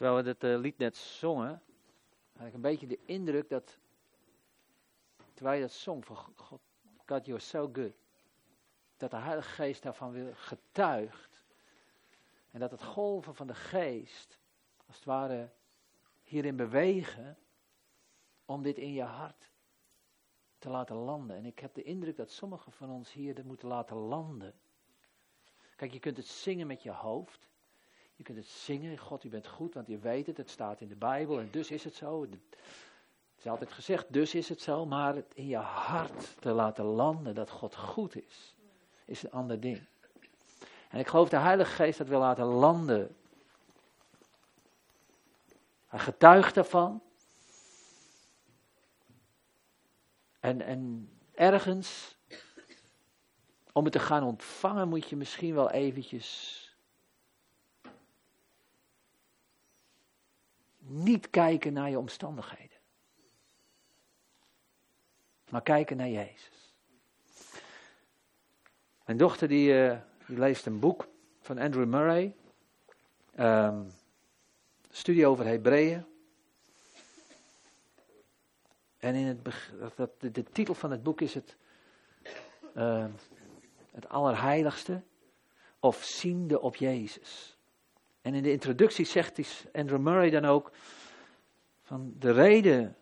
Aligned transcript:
Terwijl 0.00 0.22
we 0.22 0.28
het 0.28 0.44
eh, 0.44 0.58
lied 0.58 0.78
net 0.78 0.96
zongen, 0.96 1.62
had 2.36 2.46
ik 2.46 2.54
een 2.54 2.60
beetje 2.60 2.86
de 2.86 2.98
indruk 3.04 3.48
dat, 3.48 3.78
terwijl 5.34 5.56
je 5.56 5.62
dat 5.62 5.72
zong 5.72 6.04
van 6.04 6.16
God, 6.16 6.60
God, 7.06 7.26
you're 7.26 7.40
so 7.40 7.70
good, 7.72 7.92
dat 8.96 9.10
de 9.10 9.16
Heilige 9.16 9.48
Geest 9.48 9.82
daarvan 9.82 10.12
weer 10.12 10.36
getuigt. 10.36 11.44
En 12.50 12.60
dat 12.60 12.70
het 12.70 12.82
golven 12.82 13.34
van 13.34 13.46
de 13.46 13.54
Geest, 13.54 14.38
als 14.86 14.96
het 14.96 15.04
ware, 15.04 15.50
hierin 16.22 16.56
bewegen, 16.56 17.38
om 18.44 18.62
dit 18.62 18.78
in 18.78 18.92
je 18.92 19.02
hart 19.02 19.50
te 20.58 20.68
laten 20.68 20.96
landen. 20.96 21.36
En 21.36 21.44
ik 21.44 21.58
heb 21.58 21.74
de 21.74 21.82
indruk 21.82 22.16
dat 22.16 22.30
sommigen 22.30 22.72
van 22.72 22.90
ons 22.90 23.12
hier 23.12 23.34
dit 23.34 23.44
moeten 23.44 23.68
laten 23.68 23.96
landen. 23.96 24.54
Kijk, 25.76 25.92
je 25.92 25.98
kunt 25.98 26.16
het 26.16 26.26
zingen 26.26 26.66
met 26.66 26.82
je 26.82 26.92
hoofd. 26.92 27.49
Je 28.20 28.26
kunt 28.26 28.38
het 28.38 28.48
zingen, 28.48 28.98
God, 28.98 29.24
u 29.24 29.28
bent 29.28 29.46
goed, 29.46 29.74
want 29.74 29.86
je 29.86 29.98
weet 29.98 30.26
het, 30.26 30.36
het 30.36 30.50
staat 30.50 30.80
in 30.80 30.88
de 30.88 30.96
Bijbel 30.96 31.38
en 31.38 31.48
dus 31.50 31.70
is 31.70 31.84
het 31.84 31.94
zo. 31.94 32.22
Het 32.22 32.38
is 33.38 33.46
altijd 33.46 33.72
gezegd, 33.72 34.12
dus 34.12 34.34
is 34.34 34.48
het 34.48 34.60
zo, 34.60 34.86
maar 34.86 35.14
het 35.14 35.32
in 35.34 35.46
je 35.46 35.56
hart 35.56 36.36
te 36.40 36.50
laten 36.50 36.84
landen 36.84 37.34
dat 37.34 37.50
God 37.50 37.76
goed 37.76 38.16
is, 38.16 38.54
is 39.04 39.22
een 39.22 39.30
ander 39.30 39.60
ding. 39.60 39.86
En 40.88 40.98
ik 40.98 41.06
geloof 41.06 41.28
de 41.28 41.36
Heilige 41.36 41.70
Geest 41.70 41.98
dat 41.98 42.08
wil 42.08 42.18
laten 42.18 42.44
landen. 42.44 43.16
Hij 45.86 45.98
getuigt 45.98 46.54
daarvan. 46.54 47.02
En, 50.40 50.60
en 50.60 51.10
ergens, 51.34 52.16
om 53.72 53.84
het 53.84 53.92
te 53.92 53.98
gaan 53.98 54.22
ontvangen, 54.22 54.88
moet 54.88 55.08
je 55.08 55.16
misschien 55.16 55.54
wel 55.54 55.70
eventjes 55.70 56.59
niet 60.90 61.30
kijken 61.30 61.72
naar 61.72 61.90
je 61.90 61.98
omstandigheden. 61.98 62.78
Maar 65.48 65.62
kijken 65.62 65.96
naar 65.96 66.08
Jezus. 66.08 66.74
Mijn 69.04 69.18
dochter 69.18 69.48
die, 69.48 69.72
uh, 69.72 69.98
die 70.26 70.38
leest 70.38 70.66
een 70.66 70.78
boek 70.78 71.08
van 71.40 71.58
Andrew 71.58 71.86
Murray. 71.86 72.34
Um, 73.38 73.92
studie 74.90 75.26
over 75.26 75.46
Hebreeën. 75.46 76.04
En 78.98 79.14
in 79.14 79.26
het, 79.26 80.34
de, 80.34 80.42
titel 80.52 80.74
van 80.74 80.90
het 80.90 81.02
boek 81.02 81.20
is 81.20 81.34
het, 81.34 81.56
uh, 82.76 83.06
het 83.90 84.08
Allerheiligste 84.08 85.02
of 85.80 86.04
ziende 86.04 86.60
op 86.60 86.76
Jezus. 86.76 87.58
En 88.22 88.34
in 88.34 88.42
de 88.42 88.52
introductie 88.52 89.04
zegt 89.04 89.40
Andrew 89.72 90.00
Murray 90.00 90.30
dan 90.30 90.44
ook 90.44 90.72
van 91.82 92.14
de 92.18 92.32
reden, 92.32 92.96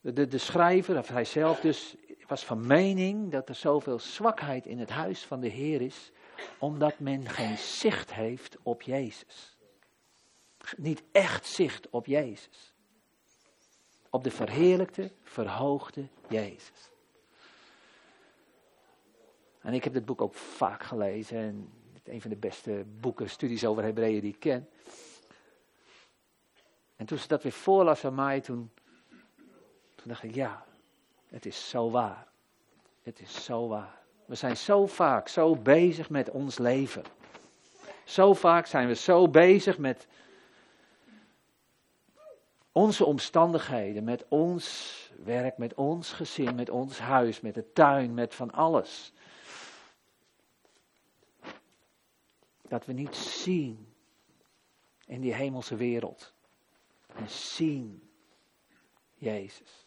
de, 0.00 0.26
de 0.26 0.38
schrijver, 0.38 0.98
of 0.98 1.08
hij 1.08 1.24
zelf 1.24 1.60
dus, 1.60 1.96
was 2.26 2.44
van 2.44 2.66
mening 2.66 3.30
dat 3.30 3.48
er 3.48 3.54
zoveel 3.54 3.98
zwakheid 3.98 4.66
in 4.66 4.78
het 4.78 4.90
huis 4.90 5.24
van 5.24 5.40
de 5.40 5.48
Heer 5.48 5.80
is, 5.80 6.10
omdat 6.58 6.98
men 6.98 7.28
geen 7.28 7.58
zicht 7.58 8.14
heeft 8.14 8.56
op 8.62 8.82
Jezus. 8.82 9.56
Niet 10.76 11.02
echt 11.12 11.46
zicht 11.46 11.90
op 11.90 12.06
Jezus. 12.06 12.74
Op 14.10 14.24
de 14.24 14.30
verheerlijkte, 14.30 15.10
verhoogde 15.22 16.08
Jezus. 16.28 16.90
En 19.60 19.74
ik 19.74 19.84
heb 19.84 19.92
dit 19.92 20.04
boek 20.04 20.20
ook 20.20 20.34
vaak 20.34 20.82
gelezen 20.82 21.38
en 21.38 21.72
een 22.08 22.20
van 22.20 22.30
de 22.30 22.36
beste 22.36 22.84
boeken, 23.00 23.30
studies 23.30 23.64
over 23.64 23.82
Hebreeën 23.82 24.20
die 24.20 24.32
ik 24.32 24.40
ken. 24.40 24.68
En 26.96 27.06
toen 27.06 27.18
ze 27.18 27.28
dat 27.28 27.42
weer 27.42 27.52
voorlas 27.52 28.04
aan 28.04 28.14
mij, 28.14 28.40
toen, 28.40 28.70
toen 29.94 30.08
dacht 30.08 30.22
ik, 30.22 30.34
ja, 30.34 30.64
het 31.28 31.46
is 31.46 31.68
zo 31.68 31.90
waar. 31.90 32.26
Het 33.02 33.20
is 33.20 33.44
zo 33.44 33.68
waar. 33.68 33.98
We 34.24 34.34
zijn 34.34 34.56
zo 34.56 34.86
vaak 34.86 35.28
zo 35.28 35.56
bezig 35.56 36.10
met 36.10 36.30
ons 36.30 36.58
leven. 36.58 37.02
Zo 38.04 38.34
vaak 38.34 38.66
zijn 38.66 38.86
we 38.86 38.94
zo 38.94 39.28
bezig 39.28 39.78
met 39.78 40.06
onze 42.72 43.04
omstandigheden, 43.04 44.04
met 44.04 44.24
ons 44.28 44.94
werk, 45.24 45.58
met 45.58 45.74
ons 45.74 46.12
gezin, 46.12 46.54
met 46.54 46.70
ons 46.70 46.98
huis, 46.98 47.40
met 47.40 47.54
de 47.54 47.72
tuin, 47.72 48.14
met 48.14 48.34
van 48.34 48.50
alles. 48.50 49.12
Dat 52.68 52.86
we 52.86 52.92
niet 52.92 53.16
zien 53.16 53.94
in 55.06 55.20
die 55.20 55.34
hemelse 55.34 55.76
wereld. 55.76 56.34
En 57.06 57.30
zien 57.30 58.10
Jezus. 59.14 59.86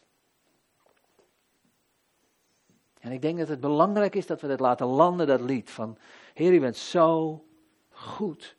En 2.98 3.12
ik 3.12 3.22
denk 3.22 3.38
dat 3.38 3.48
het 3.48 3.60
belangrijk 3.60 4.14
is 4.14 4.26
dat 4.26 4.40
we 4.40 4.48
dat 4.48 4.60
laten 4.60 4.86
landen, 4.86 5.26
dat 5.26 5.40
lied 5.40 5.70
van 5.70 5.98
Heer, 6.34 6.52
u 6.52 6.60
bent 6.60 6.76
zo 6.76 7.44
goed. 7.90 8.56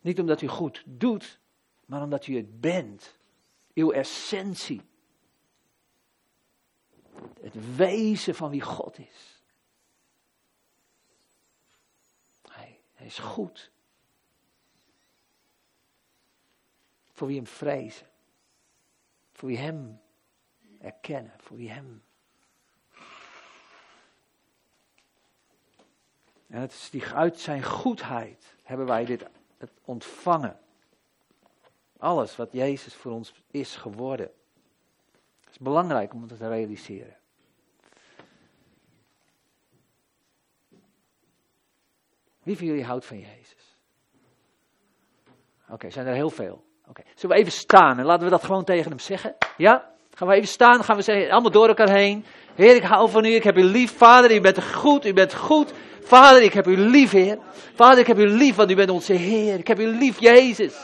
Niet 0.00 0.20
omdat 0.20 0.40
u 0.40 0.46
goed 0.46 0.82
doet, 0.86 1.40
maar 1.86 2.02
omdat 2.02 2.26
u 2.26 2.36
het 2.36 2.60
bent. 2.60 3.18
Uw 3.74 3.90
essentie. 3.90 4.82
Het 7.40 7.76
wezen 7.76 8.34
van 8.34 8.50
wie 8.50 8.60
God 8.60 8.98
is. 8.98 9.29
Hij 13.00 13.08
is 13.08 13.18
goed. 13.18 13.70
Voor 17.12 17.26
wie 17.26 17.36
hem 17.36 17.46
vrezen. 17.46 18.06
Voor 19.32 19.48
wie 19.48 19.58
hem 19.58 20.00
erkennen. 20.80 21.32
Voor 21.38 21.56
wie 21.56 21.70
hem. 21.70 22.02
En 26.46 26.60
het 26.60 26.72
is 26.72 26.90
die, 26.90 27.06
uit 27.06 27.38
zijn 27.38 27.62
goedheid 27.62 28.54
hebben 28.62 28.86
wij 28.86 29.04
dit 29.04 29.26
het 29.58 29.72
ontvangen. 29.84 30.60
Alles 31.98 32.36
wat 32.36 32.52
Jezus 32.52 32.94
voor 32.94 33.12
ons 33.12 33.34
is 33.50 33.76
geworden. 33.76 34.30
Het 35.40 35.50
is 35.50 35.58
belangrijk 35.58 36.14
om 36.14 36.22
het 36.22 36.38
te 36.38 36.48
realiseren. 36.48 37.19
Wie 42.50 42.58
van 42.58 42.68
jullie 42.68 42.84
houdt 42.84 43.06
van 43.06 43.18
Jezus? 43.18 43.76
Oké, 45.68 45.90
zijn 45.90 46.06
er 46.06 46.14
heel 46.14 46.30
veel. 46.30 46.64
Oké, 46.88 47.02
zullen 47.14 47.36
we 47.36 47.42
even 47.42 47.52
staan 47.58 47.98
en 47.98 48.04
laten 48.04 48.24
we 48.24 48.30
dat 48.30 48.44
gewoon 48.44 48.64
tegen 48.64 48.90
hem 48.90 48.98
zeggen? 48.98 49.34
Ja? 49.56 49.90
Gaan 50.14 50.28
we 50.28 50.34
even 50.34 50.48
staan, 50.48 50.84
gaan 50.84 50.96
we 50.96 51.02
zeggen, 51.02 51.30
allemaal 51.30 51.50
door 51.50 51.68
elkaar 51.68 51.90
heen. 51.90 52.24
Heer, 52.54 52.74
ik 52.74 52.82
hou 52.82 53.10
van 53.10 53.24
u, 53.24 53.34
ik 53.34 53.42
heb 53.42 53.56
u 53.56 53.62
lief. 53.62 53.96
Vader, 53.96 54.34
u 54.34 54.40
bent 54.40 54.64
goed, 54.64 55.06
u 55.06 55.12
bent 55.12 55.34
goed. 55.34 55.72
Vader, 56.02 56.42
ik 56.42 56.52
heb 56.52 56.66
u 56.66 56.76
lief, 56.76 57.10
Heer. 57.10 57.38
Vader, 57.74 57.98
ik 57.98 58.06
heb 58.06 58.18
u 58.18 58.26
lief, 58.26 58.56
want 58.56 58.70
u 58.70 58.74
bent 58.74 58.90
onze 58.90 59.12
Heer. 59.12 59.58
Ik 59.58 59.68
heb 59.68 59.78
u 59.78 59.86
lief, 59.86 60.20
Jezus. 60.20 60.74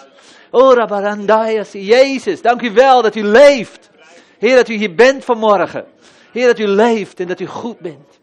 Rabbarandayas, 0.50 1.72
Jezus, 1.72 2.42
dank 2.42 2.62
u 2.62 2.72
wel 2.72 3.02
dat 3.02 3.14
u 3.14 3.22
leeft. 3.22 3.90
Heer, 4.38 4.56
dat 4.56 4.68
u 4.68 4.74
hier 4.74 4.94
bent 4.94 5.24
vanmorgen. 5.24 5.86
Heer, 6.32 6.46
dat 6.46 6.58
u 6.58 6.66
leeft 6.66 7.20
en 7.20 7.26
dat 7.26 7.40
u 7.40 7.46
goed 7.46 7.78
bent. 7.78 8.20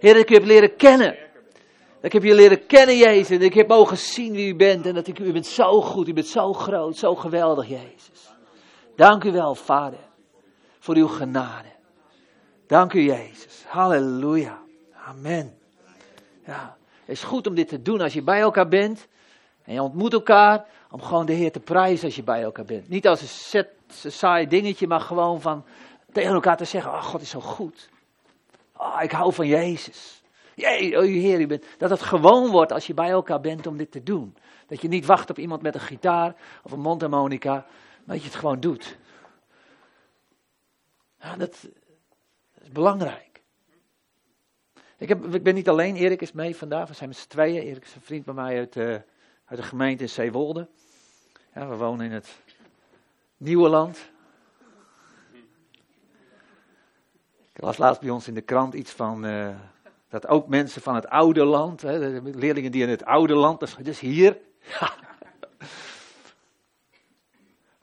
Heer, 0.00 0.12
dat 0.12 0.22
ik 0.22 0.30
u 0.30 0.34
heb 0.34 0.44
leren 0.44 0.76
kennen. 0.76 1.25
Ik 2.00 2.12
heb 2.12 2.22
je 2.22 2.34
leren 2.34 2.66
kennen, 2.66 2.96
Jezus. 2.96 3.38
En 3.38 3.42
ik 3.42 3.54
heb 3.54 3.68
mogen 3.68 3.98
zien 3.98 4.32
wie 4.32 4.48
u 4.48 4.56
bent. 4.56 4.86
En 4.86 4.94
dat 4.94 5.06
ik, 5.06 5.18
u 5.18 5.32
bent 5.32 5.46
zo 5.46 5.82
goed, 5.82 6.08
u 6.08 6.12
bent 6.12 6.26
zo 6.26 6.52
groot, 6.52 6.96
zo 6.96 7.14
geweldig, 7.14 7.68
Jezus. 7.68 8.34
Dank 8.96 9.24
u 9.24 9.32
wel, 9.32 9.54
Vader, 9.54 9.98
voor 10.78 10.94
uw 10.94 11.08
genade. 11.08 11.68
Dank 12.66 12.92
u, 12.92 13.00
Jezus. 13.00 13.64
Halleluja. 13.66 14.62
Amen. 15.06 15.58
Ja, 16.46 16.76
het 17.04 17.16
is 17.16 17.22
goed 17.22 17.46
om 17.46 17.54
dit 17.54 17.68
te 17.68 17.82
doen 17.82 18.00
als 18.00 18.12
je 18.12 18.22
bij 18.22 18.40
elkaar 18.40 18.68
bent. 18.68 19.06
En 19.64 19.74
je 19.74 19.82
ontmoet 19.82 20.12
elkaar 20.12 20.66
om 20.90 21.02
gewoon 21.02 21.26
de 21.26 21.32
Heer 21.32 21.52
te 21.52 21.60
prijzen 21.60 22.04
als 22.04 22.16
je 22.16 22.22
bij 22.22 22.42
elkaar 22.42 22.64
bent. 22.64 22.88
Niet 22.88 23.06
als 23.06 23.20
een, 23.20 23.28
set, 23.28 23.68
een 24.02 24.12
saai 24.12 24.48
dingetje, 24.48 24.86
maar 24.86 25.00
gewoon 25.00 25.40
van 25.40 25.64
tegen 26.12 26.34
elkaar 26.34 26.56
te 26.56 26.64
zeggen, 26.64 26.90
oh 26.90 27.02
God 27.02 27.20
is 27.20 27.30
zo 27.30 27.40
goed. 27.40 27.88
Oh, 28.76 28.98
ik 29.02 29.12
hou 29.12 29.32
van 29.32 29.46
Jezus. 29.46 30.15
Jee, 30.56 30.98
oh 30.98 31.02
Heer, 31.02 31.40
u 31.40 31.46
bent, 31.46 31.64
dat 31.78 31.90
het 31.90 32.02
gewoon 32.02 32.50
wordt 32.50 32.72
als 32.72 32.86
je 32.86 32.94
bij 32.94 33.10
elkaar 33.10 33.40
bent 33.40 33.66
om 33.66 33.76
dit 33.76 33.90
te 33.90 34.02
doen. 34.02 34.36
Dat 34.66 34.80
je 34.80 34.88
niet 34.88 35.06
wacht 35.06 35.30
op 35.30 35.38
iemand 35.38 35.62
met 35.62 35.74
een 35.74 35.80
gitaar 35.80 36.34
of 36.62 36.72
een 36.72 36.80
mondharmonica, 36.80 37.52
maar 38.04 38.14
dat 38.16 38.18
je 38.18 38.30
het 38.30 38.38
gewoon 38.38 38.60
doet. 38.60 38.98
Ja, 41.20 41.36
dat, 41.36 41.68
is 42.62 42.70
belangrijk. 42.70 43.42
Ik, 44.98 45.08
heb, 45.08 45.34
ik 45.34 45.42
ben 45.42 45.54
niet 45.54 45.68
alleen, 45.68 45.96
Erik 45.96 46.22
is 46.22 46.32
mee 46.32 46.56
vandaag, 46.56 46.88
we 46.88 46.94
zijn 46.94 47.08
met 47.08 47.18
z'n 47.18 47.28
tweeën. 47.28 47.62
Erik 47.62 47.84
is 47.84 47.94
een 47.94 48.00
vriend 48.00 48.24
bij 48.24 48.34
mij 48.34 48.58
uit, 48.58 48.76
uh, 48.76 48.84
uit 49.44 49.60
de 49.60 49.62
gemeente 49.62 50.02
in 50.02 50.08
Zeewolde. 50.08 50.68
Ja, 51.54 51.68
we 51.68 51.76
wonen 51.76 52.06
in 52.06 52.12
het 52.12 52.36
nieuwe 53.36 53.68
land. 53.68 54.10
Ik 57.52 57.62
las 57.62 57.78
laatst 57.78 58.00
bij 58.00 58.10
ons 58.10 58.28
in 58.28 58.34
de 58.34 58.40
krant 58.40 58.74
iets 58.74 58.92
van... 58.92 59.24
Uh, 59.24 59.56
dat 60.20 60.30
ook 60.30 60.48
mensen 60.48 60.82
van 60.82 60.94
het 60.94 61.08
oude 61.08 61.44
land, 61.44 61.82
hè, 61.82 62.20
leerlingen 62.20 62.72
die 62.72 62.82
in 62.82 62.88
het 62.88 63.04
oude 63.04 63.34
land, 63.34 63.84
dus 63.84 64.00
hier, 64.00 64.38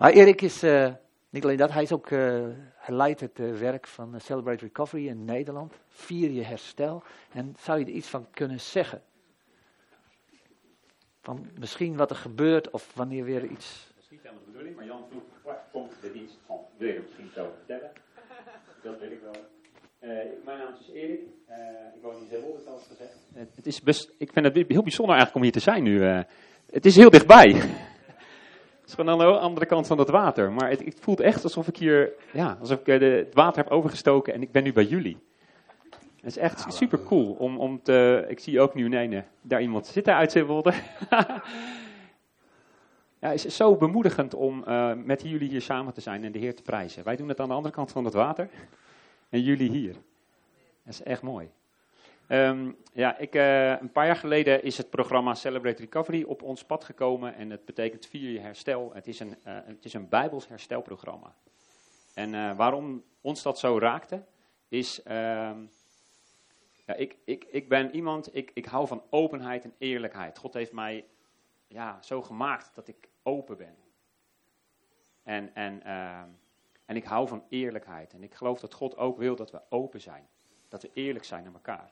Maar 0.04 0.12
Erik 0.12 0.42
is, 0.42 0.64
uh, 0.64 0.94
niet 1.30 1.44
alleen 1.44 1.58
dat, 1.58 1.72
hij, 1.72 1.84
is 1.84 1.92
ook, 1.92 2.10
uh, 2.10 2.48
hij 2.76 2.96
leidt 2.96 3.20
het 3.20 3.40
uh, 3.40 3.54
werk 3.60 3.88
van 3.88 4.22
Celebrate 4.22 4.66
Recovery 4.66 5.08
in 5.08 5.26
Nederland. 5.26 5.74
Vier 5.88 6.32
je 6.32 6.44
herstel. 6.44 7.04
En 7.32 7.56
zou 7.60 7.80
je 7.80 7.86
er 7.86 7.92
iets 7.92 8.08
van 8.08 8.28
kunnen 8.32 8.60
zeggen? 8.60 9.02
Van 11.22 11.48
misschien 11.60 11.96
wat 11.96 12.10
er 12.10 12.16
gebeurt 12.16 12.70
of 12.70 12.94
wanneer 12.96 13.24
weer 13.24 13.46
iets... 13.46 13.88
Dat 13.96 14.04
is 14.04 14.10
niet 14.10 14.24
de 14.24 14.30
bedoeling, 14.46 14.76
maar 14.76 14.86
Jan 14.86 15.04
vroeg, 15.10 15.56
komt 15.72 15.92
de 16.02 16.12
dienst 16.12 16.38
van? 16.46 16.60
Wil 16.78 16.88
je 16.88 17.00
misschien 17.00 17.32
zo 17.36 17.54
vertellen? 17.58 17.92
Dat 18.82 19.00
weet 19.00 19.12
ik 19.12 19.22
wel. 19.22 19.36
Mijn 20.46 20.58
naam 20.58 20.74
is 20.80 20.94
Erik. 20.94 21.22
ik 21.96 22.02
woon 22.02 22.16
in 22.16 22.28
Zeewolde, 22.30 22.60
zoals 22.66 22.88
gezegd. 22.88 23.18
Het 23.56 23.66
is 23.66 23.82
best, 23.82 24.12
ik 24.18 24.32
vind 24.34 24.46
het 24.46 24.56
heel 24.56 24.84
bijzonder 24.84 25.16
eigenlijk 25.16 25.36
om 25.36 25.42
hier 25.42 25.52
te 25.52 25.60
zijn 25.60 25.84
nu. 25.84 26.04
het 26.72 26.86
is 26.86 26.96
heel 26.96 27.10
dichtbij. 27.10 27.56
Het 28.84 28.92
is 28.92 28.98
gewoon 28.98 29.22
aan 29.22 29.34
de 29.34 29.40
andere 29.40 29.66
kant 29.66 29.88
van 29.88 29.98
het 29.98 30.10
water. 30.10 30.52
Maar 30.52 30.70
het, 30.70 30.86
het 30.86 31.00
voelt 31.00 31.20
echt 31.20 31.44
alsof 31.44 31.68
ik 31.68 31.78
hier, 31.78 32.14
ja, 32.34 32.58
alsof 32.60 32.80
ik 32.80 32.88
eh, 32.88 33.00
de, 33.00 33.06
het 33.06 33.34
water 33.34 33.64
heb 33.64 33.72
overgestoken 33.72 34.34
en 34.34 34.42
ik 34.42 34.52
ben 34.52 34.64
nu 34.64 34.74
bij 34.74 34.84
jullie. 34.84 35.18
Het 35.90 36.26
is 36.26 36.38
echt 36.38 36.74
super 36.74 37.04
cool 37.04 37.32
om, 37.32 37.58
om 37.58 37.82
te, 37.82 38.26
ik 38.28 38.40
zie 38.40 38.62
ook 38.62 38.74
nu, 38.74 38.88
nee, 38.88 39.08
nee 39.08 39.24
daar 39.42 39.62
iemand 39.62 39.88
zitten 39.88 40.16
uit 40.16 40.32
Zeewolde. 40.32 40.74
ja, 43.20 43.30
het 43.30 43.46
is 43.46 43.56
zo 43.56 43.76
bemoedigend 43.76 44.34
om 44.34 44.64
uh, 44.68 44.94
met 44.94 45.22
jullie 45.22 45.50
hier 45.50 45.62
samen 45.62 45.94
te 45.94 46.02
zijn 46.02 46.24
en 46.24 46.32
de 46.32 46.40
Heer 46.40 46.56
te 46.56 46.62
prijzen. 46.62 47.04
Wij 47.04 47.16
doen 47.16 47.30
het 47.30 47.40
aan 47.40 47.48
de 47.48 47.54
andere 47.54 47.74
kant 47.74 47.92
van 47.92 48.06
het 48.06 48.14
water 48.14 48.50
en 49.34 49.42
jullie 49.42 49.70
hier. 49.70 49.94
Dat 50.84 50.94
is 50.94 51.04
echt 51.04 51.22
mooi. 51.22 51.52
Um, 52.28 52.78
ja, 52.94 53.18
ik, 53.18 53.36
uh, 53.36 53.80
een 53.80 53.92
paar 53.92 54.06
jaar 54.06 54.16
geleden 54.16 54.64
is 54.64 54.78
het 54.78 54.90
programma 54.90 55.34
Celebrate 55.34 55.82
Recovery 55.82 56.24
op 56.24 56.42
ons 56.42 56.64
pad 56.66 56.84
gekomen 56.84 57.36
en 57.36 57.50
het 57.50 57.66
betekent 57.66 58.06
vier 58.06 58.30
je 58.32 58.40
herstel. 58.40 58.94
Het 58.94 59.08
is 59.08 59.20
een, 59.20 59.36
uh, 59.48 59.58
het 59.66 59.86
is 59.86 59.94
een 59.94 60.10
Bijbels 60.10 60.48
herstelprogramma. 60.48 61.36
En 62.14 62.34
uh, 62.34 62.58
waarom 62.58 63.04
ons 63.22 63.42
dat 63.42 63.60
zo 63.60 63.80
raakte, 63.80 64.24
is, 64.68 65.02
um, 65.06 65.70
ja, 66.86 66.94
ik, 66.96 67.18
ik, 67.26 67.44
ik 67.44 67.70
ben 67.70 67.96
iemand, 67.96 68.36
ik, 68.36 68.52
ik 68.54 68.66
hou 68.66 68.88
van 68.88 69.04
openheid 69.10 69.64
en 69.64 69.74
eerlijkheid. 69.78 70.38
God 70.38 70.54
heeft 70.54 70.72
mij 70.72 71.06
ja, 71.68 72.02
zo 72.02 72.22
gemaakt 72.22 72.76
dat 72.76 72.88
ik 72.88 73.10
open 73.24 73.58
ben. 73.58 73.76
En, 75.24 75.56
en, 75.56 75.82
uh, 75.86 76.22
en 76.86 76.96
ik 76.96 77.04
hou 77.04 77.28
van 77.28 77.46
eerlijkheid. 77.50 78.14
En 78.14 78.24
ik 78.24 78.34
geloof 78.34 78.60
dat 78.60 78.74
God 78.74 78.98
ook 78.98 79.18
wil 79.18 79.36
dat 79.36 79.52
we 79.52 79.62
open 79.70 80.02
zijn. 80.02 80.28
Dat 80.68 80.82
we 80.82 80.90
eerlijk 80.94 81.26
zijn 81.26 81.44
naar 81.44 81.54
elkaar 81.54 81.92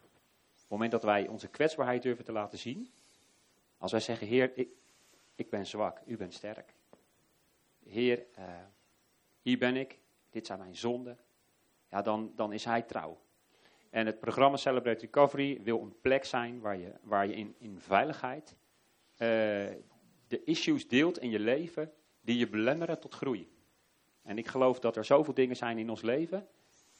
het 0.72 0.80
moment 0.80 1.02
dat 1.02 1.04
wij 1.04 1.28
onze 1.28 1.48
kwetsbaarheid 1.48 2.02
durven 2.02 2.26
te 2.26 2.32
laten 2.32 2.58
zien, 2.58 2.92
als 3.78 3.92
wij 3.92 4.00
zeggen, 4.00 4.28
Heer, 4.28 4.52
ik, 4.56 4.76
ik 5.36 5.50
ben 5.50 5.68
zwak, 5.68 6.02
u 6.06 6.18
bent 6.18 6.34
sterk. 6.34 6.74
Heer, 7.84 8.26
uh, 8.40 8.46
hier 9.42 9.58
ben 9.58 9.76
ik, 9.76 10.00
dit 10.30 10.46
zijn 10.46 10.60
mijn 10.60 10.76
zonden, 10.76 11.20
ja, 11.90 12.02
dan, 12.02 12.32
dan 12.36 12.54
is 12.54 12.66
Hij 12.66 12.82
trouw. 12.82 13.22
En 13.90 14.06
het 14.06 14.20
programma 14.20 14.58
Celebrate 14.58 15.06
Recovery 15.06 15.62
wil 15.62 15.82
een 15.82 15.96
plek 16.02 16.26
zijn 16.26 16.60
waar 16.60 16.78
je, 16.78 16.94
waar 17.02 17.28
je 17.28 17.34
in, 17.34 17.56
in 17.58 17.80
veiligheid 17.80 18.56
uh, 19.14 19.18
de 20.28 20.44
issues 20.46 20.88
deelt 20.88 21.20
in 21.20 21.30
je 21.30 21.40
leven 21.40 21.94
die 22.22 22.38
je 22.38 22.50
belemmeren 22.50 23.00
tot 23.00 23.16
groei. 23.16 23.50
En 24.24 24.38
ik 24.38 24.48
geloof 24.48 24.80
dat 24.80 24.96
er 24.96 25.06
zoveel 25.06 25.34
dingen 25.34 25.56
zijn 25.56 25.78
in 25.78 25.90
ons 25.90 26.02
leven 26.02 26.48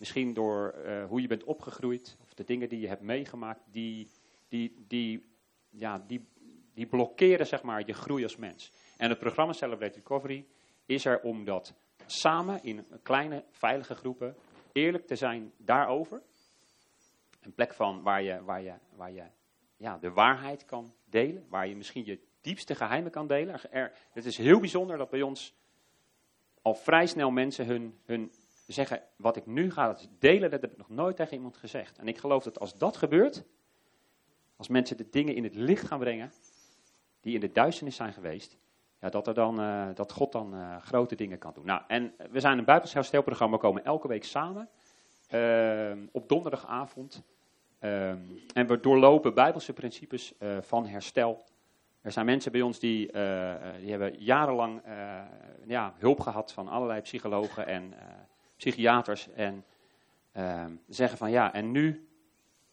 Misschien 0.02 0.34
door 0.34 0.76
uh, 0.86 1.06
hoe 1.06 1.22
je 1.22 1.28
bent 1.28 1.44
opgegroeid 1.44 2.18
of 2.24 2.34
de 2.34 2.44
dingen 2.44 2.70
die 2.70 2.80
je 2.80 2.88
hebt 2.88 3.02
meegemaakt, 3.02 3.62
die, 3.72 4.10
die, 4.48 4.86
die, 4.88 5.26
ja, 5.70 6.04
die, 6.08 6.28
die 6.74 6.86
blokkeren 6.86 7.48
zeg 7.48 7.64
maar, 7.64 7.86
je 7.86 7.94
groei 7.94 8.24
als 8.24 8.36
mens. 8.36 8.72
En 8.98 9.10
het 9.10 9.20
programma 9.20 9.54
Celebrate 9.54 9.96
Recovery 9.96 10.46
is 10.86 11.06
er 11.06 11.20
om 11.20 11.46
dat 11.46 11.74
samen 12.06 12.64
in 12.64 12.86
kleine 13.04 13.44
veilige 13.50 13.96
groepen 13.96 14.36
eerlijk 14.72 15.08
te 15.08 15.16
zijn 15.16 15.52
daarover. 15.58 16.22
Een 17.42 17.54
plek 17.54 17.74
van 17.74 18.02
waar 18.02 18.22
je, 18.22 18.44
waar 18.44 18.62
je, 18.62 18.74
waar 18.96 19.12
je 19.12 19.24
ja, 19.78 19.98
de 19.98 20.12
waarheid 20.12 20.66
kan 20.66 20.94
delen, 21.06 21.46
waar 21.50 21.68
je 21.68 21.76
misschien 21.76 22.06
je 22.06 22.20
diepste 22.42 22.76
geheimen 22.76 23.12
kan 23.12 23.28
delen. 23.28 23.72
Er, 23.72 23.94
het 24.12 24.26
is 24.26 24.38
heel 24.38 24.60
bijzonder 24.60 24.98
dat 24.98 25.10
bij 25.10 25.22
ons 25.22 25.56
al 26.62 26.76
vrij 26.76 27.06
snel 27.06 27.32
mensen 27.32 27.66
hun, 27.66 27.98
hun 28.06 28.32
zeggen, 28.68 29.02
wat 29.16 29.36
ik 29.36 29.46
nu 29.46 29.72
ga 29.72 29.98
delen, 30.20 30.52
dat 30.52 30.62
heb 30.62 30.72
ik 30.72 30.78
nog 30.78 30.90
nooit 30.90 31.16
tegen 31.16 31.34
iemand 31.34 31.58
gezegd. 31.58 31.98
En 31.98 32.08
ik 32.08 32.18
geloof 32.18 32.44
dat 32.44 32.60
als 32.60 32.78
dat 32.78 32.98
gebeurt, 32.98 33.44
als 34.56 34.68
mensen 34.68 34.98
de 34.98 35.10
dingen 35.10 35.36
in 35.36 35.44
het 35.44 35.56
licht 35.56 35.88
gaan 35.88 36.00
brengen, 36.00 36.32
die 37.22 37.34
in 37.34 37.40
de 37.40 37.52
duisternis 37.52 37.96
zijn 37.96 38.14
geweest, 38.14 38.58
ja, 39.00 39.10
dat, 39.10 39.28
er 39.28 39.34
dan, 39.34 39.60
uh, 39.60 39.88
dat 39.94 40.12
God 40.12 40.32
dan 40.32 40.56
uh, 40.56 40.78
grote 40.78 41.16
dingen 41.16 41.38
kan 41.38 41.54
doen. 41.54 41.66
Nou, 41.66 41.82
en 41.88 42.14
we 42.32 42.40
zijn 42.40 42.58
een 42.58 42.66
Bijbels 42.66 42.94
herstelprogramma, 42.94 43.58
komen 43.58 43.86
elke 43.86 44.08
week 44.08 44.24
samen, 44.24 44.70
uh, 45.34 45.92
op 46.12 46.30
donderdagavond. 46.30 47.24
en 47.80 48.68
we 48.68 48.80
doorlopen 48.82 49.34
Bijbelse 49.34 49.74
principes 49.74 50.34
van 50.62 50.86
herstel. 50.86 51.44
Er 52.02 52.12
zijn 52.12 52.26
mensen 52.26 52.52
bij 52.52 52.62
ons 52.62 52.80
die, 52.80 53.12
die 53.80 53.90
hebben 53.90 54.16
jarenlang 54.18 54.82
ja, 55.66 55.94
hulp 55.98 56.20
gehad 56.20 56.54
van 56.54 56.68
allerlei 56.68 57.02
psychologen 57.02 57.68
en 57.68 57.94
psychiaters 58.56 59.30
en 59.34 59.66
uh, 60.38 60.66
zeggen 60.88 61.18
van 61.18 61.32
ja, 61.32 61.54
en 61.54 61.72
nu 61.72 62.08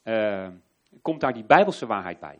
uh, 0.05 0.49
komt 1.03 1.21
daar 1.21 1.35
die 1.35 1.45
bijbelse 1.45 1.87
waarheid 1.87 2.21
bij. 2.21 2.39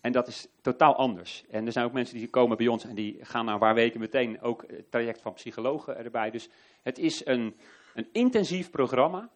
En 0.00 0.12
dat 0.12 0.28
is 0.28 0.48
totaal 0.60 0.96
anders. 0.96 1.44
En 1.50 1.66
er 1.66 1.72
zijn 1.72 1.84
ook 1.84 1.92
mensen 1.92 2.16
die 2.16 2.28
komen 2.28 2.56
bij 2.56 2.68
ons 2.68 2.84
en 2.84 2.94
die 2.94 3.18
gaan 3.24 3.44
na 3.44 3.58
paar 3.58 3.74
weken 3.74 4.00
meteen 4.00 4.40
ook 4.40 4.64
het 4.66 4.90
traject 4.90 5.20
van 5.20 5.32
psychologen 5.32 5.96
erbij. 5.96 6.30
Dus 6.30 6.48
het 6.82 6.98
is 6.98 7.26
een, 7.26 7.56
een 7.94 8.08
intensief 8.12 8.70
programma. 8.70 9.30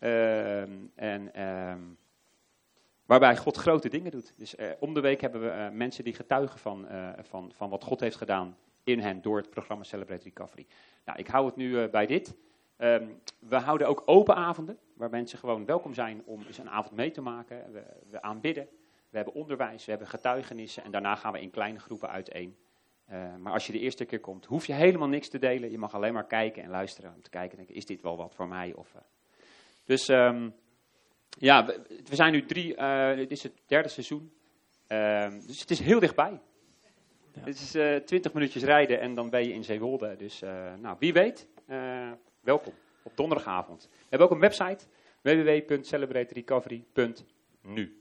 Uh, 0.00 0.60
en, 0.94 1.34
ehm, 1.34 1.80
waarbij 3.06 3.36
God 3.36 3.56
grote 3.56 3.88
dingen 3.88 4.10
doet. 4.10 4.32
Dus 4.36 4.56
eh, 4.56 4.70
om 4.78 4.94
de 4.94 5.00
week 5.00 5.20
hebben 5.20 5.40
we 5.40 5.48
eh, 5.48 5.70
mensen 5.70 6.04
die 6.04 6.14
getuigen 6.14 6.58
van, 6.58 6.88
eh, 6.88 7.08
van, 7.20 7.52
van 7.54 7.70
wat 7.70 7.84
God 7.84 8.00
heeft 8.00 8.16
gedaan 8.16 8.56
in 8.84 8.98
hen 8.98 9.22
door 9.22 9.36
het 9.36 9.50
programma 9.50 9.84
Celebrate 9.84 10.24
Recovery. 10.24 10.66
Nou, 11.04 11.18
ik 11.18 11.26
hou 11.26 11.46
het 11.46 11.56
nu 11.56 11.88
bij 11.88 12.06
dit. 12.06 12.34
Um, 12.78 13.20
we 13.38 13.56
houden 13.56 13.88
ook 13.88 14.02
open 14.04 14.36
avonden, 14.36 14.78
waar 14.94 15.10
mensen 15.10 15.38
gewoon 15.38 15.64
welkom 15.64 15.94
zijn 15.94 16.22
om 16.24 16.42
eens 16.46 16.58
een 16.58 16.70
avond 16.70 16.96
mee 16.96 17.10
te 17.10 17.20
maken. 17.20 17.72
We, 17.72 17.82
we 18.10 18.22
aanbidden, 18.22 18.68
we 19.10 19.16
hebben 19.16 19.34
onderwijs, 19.34 19.84
we 19.84 19.90
hebben 19.90 20.08
getuigenissen 20.08 20.84
en 20.84 20.90
daarna 20.90 21.14
gaan 21.14 21.32
we 21.32 21.40
in 21.40 21.50
kleine 21.50 21.78
groepen 21.78 22.08
uiteen. 22.08 22.56
Maar 23.38 23.52
als 23.52 23.66
je 23.66 23.72
de 23.72 23.78
eerste 23.78 24.04
keer 24.04 24.20
komt, 24.20 24.44
hoef 24.44 24.66
je 24.66 24.72
helemaal 24.72 25.08
niks 25.08 25.28
te 25.28 25.38
delen. 25.38 25.70
Je 25.70 25.78
mag 25.78 25.94
alleen 25.94 26.12
maar 26.12 26.26
kijken 26.26 26.62
en 26.62 26.70
luisteren 26.70 27.14
om 27.14 27.22
te 27.22 27.30
kijken, 27.30 27.56
denken, 27.56 27.74
is 27.74 27.86
dit 27.86 28.02
wel 28.02 28.16
wat 28.16 28.34
voor 28.34 28.48
mij? 28.48 28.72
Of. 28.72 28.94
Dus 29.84 30.08
um, 30.08 30.54
ja, 31.38 31.66
we, 31.66 32.00
we, 32.08 32.14
zijn 32.14 32.32
nu 32.32 32.46
drie, 32.46 32.76
dit 33.16 33.30
is 33.30 33.42
het 33.42 33.52
derde 33.66 33.88
seizoen. 33.88 34.32
Ehm, 34.86 35.40
dus 35.46 35.60
het 35.60 35.70
is 35.70 35.80
heel 35.80 36.00
dichtbij. 36.00 36.40
Ja. 37.32 37.44
Dit 37.44 37.54
is 37.54 37.74
uh, 37.74 37.96
20 37.96 38.32
minuutjes 38.32 38.62
rijden 38.62 39.00
en 39.00 39.14
dan 39.14 39.30
ben 39.30 39.46
je 39.46 39.52
in 39.52 39.64
Zeewolde. 39.64 40.16
Dus 40.16 40.42
uh, 40.42 40.74
nou, 40.74 40.96
wie 40.98 41.12
weet, 41.12 41.48
welkom 42.40 42.72
op 43.02 43.16
donderdagavond. 43.16 43.88
We 43.90 44.06
hebben 44.08 44.28
ook 44.28 44.34
een 44.34 44.40
website, 44.40 44.84
www.celebraterecovery.nu 45.20 47.98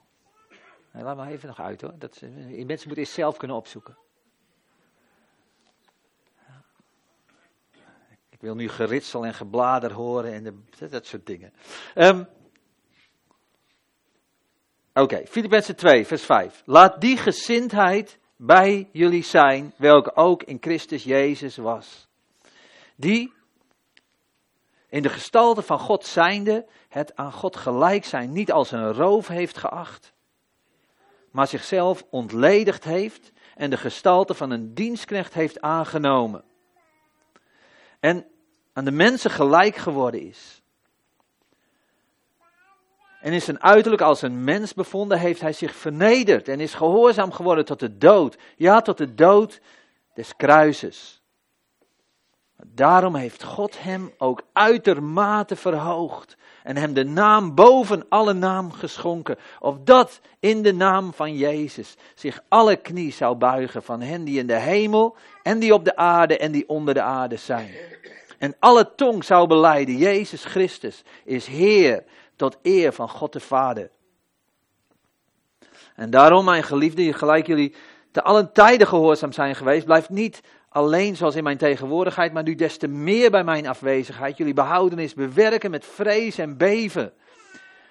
Laat 0.91 1.17
maar 1.17 1.29
even 1.29 1.47
nog 1.47 1.59
uit 1.59 1.81
hoor. 1.81 1.93
Dat, 1.97 2.15
ze- 2.15 2.27
mensen 2.27 2.65
moeten 2.67 2.97
eerst 2.97 3.13
zelf 3.13 3.37
kunnen 3.37 3.57
opzoeken. 3.57 3.97
Ik 8.29 8.41
wil 8.41 8.55
nu 8.55 8.69
geritsel 8.69 9.25
en 9.25 9.33
geblader 9.33 9.93
horen 9.93 10.33
en 10.33 10.67
dat, 10.89 11.05
soort 11.05 11.25
dingen. 11.25 11.53
Ehm, 11.93 12.23
Oké, 14.97 15.25
Filippenzen 15.27 15.75
2, 15.75 16.05
vers 16.05 16.23
5. 16.23 16.61
Laat 16.65 17.01
die 17.01 17.17
gezindheid 17.17 18.19
bij 18.35 18.89
jullie 18.91 19.23
zijn, 19.23 19.73
welke 19.77 20.15
ook 20.15 20.43
in 20.43 20.57
Christus 20.61 21.03
Jezus 21.03 21.57
was. 21.57 22.07
Die 22.95 23.33
in 24.89 25.01
de 25.01 25.09
gestalte 25.09 25.61
van 25.61 25.79
God 25.79 26.05
zijnde 26.05 26.65
het 26.89 27.15
aan 27.15 27.31
God 27.31 27.55
gelijk 27.55 28.05
zijn 28.05 28.31
niet 28.31 28.51
als 28.51 28.71
een 28.71 28.93
roof 28.93 29.27
heeft 29.27 29.57
geacht, 29.57 30.13
maar 31.31 31.47
zichzelf 31.47 32.05
ontledigd 32.09 32.83
heeft 32.83 33.31
en 33.55 33.69
de 33.69 33.77
gestalte 33.77 34.33
van 34.33 34.51
een 34.51 34.73
dienstknecht 34.73 35.33
heeft 35.33 35.61
aangenomen. 35.61 36.43
En 37.99 38.27
aan 38.73 38.85
de 38.85 38.91
mensen 38.91 39.31
gelijk 39.31 39.75
geworden 39.75 40.21
is. 40.21 40.61
En 43.25 43.33
in 43.33 43.41
zijn 43.41 43.61
uiterlijk 43.61 44.01
als 44.01 44.21
een 44.21 44.43
mens 44.43 44.73
bevonden, 44.73 45.19
heeft 45.19 45.41
hij 45.41 45.53
zich 45.53 45.75
vernederd 45.75 46.47
en 46.47 46.59
is 46.59 46.73
gehoorzaam 46.73 47.31
geworden 47.31 47.65
tot 47.65 47.79
de 47.79 47.97
dood. 47.97 48.37
Ja, 48.55 48.81
tot 48.81 48.97
de 48.97 49.13
dood 49.15 49.61
des 50.13 50.35
kruises. 50.35 51.21
Daarom 52.65 53.15
heeft 53.15 53.43
God 53.43 53.83
hem 53.83 54.13
ook 54.17 54.41
uitermate 54.53 55.55
verhoogd 55.55 56.37
en 56.63 56.77
hem 56.77 56.93
de 56.93 57.03
naam 57.03 57.55
boven 57.55 58.05
alle 58.09 58.33
naam 58.33 58.71
geschonken, 58.71 59.37
opdat 59.59 60.19
in 60.39 60.61
de 60.61 60.73
naam 60.73 61.13
van 61.13 61.35
Jezus 61.35 61.95
zich 62.15 62.43
alle 62.47 62.75
knie 62.75 63.11
zou 63.11 63.35
buigen 63.35 63.83
van 63.83 64.01
hen 64.01 64.23
die 64.23 64.39
in 64.39 64.47
de 64.47 64.59
hemel 64.59 65.15
en 65.43 65.59
die 65.59 65.73
op 65.73 65.85
de 65.85 65.95
aarde 65.95 66.37
en 66.37 66.51
die 66.51 66.69
onder 66.69 66.93
de 66.93 67.01
aarde 67.01 67.37
zijn. 67.37 67.69
En 68.37 68.55
alle 68.59 68.95
tong 68.95 69.23
zou 69.23 69.47
beleiden, 69.47 69.97
Jezus 69.97 70.45
Christus 70.45 71.03
is 71.23 71.47
Heer 71.47 72.03
tot 72.35 72.57
eer 72.61 72.93
van 72.93 73.09
God 73.09 73.33
de 73.33 73.39
Vader. 73.39 73.89
En 75.95 76.09
daarom, 76.09 76.45
mijn 76.45 76.63
geliefden, 76.63 77.13
gelijk 77.13 77.47
jullie 77.47 77.75
te 78.11 78.23
allen 78.23 78.51
tijden 78.51 78.87
gehoorzaam 78.87 79.31
zijn 79.31 79.55
geweest, 79.55 79.85
blijft 79.85 80.09
niet 80.09 80.41
alleen 80.69 81.15
zoals 81.15 81.35
in 81.35 81.43
mijn 81.43 81.57
tegenwoordigheid, 81.57 82.33
maar 82.33 82.43
nu 82.43 82.55
des 82.55 82.77
te 82.77 82.87
meer 82.87 83.31
bij 83.31 83.43
mijn 83.43 83.67
afwezigheid 83.67 84.37
jullie 84.37 84.53
behoudenis 84.53 85.13
bewerken 85.13 85.71
met 85.71 85.85
vrees 85.85 86.37
en 86.37 86.57
beven. 86.57 87.13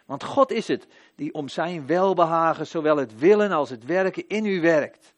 Want 0.06 0.24
God 0.24 0.52
is 0.52 0.68
het 0.68 0.86
die 1.16 1.34
om 1.34 1.48
zijn 1.48 1.86
welbehagen 1.86 2.66
zowel 2.66 2.96
het 2.96 3.18
willen 3.18 3.52
als 3.52 3.70
het 3.70 3.84
werken 3.84 4.28
in 4.28 4.44
u 4.44 4.60
werkt. 4.60 5.13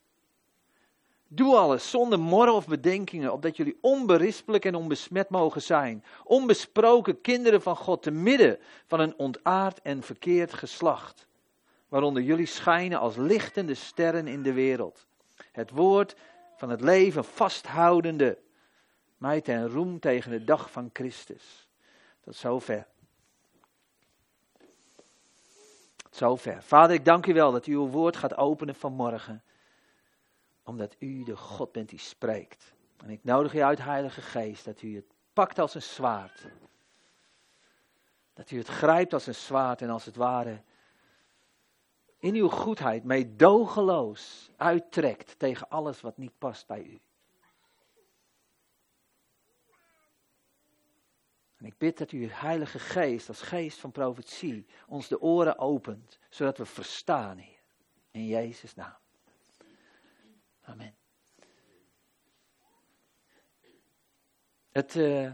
Doe 1.28 1.56
alles 1.56 1.90
zonder 1.90 2.20
morren 2.20 2.54
of 2.54 2.66
bedenkingen, 2.66 3.32
opdat 3.32 3.56
jullie 3.56 3.78
onberispelijk 3.80 4.64
en 4.64 4.74
onbesmet 4.74 5.28
mogen 5.28 5.62
zijn. 5.62 6.04
Onbesproken 6.24 7.20
kinderen 7.20 7.62
van 7.62 7.76
God, 7.76 8.02
te 8.02 8.10
midden 8.10 8.58
van 8.86 9.00
een 9.00 9.14
ontaard 9.16 9.80
en 9.82 10.02
verkeerd 10.02 10.54
geslacht. 10.54 11.26
Waaronder 11.88 12.22
jullie 12.22 12.46
schijnen 12.46 12.98
als 12.98 13.16
lichtende 13.16 13.74
sterren 13.74 14.26
in 14.26 14.42
de 14.42 14.52
wereld. 14.52 15.06
Het 15.52 15.70
woord 15.70 16.16
van 16.56 16.70
het 16.70 16.80
leven 16.80 17.24
vasthoudende. 17.24 18.38
Mij 19.16 19.40
ten 19.40 19.68
roem 19.68 20.00
tegen 20.00 20.30
de 20.30 20.44
dag 20.44 20.70
van 20.70 20.90
Christus. 20.92 21.68
Tot 22.20 22.36
zover. 22.36 22.86
Tot 25.96 26.16
zover. 26.16 26.62
Vader, 26.62 26.96
ik 26.96 27.04
dank 27.04 27.26
u 27.26 27.34
wel 27.34 27.52
dat 27.52 27.66
u 27.66 27.72
uw 27.72 27.88
woord 27.88 28.16
gaat 28.16 28.36
openen 28.36 28.74
vanmorgen 28.74 29.42
omdat 30.66 30.96
u 30.98 31.24
de 31.24 31.36
God 31.36 31.72
bent 31.72 31.88
die 31.88 31.98
spreekt. 31.98 32.74
En 32.96 33.10
ik 33.10 33.24
nodig 33.24 33.54
u 33.54 33.60
uit, 33.60 33.78
Heilige 33.78 34.22
Geest, 34.22 34.64
dat 34.64 34.82
u 34.82 34.94
het 34.94 35.14
pakt 35.32 35.58
als 35.58 35.74
een 35.74 35.82
zwaard. 35.82 36.46
Dat 38.32 38.50
u 38.50 38.58
het 38.58 38.68
grijpt 38.68 39.12
als 39.12 39.26
een 39.26 39.34
zwaard 39.34 39.82
en 39.82 39.90
als 39.90 40.04
het 40.04 40.16
ware 40.16 40.62
in 42.18 42.34
uw 42.34 42.48
goedheid 42.48 43.04
meedogenloos 43.04 44.50
uittrekt 44.56 45.38
tegen 45.38 45.68
alles 45.68 46.00
wat 46.00 46.16
niet 46.16 46.38
past 46.38 46.66
bij 46.66 46.82
u. 46.82 47.00
En 51.56 51.64
ik 51.64 51.78
bid 51.78 51.98
dat 51.98 52.12
u, 52.12 52.28
Heilige 52.30 52.78
Geest, 52.78 53.28
als 53.28 53.42
geest 53.42 53.78
van 53.78 53.92
profetie, 53.92 54.66
ons 54.86 55.08
de 55.08 55.20
oren 55.20 55.58
opent, 55.58 56.18
zodat 56.30 56.58
we 56.58 56.66
verstaan, 56.66 57.36
Heer. 57.36 57.54
In 58.10 58.26
Jezus' 58.26 58.74
naam. 58.74 58.96
Amen. 60.66 60.96
Het, 64.76 64.94
uh, 64.94 65.32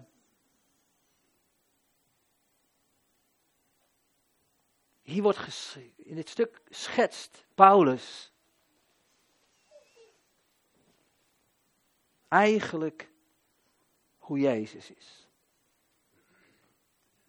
hier 5.02 5.22
wordt 5.22 5.76
in 5.96 6.14
dit 6.14 6.28
stuk 6.28 6.62
schetst 6.68 7.46
Paulus 7.54 8.32
eigenlijk 12.28 13.10
hoe 14.18 14.38
Jezus 14.38 14.90
is. 14.90 15.28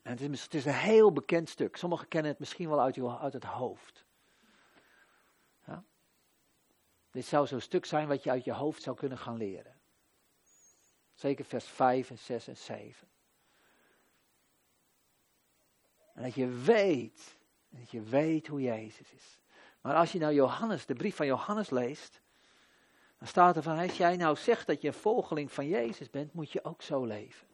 En 0.01 0.17
het 0.17 0.53
is, 0.53 0.65
een 0.65 0.74
heel 0.74 1.12
bekend 1.12 1.50
stuk. 1.50 1.75
Sommigen 1.75 2.08
kennen 2.08 2.32
het 2.32 2.39
misschien 2.39 2.70
wel 2.70 2.82
uit, 2.82 3.00
uit 3.00 3.34
het 3.34 3.43
hoofd. 3.43 4.05
Ja? 5.65 5.84
Dit 7.12 7.25
zou 7.25 7.48
zo'n 7.48 7.60
stuk 7.60 7.86
zijn 7.86 8.08
wat 8.08 8.24
je 8.24 8.29
uit 8.29 8.43
je 8.43 8.53
hoofd 8.53 8.82
zou 8.82 8.96
kunnen 8.96 9.17
gaan 9.17 9.38
leren. 9.38 9.73
Zeker 11.24 11.46
vers 11.46 11.65
5 11.65 12.10
en 12.10 12.18
6 12.18 12.48
en 12.48 12.58
7. 12.58 13.08
En 16.13 16.24
dat 16.24 16.34
je 16.34 16.48
weet, 16.48 17.38
dat 17.70 17.92
je 17.92 18.01
weet 18.01 18.48
hoe 18.48 18.62
Jezus 18.62 19.12
is. 19.12 19.39
Maar 19.82 19.96
als 19.96 20.12
je 20.12 20.20
nou 20.20 20.34
Johannes, 20.34 20.86
de 20.86 20.94
brief 20.94 21.15
van 21.15 21.25
Johannes 21.25 21.70
leest, 21.70 22.22
dan 23.18 23.27
staat 23.27 23.56
er 23.56 23.63
van, 23.63 23.77
als 23.77 23.98
jij 23.98 24.15
nou 24.15 24.36
zegt 24.36 24.68
dat 24.68 24.82
je 24.82 24.88
een 24.88 24.94
volgeling 24.94 25.51
van 25.51 25.68
Jezus 25.68 26.10
bent, 26.10 26.34
moet 26.34 26.51
je 26.51 26.63
ook 26.63 26.82
zo 26.82 27.06
leven. 27.06 27.48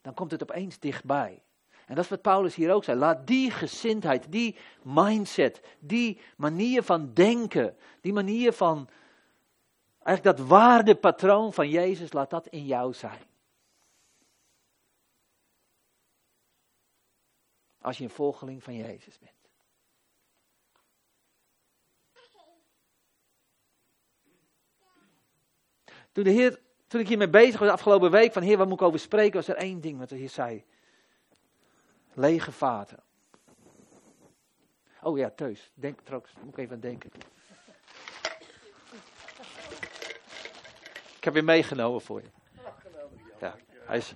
Dan 0.00 0.14
komt 0.14 0.30
het 0.30 0.42
opeens 0.42 0.78
dichtbij. 0.78 1.42
En 1.86 1.94
dat 1.94 2.04
is 2.04 2.10
wat 2.10 2.22
Paulus 2.22 2.54
hier 2.54 2.72
ook 2.72 2.84
zei. 2.84 2.98
Laat 2.98 3.26
die 3.26 3.50
gezindheid, 3.50 4.32
die 4.32 4.56
mindset, 4.82 5.60
die 5.78 6.20
manier 6.36 6.82
van 6.82 7.14
denken, 7.14 7.76
die 8.00 8.12
manier 8.12 8.52
van, 8.52 8.88
eigenlijk 10.04 10.36
dat 10.36 10.46
waardepatroon 10.46 11.52
van 11.52 11.68
Jezus, 11.68 12.12
laat 12.12 12.30
dat 12.30 12.46
in 12.46 12.66
jou 12.66 12.92
zijn. 12.92 13.22
Als 17.80 17.98
je 17.98 18.04
een 18.04 18.10
volgeling 18.10 18.62
van 18.62 18.74
Jezus 18.74 19.18
bent. 19.18 19.32
Toen, 26.12 26.24
de 26.24 26.30
Heer, 26.30 26.60
toen 26.86 27.00
ik 27.00 27.08
hiermee 27.08 27.28
bezig 27.28 27.58
was 27.58 27.68
de 27.68 27.74
afgelopen 27.74 28.10
week, 28.10 28.32
van 28.32 28.42
Heer, 28.42 28.56
waar 28.56 28.66
moet 28.66 28.80
ik 28.80 28.86
over 28.86 28.98
spreken, 28.98 29.36
was 29.36 29.48
er 29.48 29.56
één 29.56 29.80
ding 29.80 29.98
wat 29.98 30.08
de 30.08 30.16
Heer 30.16 30.28
zei. 30.28 30.64
Lege 32.12 32.52
vaten. 32.52 33.02
Oh 35.02 35.18
ja, 35.18 35.30
Teus. 35.30 35.70
Denk 35.74 36.00
trouwens, 36.00 36.32
moet 36.40 36.52
ik 36.52 36.58
even 36.58 36.74
aan 36.74 36.80
denken. 36.80 37.10
Ik 41.24 41.32
heb 41.34 41.44
weer 41.44 41.54
meegenomen 41.54 42.00
voor 42.00 42.20
je. 42.22 42.28
Ja, 43.40 43.54
hij 43.86 43.96
is, 43.96 44.14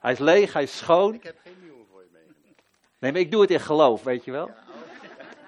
hij 0.00 0.12
is 0.12 0.18
leeg, 0.18 0.52
hij 0.52 0.62
is 0.62 0.76
schoon. 0.76 1.14
Ik 1.14 1.22
heb 1.22 1.36
geen 1.42 1.56
nieuwe 1.60 1.84
voor 1.90 2.00
je 2.00 2.08
meegenomen. 2.12 2.54
Nee, 2.98 3.12
maar 3.12 3.20
ik 3.20 3.30
doe 3.30 3.40
het 3.40 3.50
in 3.50 3.60
geloof, 3.60 4.02
weet 4.02 4.24
je 4.24 4.30
wel. 4.30 4.50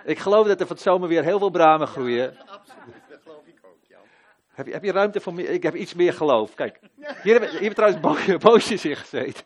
Ik 0.05 0.19
geloof 0.19 0.47
dat 0.47 0.61
er 0.61 0.67
van 0.67 0.77
het 0.77 0.85
zomer 0.85 1.09
weer 1.09 1.23
heel 1.25 1.38
veel 1.38 1.50
bramen 1.50 1.87
groeien. 1.87 2.38
Absoluut, 2.38 2.95
dat 3.09 3.19
geloof 3.23 3.47
ik 3.47 3.59
ook, 3.62 3.77
Jan. 3.88 4.00
Heb 4.49 4.67
je, 4.67 4.73
heb 4.73 4.85
je 4.85 4.93
ruimte 4.93 5.21
voor 5.21 5.35
meer? 5.35 5.50
Ik 5.50 5.62
heb 5.62 5.75
iets 5.75 5.95
meer 5.95 6.12
geloof. 6.12 6.55
Kijk, 6.55 6.79
hier 7.23 7.33
hebben, 7.33 7.50
hier 7.50 7.61
hebben 7.61 7.75
trouwens 7.75 8.00
bo- 8.00 8.38
boosjes 8.50 8.85
in 8.85 8.97
gezeten. 8.97 9.45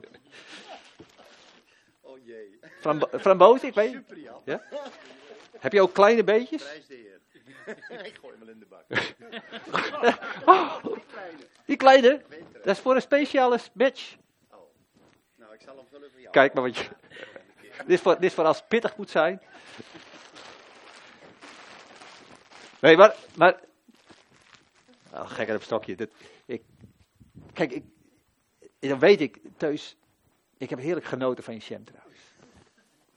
Oh 2.00 2.18
jee. 2.24 2.58
Frambo 2.80 3.06
frambozen, 3.18 3.68
ik 3.68 3.74
weet 3.74 3.92
Super, 3.92 4.18
Jan. 4.18 4.40
Ja? 4.44 4.62
Heb 5.58 5.72
je 5.72 5.82
ook 5.82 5.92
kleine 5.92 6.24
beetjes? 6.24 6.62
Prijs 6.62 6.86
de 6.86 6.94
Heer. 6.94 7.10
ik 8.06 8.18
gooi 8.20 8.34
hem 8.38 8.46
wel 8.46 8.54
in 8.54 8.58
de 8.58 8.66
bak. 8.66 8.84
Oh, 10.46 10.76
Kleine. 11.12 11.38
Die 11.64 11.76
kleine, 11.76 12.22
Winter. 12.28 12.52
dat 12.52 12.76
is 12.76 12.78
voor 12.78 12.94
een 12.94 13.02
speciale 13.02 13.58
badge. 13.72 14.16
Oh. 14.50 14.58
Nou, 15.36 15.54
ik 15.54 15.60
zal 15.60 15.76
hem 15.76 15.86
vullen 15.90 16.10
voor 16.10 16.20
jou. 16.20 16.32
Kijk 16.32 16.54
maar 16.54 16.62
wat 16.62 16.76
je... 16.76 16.88
Dit 17.86 17.90
is, 17.90 18.00
voor, 18.00 18.14
dit 18.14 18.24
is 18.24 18.34
voor 18.34 18.44
als 18.44 18.56
het 18.56 18.68
pittig 18.68 18.96
moet 18.96 19.10
zijn. 19.10 19.42
Nee, 22.80 22.96
maar... 22.96 23.14
maar 23.36 23.60
oh, 25.12 25.30
gekker 25.30 25.54
op 25.54 25.62
stokje. 25.62 25.94
Dit, 25.96 26.12
ik, 26.46 26.62
kijk, 27.52 27.72
ik, 27.72 27.84
dan 28.78 28.98
weet 28.98 29.20
ik, 29.20 29.40
Teus, 29.56 29.96
ik 30.56 30.70
heb 30.70 30.78
heerlijk 30.78 31.06
genoten 31.06 31.44
van 31.44 31.54
je 31.54 31.60
jam 31.60 31.84
trouwens. 31.84 32.18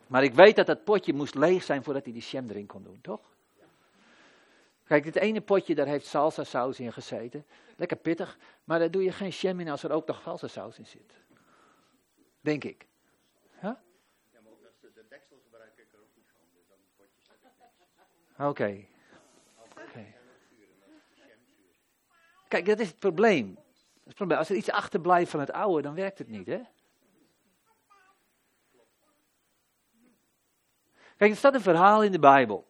Maar 0.07 0.23
ik 0.23 0.33
weet 0.33 0.55
dat 0.55 0.65
dat 0.65 0.83
potje 0.83 1.13
moest 1.13 1.35
leeg 1.35 1.63
zijn 1.63 1.83
voordat 1.83 2.03
hij 2.03 2.13
die 2.13 2.21
sham 2.21 2.49
erin 2.49 2.65
kon 2.65 2.83
doen, 2.83 2.99
toch? 3.01 3.34
Kijk, 4.87 5.03
dit 5.03 5.15
ene 5.15 5.41
potje, 5.41 5.75
daar 5.75 5.87
heeft 5.87 6.05
salsa 6.05 6.43
saus 6.43 6.79
in 6.79 6.93
gezeten. 6.93 7.45
Lekker 7.75 7.97
pittig, 7.97 8.37
maar 8.63 8.79
daar 8.79 8.91
doe 8.91 9.03
je 9.03 9.11
geen 9.11 9.31
sham 9.31 9.59
in 9.59 9.69
als 9.69 9.83
er 9.83 9.91
ook 9.91 10.07
nog 10.07 10.21
salsa 10.21 10.47
saus 10.47 10.77
in 10.77 10.85
zit. 10.85 11.13
Denk 12.41 12.63
ik. 12.63 12.87
Ja, 13.61 13.81
maar 14.31 14.51
ook 14.51 14.65
als 14.65 14.79
de, 14.81 14.91
de 14.93 15.05
deksel 15.09 15.37
gebruik 15.43 15.71
ik 15.75 15.87
er 15.93 15.99
ook 15.99 16.15
niet 16.15 16.25
van. 16.31 16.41
Dus 16.55 16.67
dan 16.67 16.77
niks. 16.97 18.49
Oké. 18.49 18.85
Oké. 19.81 20.05
Kijk, 22.47 22.65
dat 22.65 22.79
is 22.79 22.87
het 22.87 22.99
probleem. 22.99 23.55
Dat 23.55 23.63
is 23.75 24.03
het 24.03 24.15
probleem. 24.15 24.37
Als 24.37 24.49
er 24.49 24.55
iets 24.55 24.71
achterblijft 24.71 25.31
van 25.31 25.39
het 25.39 25.51
oude, 25.51 25.81
dan 25.81 25.95
werkt 25.95 26.17
het 26.17 26.27
niet, 26.27 26.47
hè? 26.47 26.61
Kijk, 31.17 31.31
er 31.31 31.37
staat 31.37 31.53
een 31.53 31.61
verhaal 31.61 32.03
in 32.03 32.11
de 32.11 32.19
Bijbel. 32.19 32.67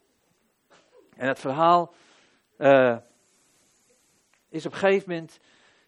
En 1.16 1.28
dat 1.28 1.40
verhaal 1.40 1.94
eh, 2.58 2.98
is 4.50 4.66
op 4.66 4.72
een 4.72 4.78
gegeven 4.78 5.10
moment 5.10 5.40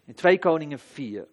in 0.05 0.13
2 0.13 0.39
Koningen 0.39 0.79
4. 0.79 1.27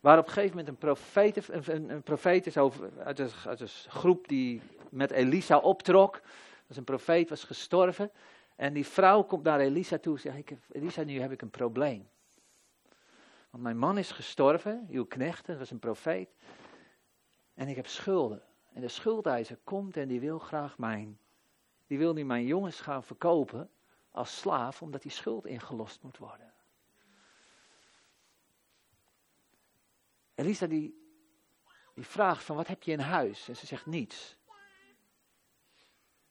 Waar 0.00 0.18
op 0.18 0.26
een 0.26 0.32
gegeven 0.32 0.56
moment 0.56 0.68
een 0.68 0.76
profeet, 0.76 1.48
een, 1.48 1.90
een, 1.90 2.02
profeet 2.02 2.46
is 2.46 2.56
over, 2.56 2.90
uit, 2.98 3.18
een, 3.18 3.68
groep 3.68 4.28
die 4.28 4.62
met 4.90 5.10
Elisa 5.10 5.58
optrok. 5.58 6.20
Is 6.68 6.76
een 6.76 6.84
profeet, 6.84 7.28
was 7.28 7.44
gestorven. 7.44 8.10
En 8.56 8.72
die 8.72 8.86
vrouw 8.86 9.22
komt 9.22 9.42
naar 9.42 9.60
Elisa 9.60 9.98
toe 9.98 10.14
en 10.14 10.20
zegt, 10.20 10.36
ik 10.36 10.56
Elisa, 10.72 11.02
nu 11.02 11.20
heb 11.20 11.32
ik 11.32 11.42
een 11.42 11.50
probleem. 11.50 12.08
Want 13.50 13.62
mijn 13.62 13.78
man 13.78 13.98
is 13.98 14.10
gestorven, 14.10 14.86
uw 14.90 15.04
knecht, 15.04 15.46
dat 15.46 15.58
was 15.58 15.70
een 15.70 15.78
profeet. 15.78 16.28
En 17.54 17.68
ik 17.68 17.76
heb 17.76 17.86
schulden. 17.86 18.42
En 18.72 18.80
de 18.80 18.88
schuldeiser 18.88 19.58
komt 19.64 19.96
en 19.96 20.08
die 20.08 20.20
wil 20.20 20.38
graag 20.38 20.78
mijn, 20.78 21.18
die 21.86 21.98
wil 21.98 22.12
nu 22.12 22.24
mijn 22.24 22.46
jongens 22.46 22.80
gaan 22.80 23.04
verkopen 23.04 23.70
als 24.12 24.38
slaaf, 24.38 24.82
omdat 24.82 25.02
die 25.02 25.10
schuld 25.10 25.46
ingelost 25.46 26.02
moet 26.02 26.18
worden. 26.18 26.52
Elisa 30.34 30.66
die, 30.66 30.94
die 31.94 32.06
vraagt 32.06 32.44
van 32.44 32.56
wat 32.56 32.66
heb 32.66 32.82
je 32.82 32.92
in 32.92 33.00
huis? 33.00 33.48
En 33.48 33.56
ze 33.56 33.66
zegt 33.66 33.86
niets. 33.86 34.36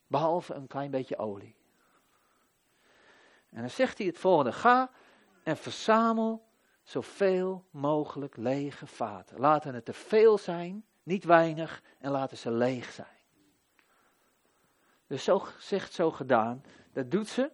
Behalve 0.07 0.53
een 0.53 0.67
klein 0.67 0.91
beetje 0.91 1.17
olie. 1.17 1.55
En 3.49 3.59
dan 3.59 3.69
zegt 3.69 3.97
hij 3.97 4.07
het 4.07 4.17
volgende: 4.17 4.51
Ga 4.51 4.91
en 5.43 5.57
verzamel 5.57 6.49
zoveel 6.83 7.65
mogelijk 7.69 8.37
lege 8.37 8.87
vaten. 8.87 9.39
Laten 9.39 9.73
het 9.73 9.85
te 9.85 9.93
veel 9.93 10.37
zijn, 10.37 10.85
niet 11.03 11.23
weinig, 11.23 11.83
en 11.99 12.11
laten 12.11 12.37
ze 12.37 12.51
leeg 12.51 12.91
zijn. 12.91 13.19
Dus 15.07 15.23
zo 15.23 15.47
zegt, 15.59 15.93
zo 15.93 16.11
gedaan. 16.11 16.63
Dat 16.93 17.11
doet 17.11 17.27
ze. 17.27 17.51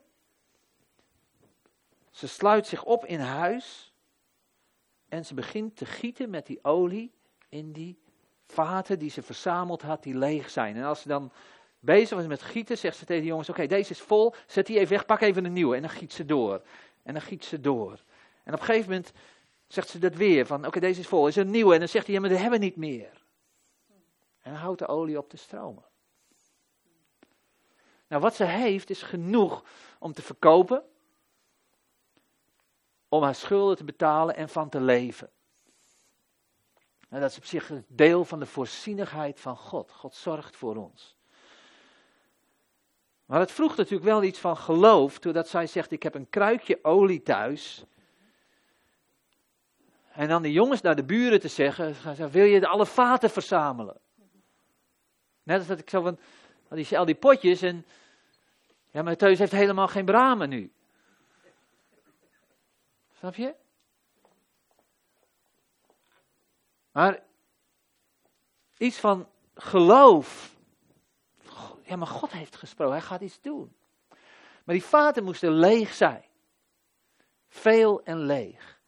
Ze 2.17 2.27
sluit 2.27 2.67
zich 2.67 2.83
op 2.83 3.05
in 3.05 3.19
huis. 3.19 3.93
En 5.09 5.25
ze 5.25 5.33
begint 5.33 5.75
te 5.75 5.85
gieten 5.85 6.29
met 6.29 6.45
die 6.45 6.63
olie 6.63 7.11
in 7.49 7.71
die 7.71 7.99
vaten 8.45 8.99
die 8.99 9.09
ze 9.09 9.21
verzameld 9.21 9.81
had, 9.81 10.03
die 10.03 10.17
leeg 10.17 10.49
zijn. 10.49 10.75
En 10.75 10.83
als 10.83 11.01
ze 11.01 11.07
dan 11.07 11.31
bezig 11.79 12.17
was 12.17 12.27
met 12.27 12.41
gieten, 12.41 12.77
zegt 12.77 12.97
ze 12.97 13.05
tegen 13.05 13.21
de 13.21 13.27
jongens: 13.27 13.49
Oké, 13.49 13.65
deze 13.65 13.91
is 13.91 14.01
vol, 14.01 14.33
zet 14.47 14.65
die 14.65 14.79
even 14.79 14.95
weg, 14.95 15.05
pak 15.05 15.21
even 15.21 15.45
een 15.45 15.53
nieuwe. 15.53 15.75
En 15.75 15.81
dan 15.81 15.89
giet 15.89 16.13
ze 16.13 16.25
door. 16.25 16.61
En 17.03 17.13
dan 17.13 17.21
giet 17.21 17.45
ze 17.45 17.61
door. 17.61 18.03
En 18.43 18.53
op 18.53 18.59
een 18.59 18.65
gegeven 18.65 18.89
moment 18.89 19.11
zegt 19.67 19.89
ze 19.89 19.99
dat 19.99 20.15
weer: 20.15 20.45
van 20.45 20.65
oké, 20.65 20.79
deze 20.79 20.99
is 20.99 21.07
vol, 21.07 21.27
is 21.27 21.37
er 21.37 21.45
een 21.45 21.51
nieuwe. 21.51 21.73
En 21.73 21.79
dan 21.79 21.89
zegt 21.89 22.05
hij: 22.05 22.15
Ja, 22.15 22.21
maar 22.21 22.29
dat 22.29 22.39
hebben 22.39 22.59
we 22.59 22.65
niet 22.65 22.75
meer. 22.75 23.25
En 24.41 24.51
dan 24.51 24.61
houdt 24.61 24.79
de 24.79 24.87
olie 24.87 25.17
op 25.17 25.29
te 25.29 25.37
stromen. 25.37 25.83
Nou, 28.07 28.21
wat 28.21 28.35
ze 28.35 28.43
heeft 28.43 28.89
is 28.89 29.01
genoeg 29.01 29.63
om 29.99 30.13
te 30.13 30.21
verkopen, 30.21 30.83
om 33.09 33.23
haar 33.23 33.35
schulden 33.35 33.77
te 33.77 33.83
betalen 33.83 34.35
en 34.35 34.49
van 34.49 34.69
te 34.69 34.81
leven. 34.81 35.29
Nou, 37.09 37.21
dat 37.21 37.31
is 37.31 37.37
op 37.37 37.45
zich 37.45 37.71
deel 37.87 38.25
van 38.25 38.39
de 38.39 38.45
voorzienigheid 38.45 39.39
van 39.39 39.57
God. 39.57 39.91
God 39.91 40.15
zorgt 40.15 40.55
voor 40.55 40.75
ons. 40.75 41.17
Maar 43.25 43.39
het 43.39 43.51
vroeg 43.51 43.75
natuurlijk 43.75 44.09
wel 44.09 44.23
iets 44.23 44.39
van 44.39 44.57
geloof, 44.57 45.19
doordat 45.19 45.47
zij 45.47 45.67
zegt: 45.67 45.91
Ik 45.91 46.03
heb 46.03 46.15
een 46.15 46.29
kruikje 46.29 46.79
olie 46.81 47.21
thuis. 47.21 47.85
En 50.11 50.27
dan 50.27 50.41
de 50.41 50.51
jongens 50.51 50.81
naar 50.81 50.95
de 50.95 51.03
buren 51.03 51.39
te 51.39 51.47
zeggen: 51.47 52.31
Wil 52.31 52.45
je 52.45 52.67
alle 52.67 52.85
vaten 52.85 53.29
verzamelen? 53.29 53.99
Net 55.43 55.57
als 55.57 55.67
dat 55.67 55.79
ik 55.79 55.89
zo 55.89 56.01
van: 56.01 56.19
al 56.69 56.77
die, 56.77 56.97
al 56.97 57.05
die 57.05 57.15
potjes 57.15 57.61
en. 57.61 57.85
Ja, 58.91 59.01
maar 59.01 59.15
thuis 59.15 59.39
heeft 59.39 59.51
helemaal 59.51 59.87
geen 59.87 60.05
bramen 60.05 60.49
nu. 60.49 60.71
Snap 63.17 63.35
je? 63.35 63.55
Maar 66.91 67.23
iets 68.77 68.99
van 68.99 69.29
geloof 69.53 70.55
ja, 71.87 71.95
maar 71.95 72.07
God 72.07 72.31
heeft 72.31 72.55
gesproken, 72.55 72.93
hij 72.93 73.01
gaat 73.01 73.21
iets 73.21 73.41
doen. 73.41 73.75
Maar 74.63 74.75
die 74.75 74.83
vaten 74.83 75.23
moesten 75.23 75.51
leeg 75.51 75.93
zijn. 75.93 76.23
Veel 77.47 78.03
en 78.03 78.17
leeg. 78.17 78.81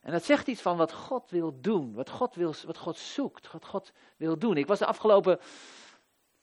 En 0.00 0.12
dat 0.12 0.24
zegt 0.24 0.46
iets 0.46 0.62
van 0.62 0.76
wat 0.76 0.92
God 0.92 1.30
wil 1.30 1.60
doen, 1.60 1.94
wat 1.94 2.10
God, 2.10 2.34
wil, 2.34 2.54
wat 2.66 2.78
God 2.78 2.96
zoekt, 2.96 3.52
wat 3.52 3.64
God 3.64 3.92
wil 4.16 4.38
doen. 4.38 4.56
Ik 4.56 4.66
was 4.66 4.78
de 4.78 4.86
afgelopen, 4.86 5.38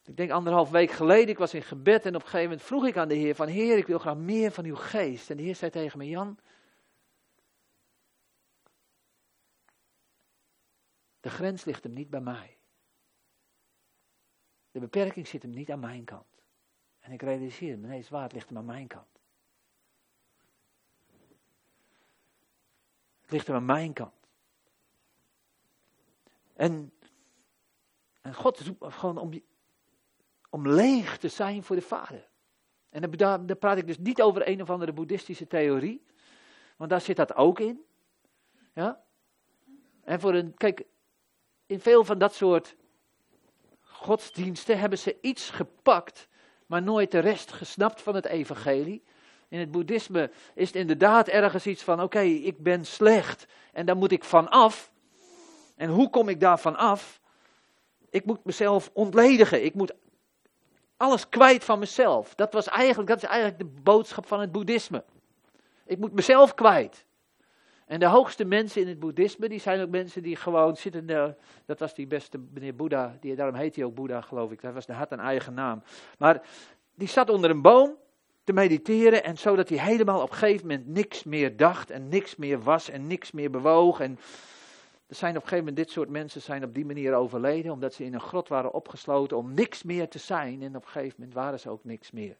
ik 0.05 0.17
denk 0.17 0.31
anderhalf 0.31 0.69
week 0.69 0.91
geleden, 0.91 1.29
ik 1.29 1.37
was 1.37 1.53
in 1.53 1.61
gebed 1.61 2.05
en 2.05 2.15
op 2.15 2.21
een 2.21 2.27
gegeven 2.27 2.49
moment 2.49 2.61
vroeg 2.61 2.85
ik 2.85 2.97
aan 2.97 3.07
de 3.07 3.15
Heer 3.15 3.35
van 3.35 3.47
Heer, 3.47 3.77
ik 3.77 3.87
wil 3.87 3.99
graag 3.99 4.17
meer 4.17 4.51
van 4.51 4.65
uw 4.65 4.75
geest. 4.75 5.29
En 5.29 5.37
de 5.37 5.43
Heer 5.43 5.55
zei 5.55 5.71
tegen 5.71 5.97
me, 5.97 6.07
Jan, 6.07 6.39
de 11.21 11.29
grens 11.29 11.65
ligt 11.65 11.83
hem 11.83 11.93
niet 11.93 12.09
bij 12.09 12.21
mij. 12.21 12.57
De 14.71 14.79
beperking 14.79 15.27
zit 15.27 15.41
hem 15.41 15.51
niet 15.51 15.71
aan 15.71 15.79
mijn 15.79 16.03
kant. 16.03 16.25
En 16.99 17.11
ik 17.11 17.21
realiseer 17.21 17.77
me, 17.77 17.87
nee, 17.87 17.97
het 17.97 18.05
zwaard 18.05 18.33
ligt 18.33 18.47
hem 18.47 18.57
aan 18.57 18.65
mijn 18.65 18.87
kant. 18.87 19.19
Het 23.21 23.31
ligt 23.31 23.47
hem 23.47 23.55
aan 23.55 23.65
mijn 23.65 23.93
kant. 23.93 24.13
En, 26.53 26.93
en 28.21 28.33
God 28.33 28.57
zoekt 28.57 28.93
gewoon 28.93 29.17
om, 29.17 29.41
om 30.49 30.67
leeg 30.67 31.17
te 31.17 31.27
zijn 31.27 31.63
voor 31.63 31.75
de 31.75 31.81
Vader. 31.81 32.29
En 32.89 33.11
daar, 33.11 33.45
daar 33.45 33.55
praat 33.55 33.77
ik 33.77 33.87
dus 33.87 33.97
niet 33.97 34.21
over 34.21 34.47
een 34.47 34.61
of 34.61 34.69
andere 34.69 34.93
boeddhistische 34.93 35.47
theorie. 35.47 36.05
Want 36.77 36.89
daar 36.89 37.01
zit 37.01 37.15
dat 37.15 37.35
ook 37.35 37.59
in. 37.59 37.85
Ja? 38.73 39.03
En 40.03 40.19
voor 40.19 40.33
een, 40.33 40.53
kijk, 40.53 40.85
in 41.71 41.79
veel 41.79 42.05
van 42.05 42.17
dat 42.17 42.33
soort 42.33 42.75
godsdiensten 43.81 44.79
hebben 44.79 44.97
ze 44.97 45.17
iets 45.21 45.49
gepakt, 45.49 46.27
maar 46.65 46.81
nooit 46.81 47.11
de 47.11 47.19
rest 47.19 47.51
gesnapt 47.51 48.01
van 48.01 48.15
het 48.15 48.25
evangelie. 48.25 49.03
In 49.47 49.59
het 49.59 49.71
boeddhisme 49.71 50.31
is 50.55 50.67
het 50.67 50.75
inderdaad 50.75 51.27
ergens 51.27 51.67
iets 51.67 51.83
van: 51.83 52.01
oké, 52.01 52.19
ik 52.19 52.57
ben 52.57 52.85
slecht 52.85 53.47
en 53.73 53.85
daar 53.85 53.95
moet 53.95 54.11
ik 54.11 54.23
van 54.23 54.49
af. 54.49 54.91
En 55.75 55.89
hoe 55.89 56.09
kom 56.09 56.29
ik 56.29 56.39
daar 56.39 56.59
van 56.59 56.75
af? 56.75 57.21
Ik 58.09 58.25
moet 58.25 58.45
mezelf 58.45 58.89
ontledigen. 58.93 59.63
Ik 59.63 59.73
moet 59.73 59.93
alles 60.97 61.29
kwijt 61.29 61.63
van 61.63 61.79
mezelf. 61.79 62.35
Dat, 62.35 62.53
was 62.53 62.67
eigenlijk, 62.67 63.09
dat 63.09 63.23
is 63.23 63.29
eigenlijk 63.29 63.59
de 63.59 63.81
boodschap 63.81 64.27
van 64.27 64.39
het 64.39 64.51
boeddhisme. 64.51 65.03
Ik 65.85 65.97
moet 65.97 66.13
mezelf 66.13 66.53
kwijt. 66.53 67.05
En 67.91 67.99
de 67.99 68.05
hoogste 68.05 68.45
mensen 68.45 68.81
in 68.81 68.87
het 68.87 68.99
boeddhisme, 68.99 69.49
die 69.49 69.59
zijn 69.59 69.81
ook 69.81 69.89
mensen 69.89 70.23
die 70.23 70.35
gewoon 70.35 70.75
zitten, 70.75 71.35
dat 71.65 71.79
was 71.79 71.95
die 71.95 72.07
beste 72.07 72.39
meneer 72.53 72.75
Boeddha, 72.75 73.17
die, 73.19 73.35
daarom 73.35 73.55
heet 73.55 73.75
hij 73.75 73.85
ook 73.85 73.95
Boeddha 73.95 74.21
geloof 74.21 74.51
ik, 74.51 74.61
hij 74.61 74.73
was, 74.73 74.87
had 74.87 75.11
een 75.11 75.19
eigen 75.19 75.53
naam. 75.53 75.83
Maar 76.17 76.41
die 76.95 77.07
zat 77.07 77.29
onder 77.29 77.49
een 77.49 77.61
boom 77.61 77.95
te 78.43 78.53
mediteren 78.53 79.23
en 79.23 79.37
zodat 79.37 79.69
hij 79.69 79.77
helemaal 79.77 80.21
op 80.21 80.29
een 80.29 80.37
gegeven 80.37 80.67
moment 80.67 80.87
niks 80.87 81.23
meer 81.23 81.57
dacht 81.57 81.89
en 81.89 82.07
niks 82.07 82.35
meer 82.35 82.61
was 82.61 82.89
en 82.89 83.07
niks 83.07 83.31
meer 83.31 83.49
bewoog. 83.49 83.99
En 83.99 84.19
er 85.07 85.15
zijn 85.15 85.35
op 85.35 85.41
een 85.41 85.47
gegeven 85.47 85.65
moment, 85.65 85.85
dit 85.85 85.91
soort 85.91 86.09
mensen 86.09 86.41
zijn 86.41 86.63
op 86.63 86.73
die 86.73 86.85
manier 86.85 87.13
overleden, 87.13 87.71
omdat 87.71 87.93
ze 87.93 88.03
in 88.03 88.13
een 88.13 88.21
grot 88.21 88.47
waren 88.47 88.73
opgesloten 88.73 89.37
om 89.37 89.53
niks 89.53 89.83
meer 89.83 90.07
te 90.07 90.19
zijn. 90.19 90.61
En 90.61 90.75
op 90.75 90.83
een 90.83 90.89
gegeven 90.89 91.15
moment 91.17 91.35
waren 91.35 91.59
ze 91.59 91.69
ook 91.69 91.83
niks 91.83 92.11
meer. 92.11 92.37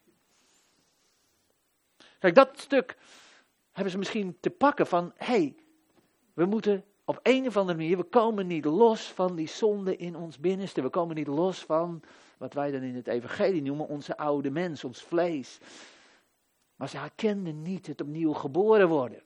Kijk, 2.20 2.36
dat 2.36 2.60
stuk 2.60 2.98
hebben 3.72 3.92
ze 3.92 3.98
misschien 3.98 4.38
te 4.40 4.50
pakken 4.50 4.88
van, 4.88 5.14
hé, 5.16 5.26
hey, 5.26 5.56
we 6.34 6.46
moeten 6.46 6.86
op 7.06 7.20
een 7.24 7.48
of 7.48 7.58
andere 7.58 7.78
manier, 7.78 7.98
we 7.98 8.04
komen 8.04 8.48
niet 8.48 8.66
los 8.66 9.12
van 9.12 9.36
die 9.36 9.48
zonde 9.48 9.98
in 9.98 10.16
ons 10.16 10.40
binnenste. 10.40 10.82
We 10.82 10.90
komen 10.90 11.16
niet 11.16 11.28
los 11.28 11.60
van 11.60 12.02
wat 12.38 12.54
wij 12.54 12.72
dan 12.72 12.82
in 12.82 12.96
het 12.96 13.08
evangelie 13.08 13.62
noemen 13.62 13.88
onze 13.88 14.18
oude 14.18 14.50
mens, 14.50 14.84
ons 14.84 15.02
vlees. 15.02 15.60
Maar 16.76 16.90
ze 16.90 16.98
herkenden 16.98 17.62
niet 17.62 17.88
het 17.88 18.02
opnieuw 18.02 18.34
geboren 18.34 18.88
worden. 18.88 19.24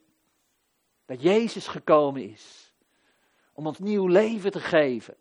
Dat 1.05 1.21
Jezus 1.21 1.67
gekomen 1.67 2.29
is 2.29 2.73
om 3.53 3.67
ons 3.67 3.79
nieuw 3.79 4.07
leven 4.07 4.51
te 4.51 4.59
geven. 4.59 5.15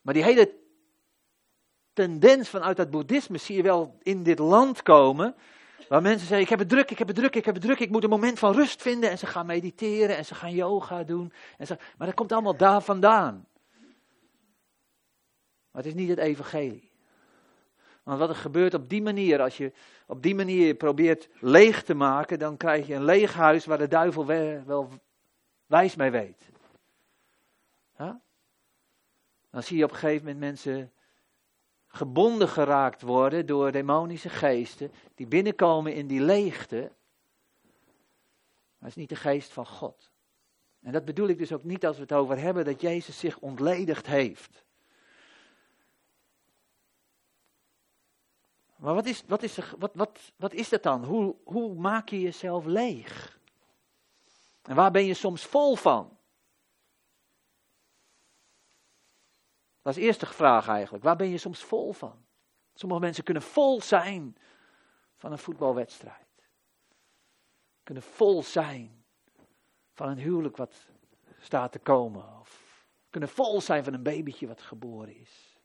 Maar 0.00 0.14
die 0.14 0.22
hele 0.22 0.61
tendens 1.92 2.48
vanuit 2.48 2.78
het 2.78 2.90
boeddhisme 2.90 3.38
zie 3.38 3.56
je 3.56 3.62
wel 3.62 3.98
in 4.02 4.22
dit 4.22 4.38
land 4.38 4.82
komen. 4.82 5.34
Waar 5.88 6.02
mensen 6.02 6.26
zeggen, 6.26 6.40
ik 6.40 6.48
heb 6.48 6.58
het 6.58 6.68
druk, 6.68 6.90
ik 6.90 6.98
heb 6.98 7.06
het 7.06 7.16
druk, 7.16 7.34
ik 7.34 7.44
heb 7.44 7.54
het 7.54 7.62
druk, 7.62 7.78
ik 7.78 7.90
moet 7.90 8.04
een 8.04 8.10
moment 8.10 8.38
van 8.38 8.52
rust 8.52 8.82
vinden. 8.82 9.10
En 9.10 9.18
ze 9.18 9.26
gaan 9.26 9.46
mediteren 9.46 10.16
en 10.16 10.24
ze 10.24 10.34
gaan 10.34 10.54
yoga 10.54 11.02
doen. 11.02 11.32
En 11.58 11.66
ze, 11.66 11.78
maar 11.96 12.06
dat 12.06 12.16
komt 12.16 12.32
allemaal 12.32 12.56
daar 12.56 12.82
vandaan. 12.82 13.46
Maar 15.70 15.82
het 15.82 15.86
is 15.86 15.94
niet 15.94 16.08
het 16.08 16.18
evangelie. 16.18 16.90
Want 18.02 18.18
wat 18.18 18.28
er 18.28 18.34
gebeurt 18.34 18.74
op 18.74 18.88
die 18.88 19.02
manier, 19.02 19.40
als 19.40 19.56
je 19.56 19.72
op 20.06 20.22
die 20.22 20.34
manier 20.34 20.74
probeert 20.74 21.28
leeg 21.40 21.82
te 21.82 21.94
maken, 21.94 22.38
dan 22.38 22.56
krijg 22.56 22.86
je 22.86 22.94
een 22.94 23.04
leeg 23.04 23.34
huis 23.34 23.64
waar 23.64 23.78
de 23.78 23.88
duivel 23.88 24.26
wel 24.26 24.88
wijs 25.66 25.96
mee 25.96 26.10
weet. 26.10 26.50
Dan 29.52 29.62
zie 29.62 29.76
je 29.76 29.84
op 29.84 29.90
een 29.90 29.96
gegeven 29.96 30.24
moment 30.24 30.40
mensen 30.40 30.92
gebonden 31.92 32.48
geraakt 32.48 33.02
worden 33.02 33.46
door 33.46 33.72
demonische 33.72 34.28
geesten 34.28 34.92
die 35.14 35.26
binnenkomen 35.26 35.94
in 35.94 36.06
die 36.06 36.20
leegte. 36.20 36.92
Maar 38.78 38.88
het 38.88 38.88
is 38.88 38.94
niet 38.94 39.08
de 39.08 39.16
geest 39.16 39.52
van 39.52 39.66
God. 39.66 40.10
En 40.80 40.92
dat 40.92 41.04
bedoel 41.04 41.28
ik 41.28 41.38
dus 41.38 41.52
ook 41.52 41.64
niet 41.64 41.86
als 41.86 41.96
we 41.96 42.02
het 42.02 42.12
over 42.12 42.38
hebben 42.38 42.64
dat 42.64 42.80
Jezus 42.80 43.18
zich 43.18 43.38
ontledigd 43.38 44.06
heeft. 44.06 44.64
Maar 48.76 48.94
wat 48.94 49.06
is, 49.06 49.22
wat 49.26 49.42
is, 49.42 49.58
wat, 49.78 49.94
wat, 49.94 50.18
wat 50.36 50.52
is 50.52 50.68
dat 50.68 50.82
dan? 50.82 51.04
Hoe, 51.04 51.36
hoe 51.44 51.74
maak 51.74 52.08
je 52.08 52.20
jezelf 52.20 52.64
leeg? 52.64 53.38
En 54.62 54.74
waar 54.74 54.90
ben 54.90 55.04
je 55.04 55.14
soms 55.14 55.44
vol 55.44 55.76
van? 55.76 56.16
Dat 59.82 59.92
is 59.92 60.00
de 60.00 60.06
eerste 60.06 60.26
vraag 60.26 60.68
eigenlijk. 60.68 61.04
Waar 61.04 61.16
ben 61.16 61.28
je 61.28 61.38
soms 61.38 61.62
vol 61.62 61.92
van? 61.92 62.24
Sommige 62.74 63.00
mensen 63.00 63.24
kunnen 63.24 63.42
vol 63.42 63.80
zijn 63.80 64.36
van 65.16 65.32
een 65.32 65.38
voetbalwedstrijd. 65.38 66.26
Kunnen 67.82 68.02
vol 68.02 68.42
zijn 68.42 69.04
van 69.92 70.08
een 70.08 70.18
huwelijk 70.18 70.56
wat 70.56 70.88
staat 71.38 71.72
te 71.72 71.78
komen. 71.78 72.40
Of 72.40 72.86
kunnen 73.10 73.28
vol 73.28 73.60
zijn 73.60 73.84
van 73.84 73.92
een 73.92 74.02
babytje 74.02 74.46
wat 74.46 74.60
geboren 74.60 75.16
is. 75.16 75.60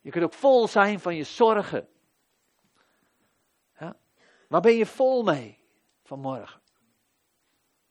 Je 0.00 0.10
kunt 0.10 0.24
ook 0.24 0.32
vol 0.32 0.68
zijn 0.68 1.00
van 1.00 1.16
je 1.16 1.24
zorgen. 1.24 1.88
Ja? 3.78 3.96
Waar 4.48 4.60
ben 4.60 4.74
je 4.74 4.86
vol 4.86 5.22
mee 5.22 5.58
vanmorgen? 6.02 6.60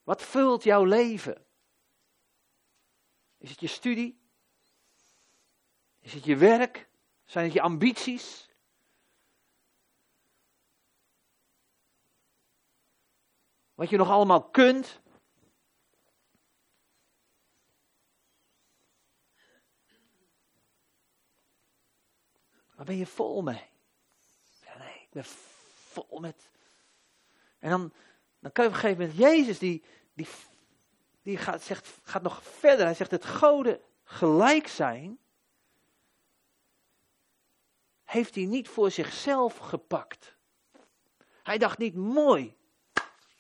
Wat 0.04 0.22
vult 0.22 0.63
jouw 0.63 0.84
leven? 0.84 1.46
Is 3.38 3.50
het 3.50 3.60
je 3.60 3.67
studie? 3.67 4.21
Is 6.02 6.14
het 6.14 6.26
je 6.26 6.36
werk? 6.36 6.90
Zijn 7.26 7.46
het 7.46 7.54
je 7.54 7.62
ambities? 7.62 8.50
Wat 13.74 13.90
je 13.90 13.98
nog 13.98 14.10
allemaal 14.10 14.44
kunt? 14.44 15.00
Waar 22.76 22.86
ben 22.86 22.98
je 22.98 23.06
vol 23.06 23.42
mee? 23.42 23.70
Ja, 24.64 24.78
nee, 24.78 25.02
ik 25.02 25.10
ben 25.12 25.26
vol 25.26 26.20
met. 26.20 26.50
En 27.60 27.70
dan, 27.70 27.94
dan 28.40 28.52
kun 28.52 28.64
je 28.64 28.70
op 28.70 28.76
een 28.76 28.82
gegeven 28.82 29.02
moment, 29.02 29.20
Jezus, 29.20 29.60
die, 29.60 29.84
die, 30.14 30.28
die 31.22 31.38
gaat, 31.38 31.64
zegt, 31.64 31.88
gaat 32.04 32.22
nog 32.22 32.44
verder. 32.44 32.86
Hij 32.86 32.96
zegt: 32.96 33.12
het 33.12 33.26
goden 33.26 33.82
gelijk 34.04 34.68
zijn 34.68 35.20
heeft 38.12 38.36
hij 38.36 38.45
niet 38.45 38.67
voor 38.67 38.91
zichzelf 38.91 39.58
gepakt. 39.58 40.36
Hij 41.43 41.58
dacht 41.58 41.78
niet, 41.78 41.95
mooi, 41.95 42.56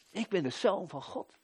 ik 0.09 0.29
ben 0.29 0.43
de 0.43 0.49
zoon 0.49 0.89
van 0.89 1.03
God. 1.03 1.37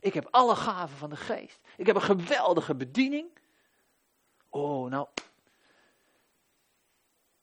Ik 0.00 0.14
heb 0.14 0.28
alle 0.30 0.56
gaven 0.56 0.96
van 0.96 1.10
de 1.10 1.16
geest. 1.16 1.60
Ik 1.76 1.86
heb 1.86 1.96
een 1.96 2.02
geweldige 2.02 2.74
bediening. 2.74 3.38
Oh, 4.48 4.90
nou. 4.90 5.08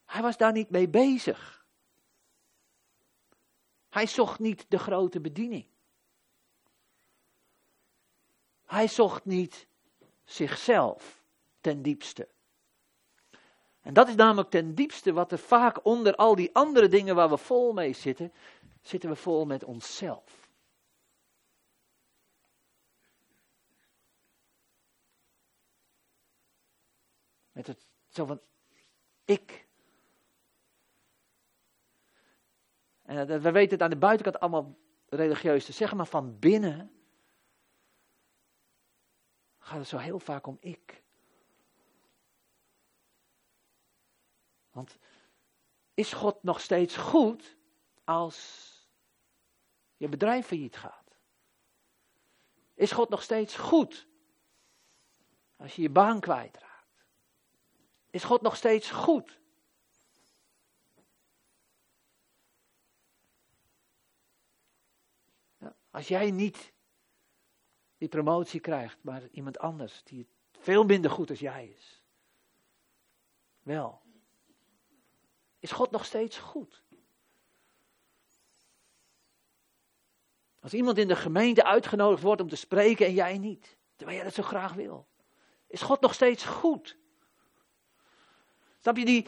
Hij 0.05 0.21
was 0.21 0.37
daar 0.37 0.51
niet 0.51 0.69
mee 0.69 0.89
bezig. 0.89 1.65
Hij 3.89 4.07
zocht 4.07 4.39
niet 4.39 4.65
de 4.69 4.79
grote 4.79 5.21
bediening. 5.21 5.67
Hij 8.65 8.87
zocht 8.87 9.25
niet 9.25 9.67
zichzelf 10.23 11.23
ten 11.61 11.81
diepste. 11.81 12.27
En 13.87 13.93
dat 13.93 14.07
is 14.07 14.15
namelijk 14.15 14.49
ten 14.49 14.75
diepste 14.75 15.13
wat 15.13 15.31
er 15.31 15.39
vaak 15.39 15.85
onder 15.85 16.15
al 16.15 16.35
die 16.35 16.55
andere 16.55 16.87
dingen 16.87 17.15
waar 17.15 17.29
we 17.29 17.37
vol 17.37 17.73
mee 17.73 17.93
zitten, 17.93 18.33
zitten 18.81 19.09
we 19.09 19.15
vol 19.15 19.45
met 19.45 19.63
onszelf. 19.63 20.49
Met 27.51 27.67
het 27.67 27.87
zo 28.07 28.25
van 28.25 28.41
ik. 29.25 29.67
En 33.01 33.41
we 33.41 33.51
weten 33.51 33.71
het 33.71 33.81
aan 33.81 33.89
de 33.89 33.97
buitenkant 33.97 34.39
allemaal 34.39 34.77
religieus 35.05 35.65
te 35.65 35.71
zeggen, 35.71 35.97
maar 35.97 36.07
van 36.07 36.39
binnen 36.39 36.91
gaat 39.59 39.79
het 39.79 39.87
zo 39.87 39.97
heel 39.97 40.19
vaak 40.19 40.47
om 40.47 40.57
ik. 40.59 41.05
Want 44.77 44.97
is 45.93 46.13
God 46.13 46.43
nog 46.43 46.61
steeds 46.61 46.95
goed 46.95 47.57
als 48.03 48.67
je 49.95 50.07
bedrijf 50.07 50.47
failliet 50.47 50.75
gaat? 50.75 51.15
Is 52.73 52.91
God 52.91 53.09
nog 53.09 53.21
steeds 53.21 53.55
goed 53.55 54.07
als 55.55 55.75
je 55.75 55.81
je 55.81 55.89
baan 55.89 56.19
kwijtraakt? 56.19 57.05
Is 58.09 58.23
God 58.23 58.41
nog 58.41 58.55
steeds 58.55 58.89
goed? 58.89 59.39
als 65.89 66.07
jij 66.07 66.31
niet 66.31 66.73
die 67.97 68.07
promotie 68.07 68.59
krijgt, 68.59 69.03
maar 69.03 69.27
iemand 69.27 69.59
anders 69.59 70.03
die 70.03 70.27
veel 70.51 70.83
minder 70.83 71.11
goed 71.11 71.29
als 71.29 71.39
jij 71.39 71.67
is. 71.67 72.03
Wel, 73.61 74.05
is 75.59 75.71
God 75.71 75.91
nog 75.91 76.05
steeds 76.05 76.37
goed? 76.37 76.83
Als 80.59 80.73
iemand 80.73 80.97
in 80.97 81.07
de 81.07 81.15
gemeente 81.15 81.63
uitgenodigd 81.63 82.23
wordt 82.23 82.41
om 82.41 82.49
te 82.49 82.55
spreken 82.55 83.05
en 83.05 83.13
jij 83.13 83.37
niet, 83.37 83.77
terwijl 83.95 84.17
jij 84.17 84.25
dat 84.25 84.35
zo 84.35 84.43
graag 84.43 84.73
wil, 84.73 85.07
is 85.67 85.81
God 85.81 86.01
nog 86.01 86.13
steeds 86.13 86.43
goed? 86.43 86.97
Snap 88.79 88.97
je 88.97 89.05
die? 89.05 89.27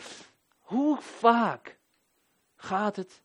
Hoe 0.60 1.02
vaak 1.02 1.80
gaat 2.56 2.96
het 2.96 3.22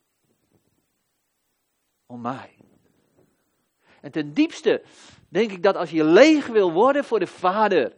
om 2.07 2.21
mij? 2.21 2.57
En 4.01 4.11
ten 4.11 4.35
diepste 4.35 4.83
denk 5.29 5.51
ik 5.51 5.63
dat 5.63 5.77
als 5.77 5.91
je 5.91 6.05
leeg 6.05 6.47
wil 6.47 6.73
worden 6.73 7.05
voor 7.05 7.19
de 7.19 7.27
Vader, 7.27 7.97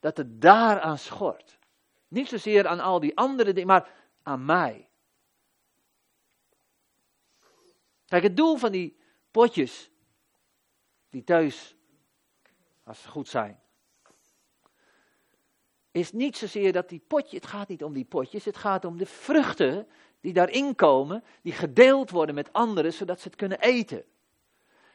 dat 0.00 0.16
het 0.16 0.40
daaraan 0.40 0.98
schort. 0.98 1.57
Niet 2.08 2.28
zozeer 2.28 2.66
aan 2.66 2.80
al 2.80 3.00
die 3.00 3.16
andere 3.16 3.52
dingen, 3.52 3.68
maar 3.68 3.90
aan 4.22 4.44
mij. 4.44 4.88
Kijk, 8.06 8.22
het 8.22 8.36
doel 8.36 8.56
van 8.56 8.72
die 8.72 8.96
potjes, 9.30 9.90
die 11.10 11.24
thuis, 11.24 11.76
als 12.84 13.02
ze 13.02 13.08
goed 13.08 13.28
zijn, 13.28 13.60
is 15.90 16.12
niet 16.12 16.36
zozeer 16.36 16.72
dat 16.72 16.88
die 16.88 17.02
potje, 17.06 17.36
het 17.36 17.46
gaat 17.46 17.68
niet 17.68 17.84
om 17.84 17.92
die 17.92 18.04
potjes, 18.04 18.44
het 18.44 18.56
gaat 18.56 18.84
om 18.84 18.96
de 18.96 19.06
vruchten 19.06 19.88
die 20.20 20.32
daarin 20.32 20.74
komen, 20.74 21.24
die 21.42 21.52
gedeeld 21.52 22.10
worden 22.10 22.34
met 22.34 22.52
anderen, 22.52 22.92
zodat 22.92 23.20
ze 23.20 23.28
het 23.28 23.36
kunnen 23.36 23.60
eten. 23.60 24.04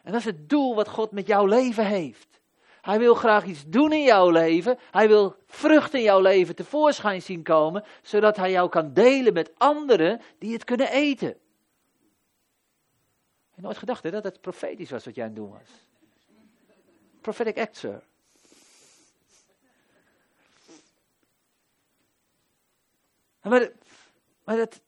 En 0.04 0.12
dat 0.12 0.20
is 0.20 0.26
het 0.26 0.50
doel 0.50 0.76
wat 0.76 0.88
God 0.88 1.12
met 1.12 1.28
jouw 1.28 1.46
leven 1.46 1.86
heeft. 1.86 2.42
Hij 2.84 3.00
wil 3.00 3.16
graag 3.16 3.46
iets 3.46 3.64
doen 3.68 3.92
in 3.92 4.04
jouw 4.04 4.30
leven. 4.30 4.80
Hij 4.92 5.08
wil 5.08 5.36
vruchten 5.48 6.00
in 6.00 6.06
jouw 6.06 6.22
leven 6.22 6.56
tevoorschijn 6.56 7.22
zien 7.22 7.44
komen, 7.44 7.84
zodat 8.02 8.36
hij 8.36 8.52
jou 8.52 8.70
kan 8.70 8.94
delen 8.94 9.34
met 9.34 9.52
anderen 9.58 10.22
die 10.38 10.54
het 10.54 10.64
kunnen 10.64 10.92
eten. 10.92 11.30
Ik 11.30 11.36
heb 13.52 13.64
nooit 13.64 13.78
gedacht 13.78 14.04
hè, 14.04 14.12
dat 14.12 14.24
het 14.24 14.42
profetisch 14.42 14.90
was 14.90 15.06
wat 15.06 15.16
jij 15.16 15.24
aan 15.24 15.30
het 15.30 15.40
doen 15.40 15.52
was. 15.52 15.70
Prophetic 17.22 17.58
act, 17.58 17.78
sir. 17.78 18.04
Maar, 23.42 23.72
maar 24.44 24.58
dat, 24.58 24.82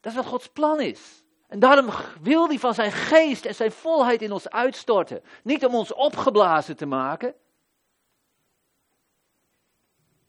dat 0.00 0.12
is 0.12 0.14
wat 0.14 0.26
Gods 0.26 0.48
plan 0.48 0.80
is. 0.80 1.19
En 1.50 1.58
daarom 1.58 1.90
wil 2.20 2.48
hij 2.48 2.58
van 2.58 2.74
zijn 2.74 2.92
geest 2.92 3.44
en 3.44 3.54
zijn 3.54 3.72
volheid 3.72 4.22
in 4.22 4.32
ons 4.32 4.48
uitstorten. 4.48 5.22
Niet 5.42 5.64
om 5.64 5.74
ons 5.74 5.92
opgeblazen 5.92 6.76
te 6.76 6.86
maken, 6.86 7.34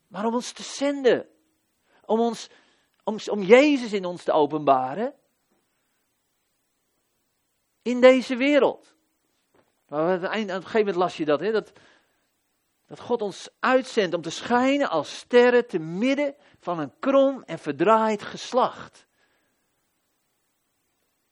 maar 0.07 0.25
om 0.25 0.33
ons 0.33 0.51
te 0.51 0.63
zenden. 0.63 1.27
Om, 2.05 2.19
ons, 2.19 2.49
om, 3.03 3.17
om 3.31 3.41
Jezus 3.41 3.93
in 3.93 4.05
ons 4.05 4.23
te 4.23 4.31
openbaren. 4.31 5.13
In 7.81 8.01
deze 8.01 8.35
wereld. 8.35 8.95
Maar 9.87 10.27
aan 10.27 10.39
het 10.39 10.49
gegeven 10.49 10.79
moment 10.79 10.95
las 10.95 11.17
je 11.17 11.25
dat, 11.25 11.39
hè, 11.39 11.51
dat, 11.51 11.71
dat 12.85 12.99
God 12.99 13.21
ons 13.21 13.49
uitzendt 13.59 14.15
om 14.15 14.21
te 14.21 14.29
schijnen 14.29 14.89
als 14.89 15.17
sterren 15.17 15.67
te 15.67 15.79
midden 15.79 16.35
van 16.59 16.79
een 16.79 16.93
krom 16.99 17.43
en 17.43 17.59
verdraaid 17.59 18.21
geslacht. 18.21 19.09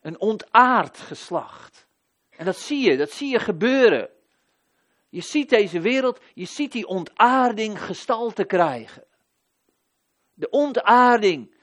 Een 0.02 0.20
ontaard 0.20 0.98
geslacht. 0.98 1.88
En 2.30 2.46
dat 2.46 2.58
zie 2.58 2.90
je, 2.90 2.98
dat 2.98 3.12
zie 3.12 3.30
je 3.30 3.40
gebeuren. 3.40 4.10
Je 5.10 5.22
ziet 5.22 5.50
deze 5.50 5.80
wereld, 5.80 6.20
je 6.34 6.46
ziet 6.46 6.72
die 6.72 6.88
ontaarding 6.88 7.82
gestalte 7.82 8.44
krijgen. 8.44 9.04
De 10.34 10.50
ontaarding 10.50 11.56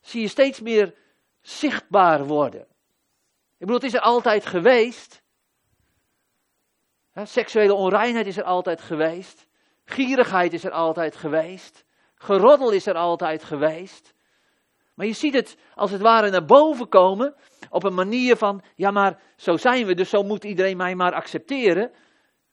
zie 0.00 0.20
je 0.20 0.28
steeds 0.28 0.60
meer 0.60 0.94
zichtbaar 1.40 2.26
worden. 2.26 2.60
Ik 2.60 3.58
bedoel, 3.58 3.76
het 3.76 3.84
is 3.84 3.94
er 3.94 4.00
altijd 4.00 4.46
geweest. 4.46 5.22
Seksuele 7.14 7.74
onreinheid 7.74 8.26
is 8.26 8.36
er 8.36 8.44
altijd 8.44 8.80
geweest. 8.80 9.46
Gierigheid 9.84 10.52
is 10.52 10.64
er 10.64 10.70
altijd 10.70 11.16
geweest. 11.16 11.84
Geroddel 12.14 12.70
is 12.70 12.86
er 12.86 12.94
altijd 12.94 13.44
geweest. 13.44 14.14
Maar 14.94 15.06
je 15.06 15.12
ziet 15.12 15.34
het 15.34 15.56
als 15.74 15.90
het 15.90 16.00
ware 16.00 16.30
naar 16.30 16.44
boven 16.44 16.88
komen 16.88 17.34
op 17.70 17.82
een 17.82 17.94
manier 17.94 18.36
van, 18.36 18.62
ja 18.74 18.90
maar 18.90 19.20
zo 19.36 19.56
zijn 19.56 19.86
we, 19.86 19.94
dus 19.94 20.10
zo 20.10 20.22
moet 20.22 20.44
iedereen 20.44 20.76
mij 20.76 20.94
maar 20.94 21.12
accepteren. 21.12 21.92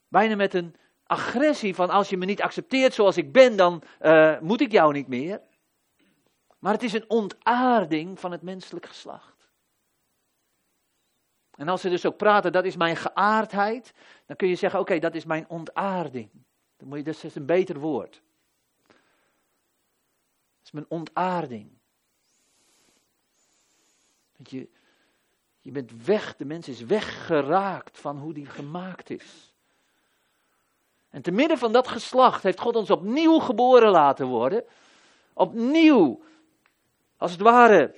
Bijna 0.07 0.35
met 0.35 0.53
een 0.53 0.75
agressie 1.03 1.75
van 1.75 1.89
als 1.89 2.09
je 2.09 2.17
me 2.17 2.25
niet 2.25 2.41
accepteert 2.41 2.93
zoals 2.93 3.17
ik 3.17 3.31
ben, 3.31 3.57
dan 3.57 3.83
eh, 3.99 4.39
moet 4.39 4.61
ik 4.61 4.71
jou 4.71 4.93
niet 4.93 5.07
meer. 5.07 5.41
Maar 6.59 6.73
het 6.73 6.83
is 6.83 6.93
een 6.93 7.09
ontaarding 7.09 8.19
van 8.19 8.31
het 8.31 8.41
menselijk 8.41 8.85
geslacht. 8.85 9.51
En 11.51 11.67
als 11.67 11.81
ze 11.81 11.89
dus 11.89 12.05
ook 12.05 12.17
praten, 12.17 12.51
dat 12.51 12.65
is 12.65 12.75
mijn 12.75 12.95
geaardheid, 12.95 13.93
dan 14.25 14.35
kun 14.35 14.47
je 14.47 14.55
zeggen, 14.55 14.79
oké, 14.79 14.99
dat 14.99 15.15
is 15.15 15.25
mijn 15.25 15.49
ontaarding. 15.49 16.29
Dan 16.77 16.87
moet 16.87 16.97
je, 16.97 17.03
dat 17.03 17.23
is 17.23 17.35
een 17.35 17.45
beter 17.45 17.79
woord. 17.79 18.21
Dat 18.87 18.97
is 20.63 20.71
mijn 20.71 20.85
ontaarding. 20.89 21.78
Dat 24.39 24.49
je, 24.49 24.69
je 25.59 25.71
bent 25.71 26.05
weg, 26.05 26.35
de 26.35 26.45
mens 26.45 26.67
is 26.67 26.81
weggeraakt 26.81 27.99
van 27.99 28.17
hoe 28.17 28.33
die 28.33 28.45
gemaakt 28.45 29.09
is. 29.09 29.53
En 31.09 31.21
te 31.21 31.31
midden 31.31 31.57
van 31.57 31.71
dat 31.71 31.87
geslacht 31.87 32.43
heeft 32.43 32.59
God 32.59 32.75
ons 32.75 32.89
opnieuw 32.89 33.39
geboren 33.39 33.91
laten 33.91 34.27
worden. 34.27 34.63
Opnieuw, 35.33 36.23
als 37.17 37.31
het 37.31 37.41
ware, 37.41 37.95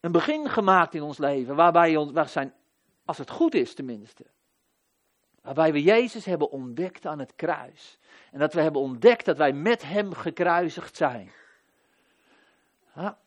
een 0.00 0.12
begin 0.12 0.48
gemaakt 0.48 0.94
in 0.94 1.02
ons 1.02 1.18
leven. 1.18 1.56
Waarbij 1.56 1.96
ons, 1.96 2.12
waar 2.12 2.28
zijn, 2.28 2.54
als 3.04 3.18
het 3.18 3.30
goed 3.30 3.54
is 3.54 3.74
tenminste. 3.74 4.24
Waarbij 5.42 5.72
we 5.72 5.82
Jezus 5.82 6.24
hebben 6.24 6.50
ontdekt 6.50 7.06
aan 7.06 7.18
het 7.18 7.34
kruis. 7.34 7.98
En 8.30 8.38
dat 8.38 8.52
we 8.54 8.60
hebben 8.60 8.80
ontdekt 8.80 9.24
dat 9.24 9.36
wij 9.36 9.52
met 9.52 9.82
Hem 9.82 10.12
gekruisigd 10.12 10.96
zijn. 10.96 11.30
Ja. 12.94 13.18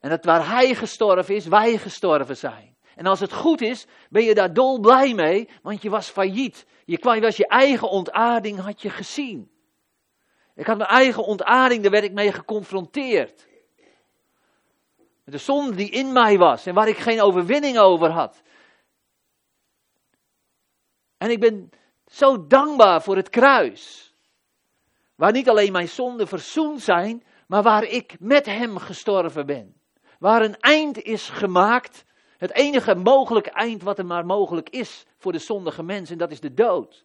En 0.00 0.10
dat 0.10 0.24
waar 0.24 0.48
Hij 0.48 0.74
gestorven 0.74 1.34
is, 1.34 1.46
wij 1.46 1.78
gestorven 1.78 2.36
zijn. 2.36 2.76
En 2.94 3.06
als 3.06 3.20
het 3.20 3.32
goed 3.32 3.60
is, 3.60 3.86
ben 4.10 4.22
je 4.22 4.34
daar 4.34 4.52
dol 4.52 4.80
blij 4.80 5.14
mee, 5.14 5.48
want 5.62 5.82
je 5.82 5.90
was 5.90 6.08
failliet. 6.08 6.66
Je, 6.84 6.98
kwam, 6.98 7.14
je 7.14 7.20
was 7.20 7.36
je 7.36 7.46
eigen 7.46 7.88
ontaarding, 7.88 8.58
had 8.58 8.82
je 8.82 8.90
gezien. 8.90 9.50
Ik 10.54 10.66
had 10.66 10.76
mijn 10.76 10.90
eigen 10.90 11.24
ontaarding, 11.24 11.82
daar 11.82 11.90
werd 11.90 12.04
ik 12.04 12.12
mee 12.12 12.32
geconfronteerd. 12.32 13.48
Met 15.24 15.34
de 15.34 15.38
zonde 15.38 15.74
die 15.74 15.90
in 15.90 16.12
mij 16.12 16.38
was 16.38 16.66
en 16.66 16.74
waar 16.74 16.88
ik 16.88 16.98
geen 16.98 17.20
overwinning 17.20 17.78
over 17.78 18.10
had. 18.10 18.42
En 21.16 21.30
ik 21.30 21.40
ben 21.40 21.70
zo 22.06 22.46
dankbaar 22.46 23.02
voor 23.02 23.16
het 23.16 23.28
kruis. 23.28 24.14
Waar 25.14 25.32
niet 25.32 25.48
alleen 25.48 25.72
mijn 25.72 25.88
zonden 25.88 26.28
verzoend 26.28 26.80
zijn, 26.80 27.24
maar 27.46 27.62
waar 27.62 27.84
ik 27.84 28.16
met 28.20 28.46
hem 28.46 28.78
gestorven 28.78 29.46
ben. 29.46 29.77
Waar 30.18 30.42
een 30.42 30.60
eind 30.60 31.02
is 31.02 31.28
gemaakt. 31.28 32.04
Het 32.36 32.52
enige 32.52 32.94
mogelijke 32.94 33.50
eind 33.50 33.82
wat 33.82 33.98
er 33.98 34.06
maar 34.06 34.26
mogelijk 34.26 34.68
is 34.68 35.06
voor 35.16 35.32
de 35.32 35.38
zondige 35.38 35.82
mens, 35.82 36.10
en 36.10 36.18
dat 36.18 36.30
is 36.30 36.40
de 36.40 36.54
dood. 36.54 37.04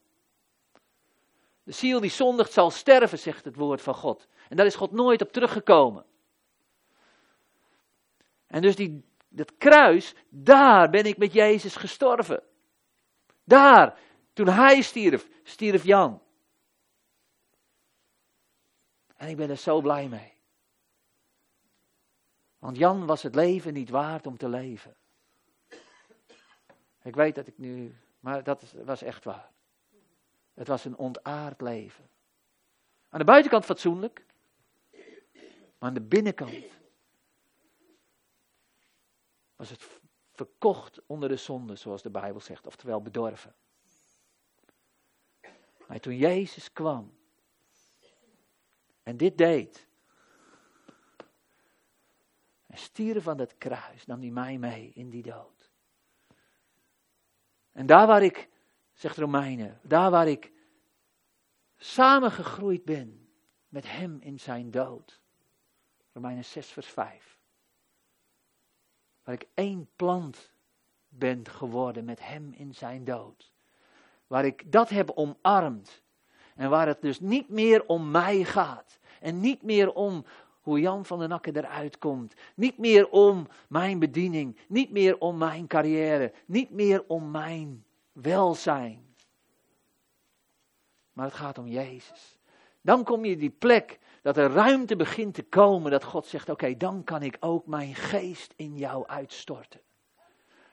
De 1.64 1.72
ziel 1.72 2.00
die 2.00 2.10
zondigt 2.10 2.52
zal 2.52 2.72
sterven, 2.72 3.20
zegt 3.20 3.46
het 3.46 3.56
woord 3.56 3.82
van 3.82 3.96
God. 3.96 4.28
En 4.50 4.58
daar 4.58 4.66
is 4.66 4.76
God 4.76 4.92
nooit 4.92 5.22
op 5.22 5.32
teruggekomen. 5.32 6.06
En 8.48 8.62
dus 8.62 8.76
die, 8.76 9.06
dat 9.30 9.58
kruis, 9.58 10.16
daar 10.30 10.90
ben 10.90 11.06
ik 11.06 11.18
met 11.18 11.34
Jezus 11.34 11.76
gestorven. 11.76 12.44
Daar, 13.44 14.00
toen 14.34 14.48
hij 14.48 14.82
stierf, 14.82 15.30
stierf 15.44 15.84
Jan. 15.84 16.22
En 19.16 19.30
ik 19.30 19.38
ben 19.38 19.50
er 19.50 19.58
zo 19.58 19.82
blij 19.82 20.08
mee. 20.08 20.33
Want 22.64 22.78
Jan 22.78 23.06
was 23.06 23.24
het 23.24 23.36
leven 23.36 23.74
niet 23.74 23.90
waard 23.90 24.28
om 24.28 24.38
te 24.38 24.50
leven. 24.50 24.96
Ik 27.02 27.16
weet 27.16 27.36
dat 27.36 27.48
ik 27.48 27.58
nu, 27.58 27.96
maar 28.20 28.44
dat 28.44 28.72
was 28.72 29.02
echt 29.02 29.24
waar. 29.24 29.52
Het 30.54 30.68
was 30.68 30.86
een 30.86 30.98
ontaard 30.98 31.62
leven. 31.62 32.10
Aan 33.10 33.20
de 33.20 33.26
buitenkant 33.26 33.66
fatsoenlijk, 33.66 34.26
maar 35.78 35.90
aan 35.90 35.94
de 35.94 36.02
binnenkant 36.02 36.64
was 39.56 39.70
het 39.70 40.00
verkocht 40.32 41.02
onder 41.06 41.30
de 41.30 41.38
zonde, 41.38 41.76
zoals 41.76 42.02
de 42.02 42.10
Bijbel 42.10 42.42
zegt, 42.42 42.68
oftewel 42.68 43.02
bedorven. 43.02 43.56
Maar 45.88 46.00
toen 46.00 46.18
Jezus 46.18 46.74
kwam 46.74 47.18
en 49.04 49.18
dit 49.18 49.38
deed, 49.38 49.88
en 52.74 52.80
stierf 52.80 53.24
van 53.24 53.38
dat 53.38 53.58
kruis, 53.58 54.06
nam 54.06 54.20
hij 54.20 54.30
mij 54.30 54.58
mee 54.58 54.92
in 54.94 55.10
die 55.10 55.24
dood. 55.24 55.72
En 57.72 57.86
daar 57.86 58.08
waar 58.08 58.24
ik, 58.24 58.50
zegt 58.94 59.18
Romeinen, 59.18 59.80
daar 59.84 60.12
waar 60.12 60.28
ik 60.28 60.52
samengegroeid 61.76 62.86
ben 62.86 63.30
met 63.68 63.92
hem 63.92 64.18
in 64.20 64.40
zijn 64.40 64.72
dood. 64.72 65.22
Romeinen 66.14 66.46
6 66.46 66.68
vers 66.68 66.88
5. 66.88 67.40
Waar 69.24 69.36
ik 69.36 69.48
één 69.54 69.90
plant 69.96 70.52
ben 71.08 71.50
geworden 71.50 72.06
met 72.06 72.28
hem 72.28 72.54
in 72.54 72.76
zijn 72.76 73.04
dood. 73.04 73.52
Waar 74.28 74.46
ik 74.46 74.72
dat 74.72 74.90
heb 74.90 75.10
omarmd. 75.10 76.02
En 76.56 76.70
waar 76.70 76.88
het 76.88 77.02
dus 77.02 77.20
niet 77.20 77.50
meer 77.50 77.86
om 77.86 78.12
mij 78.12 78.44
gaat. 78.44 79.00
En 79.20 79.40
niet 79.40 79.62
meer 79.62 79.94
om 79.94 80.26
hoe 80.64 80.80
Jan 80.80 81.06
van 81.06 81.20
den 81.20 81.32
Akker 81.32 81.58
eruit 81.58 81.98
komt. 81.98 82.34
Niet 82.56 82.78
meer 82.78 83.10
om 83.10 83.48
mijn 83.68 84.00
bediening. 84.00 84.58
Niet 84.68 84.92
meer 84.92 85.18
om 85.18 85.38
mijn 85.38 85.68
carrière. 85.68 86.34
Niet 86.46 86.70
meer 86.70 87.04
om 87.08 87.32
mijn 87.32 87.86
welzijn. 88.12 89.16
Maar 91.14 91.26
het 91.26 91.36
gaat 91.36 91.58
om 91.58 91.68
Jezus. 91.68 92.40
Dan 92.82 93.04
kom 93.04 93.26
je 93.26 93.38
die 93.38 93.50
plek 93.50 94.00
dat 94.22 94.38
er 94.38 94.52
ruimte 94.52 94.96
begint 94.96 95.34
te 95.34 95.44
komen. 95.44 95.92
Dat 95.92 96.04
God 96.04 96.26
zegt: 96.26 96.50
Oké, 96.50 96.78
dan 96.78 97.04
kan 97.04 97.22
ik 97.22 97.38
ook 97.40 97.68
mijn 97.68 97.96
geest 97.96 98.54
in 98.56 98.78
jou 98.78 99.08
uitstorten. 99.08 99.82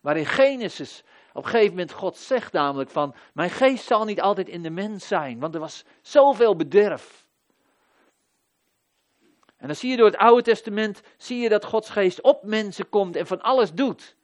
Maar 0.00 0.16
in 0.16 0.26
Genesis 0.26 1.04
op 1.32 1.44
een 1.44 1.50
gegeven 1.50 1.70
moment 1.70 1.92
God 1.92 2.16
zegt 2.16 2.52
namelijk 2.52 2.90
van, 2.90 3.14
mijn 3.34 3.50
geest 3.50 3.84
zal 3.84 4.04
niet 4.04 4.20
altijd 4.20 4.48
in 4.48 4.62
de 4.62 4.70
mens 4.70 5.06
zijn, 5.06 5.40
want 5.40 5.54
er 5.54 5.60
was 5.60 5.84
zoveel 6.02 6.56
bederf. 6.56 7.19
En 9.60 9.66
dan 9.66 9.76
zie 9.76 9.90
je 9.90 9.96
door 9.96 10.06
het 10.06 10.16
Oude 10.16 10.42
Testament, 10.42 11.00
zie 11.16 11.38
je 11.40 11.48
dat 11.48 11.64
Gods 11.64 11.90
geest 11.90 12.20
op 12.20 12.42
mensen 12.42 12.88
komt 12.88 13.16
en 13.16 13.26
van 13.26 13.40
alles 13.40 13.72
doet. 13.72 14.16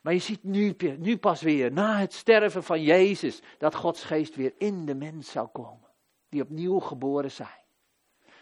Maar 0.00 0.12
je 0.12 0.18
ziet 0.18 0.44
nu, 0.44 0.76
nu 0.98 1.16
pas 1.16 1.40
weer, 1.40 1.72
na 1.72 1.98
het 1.98 2.12
sterven 2.12 2.62
van 2.62 2.82
Jezus, 2.82 3.40
dat 3.58 3.74
Gods 3.74 4.04
geest 4.04 4.34
weer 4.36 4.54
in 4.58 4.86
de 4.86 4.94
mens 4.94 5.30
zou 5.30 5.48
komen. 5.48 5.88
Die 6.28 6.42
opnieuw 6.42 6.78
geboren 6.78 7.30
zijn. 7.30 7.62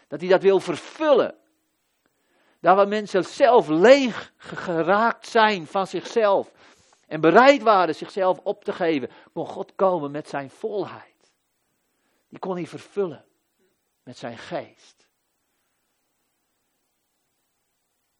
Dat 0.07 0.19
hij 0.19 0.29
dat 0.29 0.41
wil 0.41 0.59
vervullen. 0.59 1.35
Daar 2.59 2.75
waar 2.75 2.87
mensen 2.87 3.23
zelf 3.23 3.67
leeg 3.67 4.33
geraakt 4.37 5.27
zijn 5.27 5.67
van 5.67 5.87
zichzelf. 5.87 6.51
En 7.07 7.21
bereid 7.21 7.61
waren 7.61 7.95
zichzelf 7.95 8.39
op 8.43 8.63
te 8.63 8.73
geven, 8.73 9.09
kon 9.33 9.47
God 9.47 9.75
komen 9.75 10.11
met 10.11 10.29
zijn 10.29 10.49
volheid. 10.49 11.31
Die 12.29 12.39
kon 12.39 12.55
hij 12.55 12.67
vervullen 12.67 13.25
met 14.03 14.17
zijn 14.17 14.37
geest. 14.37 14.96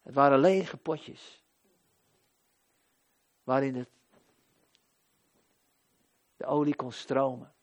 Het 0.08 0.16
waren 0.16 0.38
lege 0.38 0.76
potjes. 0.76 1.42
Waarin 3.42 3.74
het, 3.74 3.88
de 6.36 6.44
olie 6.44 6.76
kon 6.76 6.92
stromen. 6.92 7.54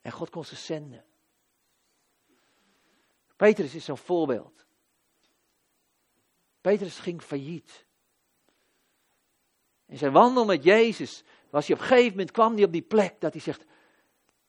En 0.00 0.12
God 0.12 0.30
kon 0.30 0.44
ze 0.44 0.56
zenden. 0.56 1.04
Petrus 3.36 3.74
is 3.74 3.84
zo'n 3.84 3.96
voorbeeld. 3.96 4.66
Petrus 6.60 6.98
ging 6.98 7.22
failliet. 7.22 7.86
In 9.86 9.98
zijn 9.98 10.12
wandel 10.12 10.44
met 10.44 10.64
Jezus 10.64 11.24
was 11.50 11.66
hij 11.66 11.76
op 11.76 11.82
een 11.82 11.88
gegeven 11.88 12.10
moment, 12.10 12.30
kwam 12.30 12.54
hij 12.54 12.64
op 12.64 12.72
die 12.72 12.82
plek 12.82 13.20
dat 13.20 13.32
hij 13.32 13.42
zegt, 13.42 13.64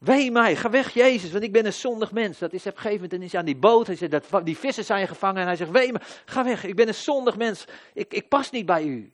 wee 0.06 0.32
mij, 0.32 0.56
ga 0.56 0.70
weg 0.70 0.94
Jezus, 0.94 1.32
want 1.32 1.44
ik 1.44 1.52
ben 1.52 1.65
een 1.65 1.74
zondig 1.74 2.12
mens. 2.12 2.39
Dat 2.39 2.54
is 2.54 2.65
op 2.65 2.65
een 2.65 2.82
gegeven 2.82 3.02
moment, 3.02 3.13
en 3.13 3.22
is 3.22 3.36
aan 3.36 3.46
die 3.46 3.58
boot, 3.58 3.88
hij 3.88 3.96
zegt, 3.96 4.12
dat, 4.12 4.46
die 4.46 4.58
vissen 4.58 4.86
zijn 4.86 5.08
gevangen 5.08 5.41
en 5.41 5.48
hij 5.48 5.56
zegt, 5.56 5.72
wee 5.72 5.91
me, 5.91 6.00
ga 6.26 6.44
weg, 6.44 6.63
ik 6.63 6.76
ben 6.76 6.88
een 6.88 6.94
zondig 6.94 7.38
mens, 7.38 7.65
ik, 7.94 8.13
ik 8.13 8.28
pas 8.28 8.52
niet 8.52 8.65
bij 8.65 8.84
u. 8.84 9.13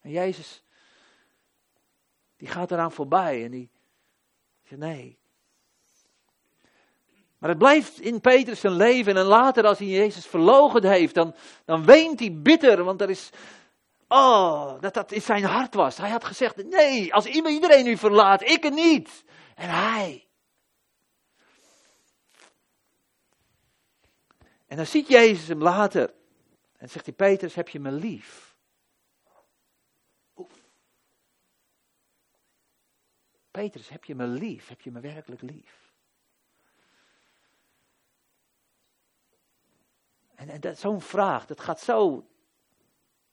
En 0.00 0.10
Jezus, 0.10 0.62
die 2.36 2.48
gaat 2.48 2.70
eraan 2.70 2.92
voorbij 2.92 3.44
en 3.44 3.50
die 3.50 3.70
zegt, 4.62 4.80
nee. 4.80 5.18
Maar 7.38 7.48
het 7.48 7.58
blijft 7.58 8.00
in 8.00 8.20
Petrus 8.20 8.60
zijn 8.60 8.76
leven 8.76 9.16
en 9.16 9.24
later 9.24 9.66
als 9.66 9.78
hij 9.78 9.86
Jezus 9.86 10.26
verloochend 10.26 10.84
heeft, 10.84 11.14
dan, 11.14 11.34
dan 11.64 11.84
weent 11.84 12.20
hij 12.20 12.32
bitter, 12.32 12.84
want 12.84 13.00
er 13.00 13.10
is, 13.10 13.30
Oh, 14.08 14.80
dat 14.80 14.94
dat 14.94 15.12
in 15.12 15.22
zijn 15.22 15.44
hart 15.44 15.74
was. 15.74 15.96
Hij 15.96 16.10
had 16.10 16.24
gezegd: 16.24 16.64
Nee, 16.64 17.14
als 17.14 17.26
iedereen 17.26 17.86
u 17.86 17.96
verlaat, 17.96 18.42
ik 18.42 18.62
het 18.62 18.74
niet. 18.74 19.24
En 19.58 19.70
hij. 19.70 20.28
En 24.66 24.76
dan 24.76 24.86
ziet 24.86 25.08
Jezus 25.08 25.48
hem 25.48 25.62
later. 25.62 26.14
En 26.76 26.88
zegt 26.88 27.06
hij: 27.06 27.14
Petrus, 27.14 27.54
heb 27.54 27.68
je 27.68 27.80
me 27.80 27.92
lief? 27.92 28.56
Oef. 30.36 30.62
Petrus, 33.50 33.88
heb 33.88 34.04
je 34.04 34.14
me 34.14 34.26
lief? 34.26 34.68
Heb 34.68 34.80
je 34.80 34.90
me 34.90 35.00
werkelijk 35.00 35.42
lief? 35.42 35.92
En, 40.34 40.48
en 40.48 40.60
dat, 40.60 40.78
zo'n 40.78 41.00
vraag, 41.00 41.46
dat 41.46 41.60
gaat 41.60 41.80
zo 41.80 42.28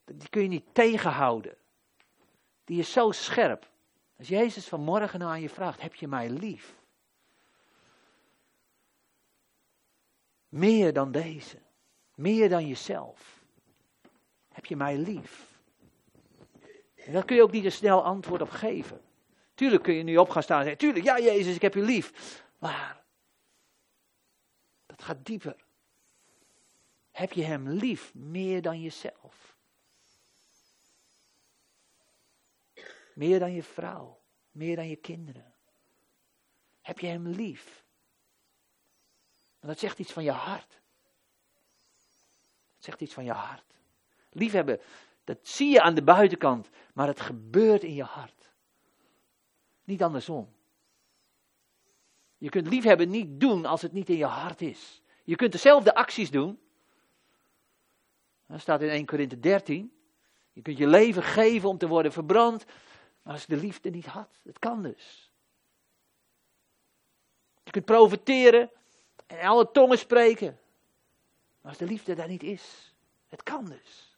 die 0.05 0.29
kun 0.29 0.41
je 0.41 0.47
niet 0.47 0.73
tegenhouden. 0.73 1.57
Die 2.63 2.79
is 2.79 2.91
zo 2.91 3.11
scherp. 3.11 3.73
Als 4.17 4.27
Jezus 4.27 4.67
vanmorgen 4.67 5.19
nou 5.19 5.31
aan 5.31 5.41
je 5.41 5.49
vraagt, 5.49 5.81
heb 5.81 5.95
je 5.95 6.07
mij 6.07 6.29
lief? 6.29 6.75
Meer 10.49 10.93
dan 10.93 11.11
deze. 11.11 11.57
Meer 12.15 12.49
dan 12.49 12.67
jezelf. 12.67 13.43
Heb 14.51 14.65
je 14.65 14.75
mij 14.75 14.97
lief? 14.97 15.59
En 16.95 17.13
daar 17.13 17.25
kun 17.25 17.35
je 17.35 17.43
ook 17.43 17.51
niet 17.51 17.65
een 17.65 17.71
snel 17.71 18.03
antwoord 18.03 18.41
op 18.41 18.49
geven. 18.49 19.01
Tuurlijk 19.53 19.83
kun 19.83 19.93
je 19.93 20.03
nu 20.03 20.17
op 20.17 20.29
gaan 20.29 20.43
staan 20.43 20.57
en 20.57 20.63
zeggen, 20.63 20.81
tuurlijk, 20.81 21.05
ja 21.05 21.19
Jezus, 21.19 21.55
ik 21.55 21.61
heb 21.61 21.73
je 21.73 21.81
lief. 21.81 22.43
Maar, 22.57 23.03
dat 24.85 25.03
gaat 25.03 25.25
dieper. 25.25 25.55
Heb 27.11 27.31
je 27.31 27.43
hem 27.43 27.69
lief 27.69 28.13
meer 28.13 28.61
dan 28.61 28.81
jezelf? 28.81 29.54
Meer 33.15 33.39
dan 33.39 33.53
je 33.53 33.63
vrouw, 33.63 34.21
meer 34.51 34.75
dan 34.75 34.87
je 34.87 34.95
kinderen. 34.95 35.53
Heb 36.81 36.99
je 36.99 37.07
hem 37.07 37.27
lief? 37.27 37.83
Dat 39.59 39.79
zegt 39.79 39.99
iets 39.99 40.11
van 40.11 40.23
je 40.23 40.31
hart. 40.31 40.81
Dat 42.75 42.83
zegt 42.83 43.01
iets 43.01 43.13
van 43.13 43.23
je 43.23 43.31
hart. 43.31 43.63
Liefhebben, 44.29 44.79
dat 45.23 45.37
zie 45.41 45.69
je 45.69 45.81
aan 45.81 45.95
de 45.95 46.03
buitenkant, 46.03 46.69
maar 46.93 47.07
het 47.07 47.21
gebeurt 47.21 47.83
in 47.83 47.93
je 47.93 48.03
hart. 48.03 48.51
Niet 49.83 50.03
andersom. 50.03 50.53
Je 52.37 52.49
kunt 52.49 52.67
liefhebben 52.67 53.09
niet 53.09 53.39
doen 53.39 53.65
als 53.65 53.81
het 53.81 53.91
niet 53.91 54.09
in 54.09 54.17
je 54.17 54.25
hart 54.25 54.61
is. 54.61 55.01
Je 55.23 55.35
kunt 55.35 55.51
dezelfde 55.51 55.95
acties 55.95 56.31
doen. 56.31 56.59
Dat 58.47 58.59
staat 58.59 58.81
in 58.81 58.89
1 58.89 59.05
Korinthe 59.05 59.39
13. 59.39 59.93
Je 60.53 60.61
kunt 60.61 60.77
je 60.77 60.87
leven 60.87 61.23
geven 61.23 61.69
om 61.69 61.77
te 61.77 61.87
worden 61.87 62.11
verbrand. 62.11 62.65
Maar 63.25 63.33
als 63.33 63.45
de 63.45 63.57
liefde 63.57 63.89
niet 63.89 64.05
had, 64.05 64.39
het 64.43 64.59
kan 64.59 64.83
dus. 64.83 65.31
Je 67.63 67.71
kunt 67.71 67.85
profiteren 67.85 68.71
en 69.27 69.47
alle 69.47 69.71
tongen 69.71 69.97
spreken. 69.97 70.59
Maar 71.61 71.71
als 71.71 71.77
de 71.77 71.85
liefde 71.85 72.15
daar 72.15 72.27
niet 72.27 72.43
is, 72.43 72.95
het 73.27 73.43
kan 73.43 73.65
dus. 73.65 74.17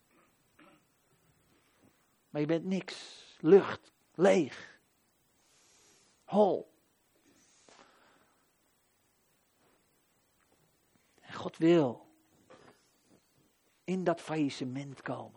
Maar 2.29 2.41
je 2.41 2.47
bent 2.47 2.65
niks, 2.65 3.25
lucht, 3.39 3.91
leeg, 4.13 4.79
hol. 6.23 6.71
En 11.19 11.33
God 11.33 11.57
wil 11.57 12.07
in 13.83 14.03
dat 14.03 14.21
faillissement 14.21 15.01
komen. 15.01 15.36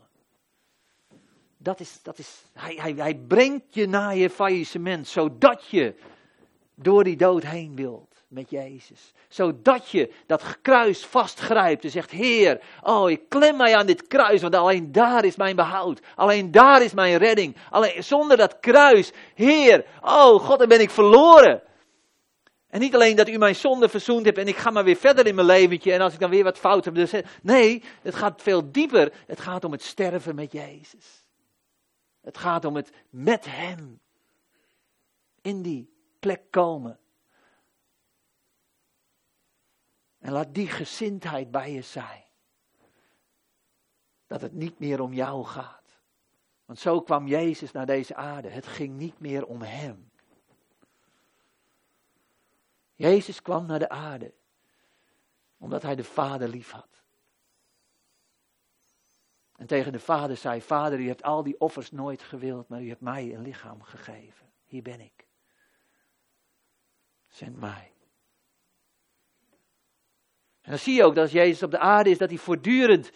Dat 1.63 1.81
is, 1.81 1.99
dat 2.03 2.19
is, 2.19 2.45
hij, 2.53 2.75
hij, 2.75 2.95
hij 2.97 3.15
brengt 3.15 3.75
je 3.75 3.87
naar 3.87 4.17
je 4.17 4.31
faillissement, 4.31 5.09
zodat 5.09 5.67
je 5.67 5.95
door 6.75 7.05
die 7.05 7.17
dood 7.17 7.43
heen 7.43 7.77
wilt 7.77 8.25
met 8.29 8.51
Jezus. 8.51 9.13
Zodat 9.29 9.91
je 9.91 10.13
dat 10.27 10.61
kruis 10.63 11.05
vastgrijpt 11.05 11.85
en 11.85 11.91
zegt, 11.91 12.11
Heer, 12.11 12.61
oh, 12.83 13.11
ik 13.11 13.29
klem 13.29 13.57
mij 13.57 13.77
aan 13.77 13.87
dit 13.87 14.07
kruis, 14.07 14.43
want 14.43 14.55
alleen 14.55 14.93
daar 14.93 15.25
is 15.25 15.37
mijn 15.37 15.57
behoud. 15.57 16.01
Alleen 16.17 16.51
daar 16.51 16.83
is 16.83 16.93
mijn 16.93 17.17
redding. 17.17 17.57
Alleen 17.71 18.05
zonder 18.05 18.37
dat 18.37 18.61
kruis, 18.61 19.13
Heer, 19.35 19.85
oh 20.01 20.41
God, 20.41 20.59
dan 20.59 20.69
ben 20.69 20.81
ik 20.81 20.91
verloren. 20.91 21.63
En 22.69 22.81
niet 22.81 22.95
alleen 22.95 23.17
dat 23.17 23.29
u 23.29 23.39
mijn 23.39 23.57
zonde 23.57 23.89
verzoend 23.89 24.25
hebt 24.25 24.39
en 24.39 24.49
ik 24.49 24.57
ga 24.57 24.71
maar 24.71 24.85
weer 24.85 24.97
verder 24.97 25.27
in 25.27 25.35
mijn 25.35 25.47
leventje 25.47 25.93
en 25.93 26.01
als 26.01 26.13
ik 26.13 26.21
dan 26.21 26.31
weer 26.31 26.45
wat 26.45 26.59
fout 26.59 26.85
heb. 26.85 26.95
Dus, 26.95 27.13
nee, 27.43 27.83
het 28.03 28.15
gaat 28.15 28.43
veel 28.43 28.73
dieper. 28.73 29.13
Het 29.27 29.41
gaat 29.41 29.65
om 29.65 29.73
het 29.73 29.83
sterven 29.83 30.35
met 30.35 30.53
Jezus. 30.53 31.20
Het 32.21 32.39
gaat 32.39 32.65
om 32.65 32.77
het 32.77 32.93
met 33.11 33.45
Hem 33.45 34.01
in 35.41 35.63
die 35.63 35.93
plek 36.19 36.51
komen. 36.51 36.99
En 40.19 40.33
laat 40.33 40.55
die 40.55 40.69
gezindheid 40.69 41.51
bij 41.51 41.73
je 41.73 41.83
zijn. 41.83 42.25
Dat 44.27 44.41
het 44.41 44.53
niet 44.53 44.79
meer 44.79 45.01
om 45.01 45.13
jou 45.13 45.45
gaat. 45.45 45.99
Want 46.65 46.79
zo 46.79 47.01
kwam 47.01 47.27
Jezus 47.27 47.73
naar 47.73 47.87
deze 47.87 48.15
aarde. 48.15 48.49
Het 48.49 48.67
ging 48.67 48.97
niet 48.97 49.19
meer 49.19 49.47
om 49.47 49.63
Hem. 49.63 50.11
Jezus 52.95 53.43
kwam 53.43 53.67
naar 53.67 53.79
de 53.79 53.89
aarde 53.89 54.35
omdat 55.61 55.83
Hij 55.83 55.97
de 55.97 56.05
Vader 56.05 56.49
lief 56.49 56.71
had. 56.71 57.00
En 59.61 59.67
tegen 59.67 59.93
de 59.93 59.99
vader 59.99 60.37
zei: 60.37 60.63
Vader, 60.63 60.99
u 60.99 61.07
hebt 61.07 61.23
al 61.23 61.43
die 61.43 61.61
offers 61.61 61.91
nooit 61.91 62.23
gewild, 62.23 62.69
maar 62.69 62.83
u 62.83 62.89
hebt 62.89 63.01
mij 63.01 63.35
een 63.35 63.43
lichaam 63.43 63.83
gegeven. 63.83 64.47
Hier 64.65 64.83
ben 64.83 65.01
ik. 65.01 65.27
Zend 67.29 67.61
mij. 67.61 67.93
En 70.61 70.71
dan 70.71 70.79
zie 70.79 70.95
je 70.95 71.05
ook 71.05 71.15
dat 71.15 71.23
als 71.23 71.33
Jezus 71.33 71.63
op 71.63 71.71
de 71.71 71.79
aarde 71.79 72.11
is, 72.11 72.19
dat 72.19 72.29
hij 72.29 72.39
voortdurend 72.39 73.11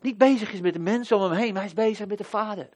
niet 0.00 0.18
bezig 0.18 0.52
is 0.52 0.60
met 0.60 0.72
de 0.72 0.78
mensen 0.78 1.16
om 1.16 1.22
hem 1.22 1.32
heen, 1.32 1.52
maar 1.52 1.62
hij 1.62 1.70
is 1.70 1.76
bezig 1.76 2.06
met 2.06 2.18
de 2.18 2.24
Vader. 2.24 2.68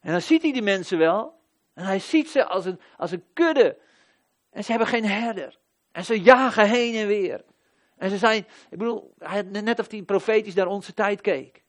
En 0.00 0.12
dan 0.12 0.22
ziet 0.22 0.42
hij 0.42 0.52
die 0.52 0.62
mensen 0.62 0.98
wel. 0.98 1.40
En 1.74 1.84
hij 1.84 1.98
ziet 1.98 2.28
ze 2.28 2.44
als 2.44 2.64
een, 2.64 2.80
als 2.96 3.10
een 3.10 3.24
kudde. 3.32 3.78
En 4.50 4.64
ze 4.64 4.70
hebben 4.70 4.88
geen 4.88 5.06
herder. 5.06 5.58
En 5.92 6.04
ze 6.04 6.20
jagen 6.20 6.68
heen 6.68 6.94
en 6.94 7.06
weer. 7.06 7.44
En 8.00 8.10
ze 8.10 8.18
zijn, 8.18 8.46
ik 8.70 8.78
bedoel, 8.78 9.14
net 9.50 9.78
of 9.78 9.90
hij 9.90 10.02
profetisch 10.02 10.54
naar 10.54 10.66
onze 10.66 10.94
tijd 10.94 11.20
keek. 11.20 11.62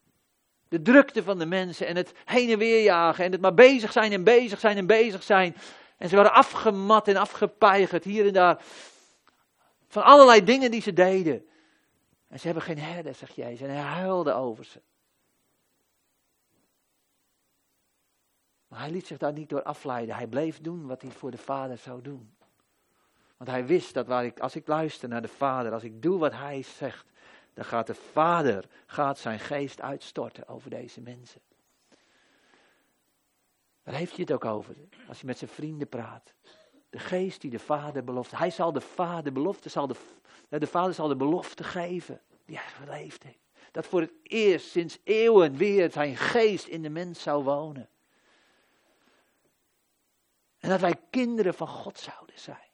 De 0.67 0.81
drukte 0.81 1.23
van 1.23 1.39
de 1.39 1.45
mensen 1.45 1.87
en 1.87 1.95
het 1.95 2.13
heen 2.25 2.49
en 2.49 2.57
weer 2.57 2.83
jagen 2.83 3.25
en 3.25 3.31
het 3.31 3.41
maar 3.41 3.53
bezig 3.53 3.91
zijn 3.91 4.11
en 4.11 4.23
bezig 4.23 4.59
zijn 4.59 4.77
en 4.77 4.85
bezig 4.85 5.23
zijn. 5.23 5.55
En 5.97 6.09
ze 6.09 6.15
waren 6.15 6.33
afgemat 6.33 7.07
en 7.07 7.15
afgepeigerd 7.15 8.03
hier 8.03 8.27
en 8.27 8.33
daar. 8.33 8.63
Van 9.87 10.03
allerlei 10.03 10.43
dingen 10.43 10.71
die 10.71 10.81
ze 10.81 10.93
deden. 10.93 11.45
En 12.27 12.39
ze 12.39 12.45
hebben 12.45 12.63
geen 12.63 12.79
herder, 12.79 13.15
zegt 13.15 13.35
Jezus. 13.35 13.67
En 13.67 13.73
hij 13.73 13.83
huilde 13.83 14.33
over 14.33 14.65
ze. 14.65 14.81
Maar 18.67 18.79
hij 18.79 18.91
liet 18.91 19.07
zich 19.07 19.17
daar 19.17 19.33
niet 19.33 19.49
door 19.49 19.63
afleiden. 19.63 20.15
Hij 20.15 20.27
bleef 20.27 20.61
doen 20.61 20.87
wat 20.87 21.01
hij 21.01 21.11
voor 21.11 21.31
de 21.31 21.37
Vader 21.37 21.77
zou 21.77 22.01
doen. 22.01 22.35
Want 23.41 23.53
hij 23.53 23.65
wist 23.65 23.93
dat 23.93 24.07
waar 24.07 24.25
ik, 24.25 24.39
als 24.39 24.55
ik 24.55 24.67
luister 24.67 25.09
naar 25.09 25.21
de 25.21 25.27
Vader, 25.27 25.73
als 25.73 25.83
ik 25.83 26.01
doe 26.01 26.19
wat 26.19 26.31
hij 26.33 26.63
zegt, 26.63 27.05
dan 27.53 27.65
gaat 27.65 27.87
de 27.87 27.95
Vader 27.95 28.65
gaat 28.85 29.19
zijn 29.19 29.39
geest 29.39 29.81
uitstorten 29.81 30.47
over 30.47 30.69
deze 30.69 31.01
mensen. 31.01 31.41
Daar 33.83 33.95
heeft 33.95 34.11
hij 34.11 34.21
het 34.21 34.31
ook 34.31 34.45
over, 34.45 34.75
als 35.07 35.17
hij 35.17 35.27
met 35.27 35.37
zijn 35.37 35.49
vrienden 35.49 35.89
praat. 35.89 36.33
De 36.89 36.99
geest 36.99 37.41
die 37.41 37.51
de 37.51 37.59
Vader 37.59 38.03
belofte. 38.03 38.35
Hij 38.35 38.51
zal 38.51 38.71
de 38.71 38.81
Vader 38.81 39.33
belofte, 39.33 39.69
zal 39.69 39.87
de, 39.87 39.95
de 40.49 40.67
Vader 40.67 40.93
zal 40.93 41.07
de 41.07 41.15
belofte 41.15 41.63
geven 41.63 42.21
die 42.45 42.57
hij 42.57 42.69
geleefd 42.85 43.23
heeft. 43.23 43.49
Dat 43.71 43.85
voor 43.85 44.01
het 44.01 44.13
eerst 44.23 44.69
sinds 44.69 44.97
eeuwen 45.03 45.55
weer 45.55 45.91
zijn 45.91 46.17
geest 46.17 46.67
in 46.67 46.81
de 46.81 46.89
mens 46.89 47.21
zou 47.21 47.43
wonen. 47.43 47.89
En 50.59 50.69
dat 50.69 50.79
wij 50.79 50.95
kinderen 51.09 51.53
van 51.53 51.67
God 51.67 51.99
zouden 51.99 52.39
zijn. 52.39 52.69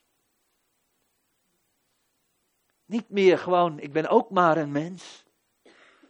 Niet 2.88 3.10
meer 3.10 3.38
gewoon, 3.38 3.80
ik 3.80 3.92
ben 3.92 4.08
ook 4.08 4.30
maar 4.30 4.58
een 4.58 4.72
mens. 4.72 5.26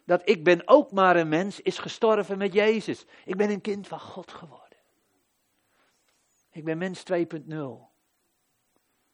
Dat 0.06 0.30
ik 0.30 0.44
ben 0.44 0.68
ook 0.68 0.92
maar 0.92 1.16
een 1.16 1.30
mens 1.30 1.62
is 1.62 1.78
gestorven 1.78 2.38
met 2.38 2.54
Jezus. 2.54 3.06
Ik 3.26 3.38
ben 3.38 3.50
een 3.50 3.62
kind 3.62 3.88
van 3.88 4.00
God 4.00 4.32
geworden. 4.32 4.78
Ik 6.52 6.64
ben 6.64 6.78
mens 6.78 7.04
2.0. 7.12 7.16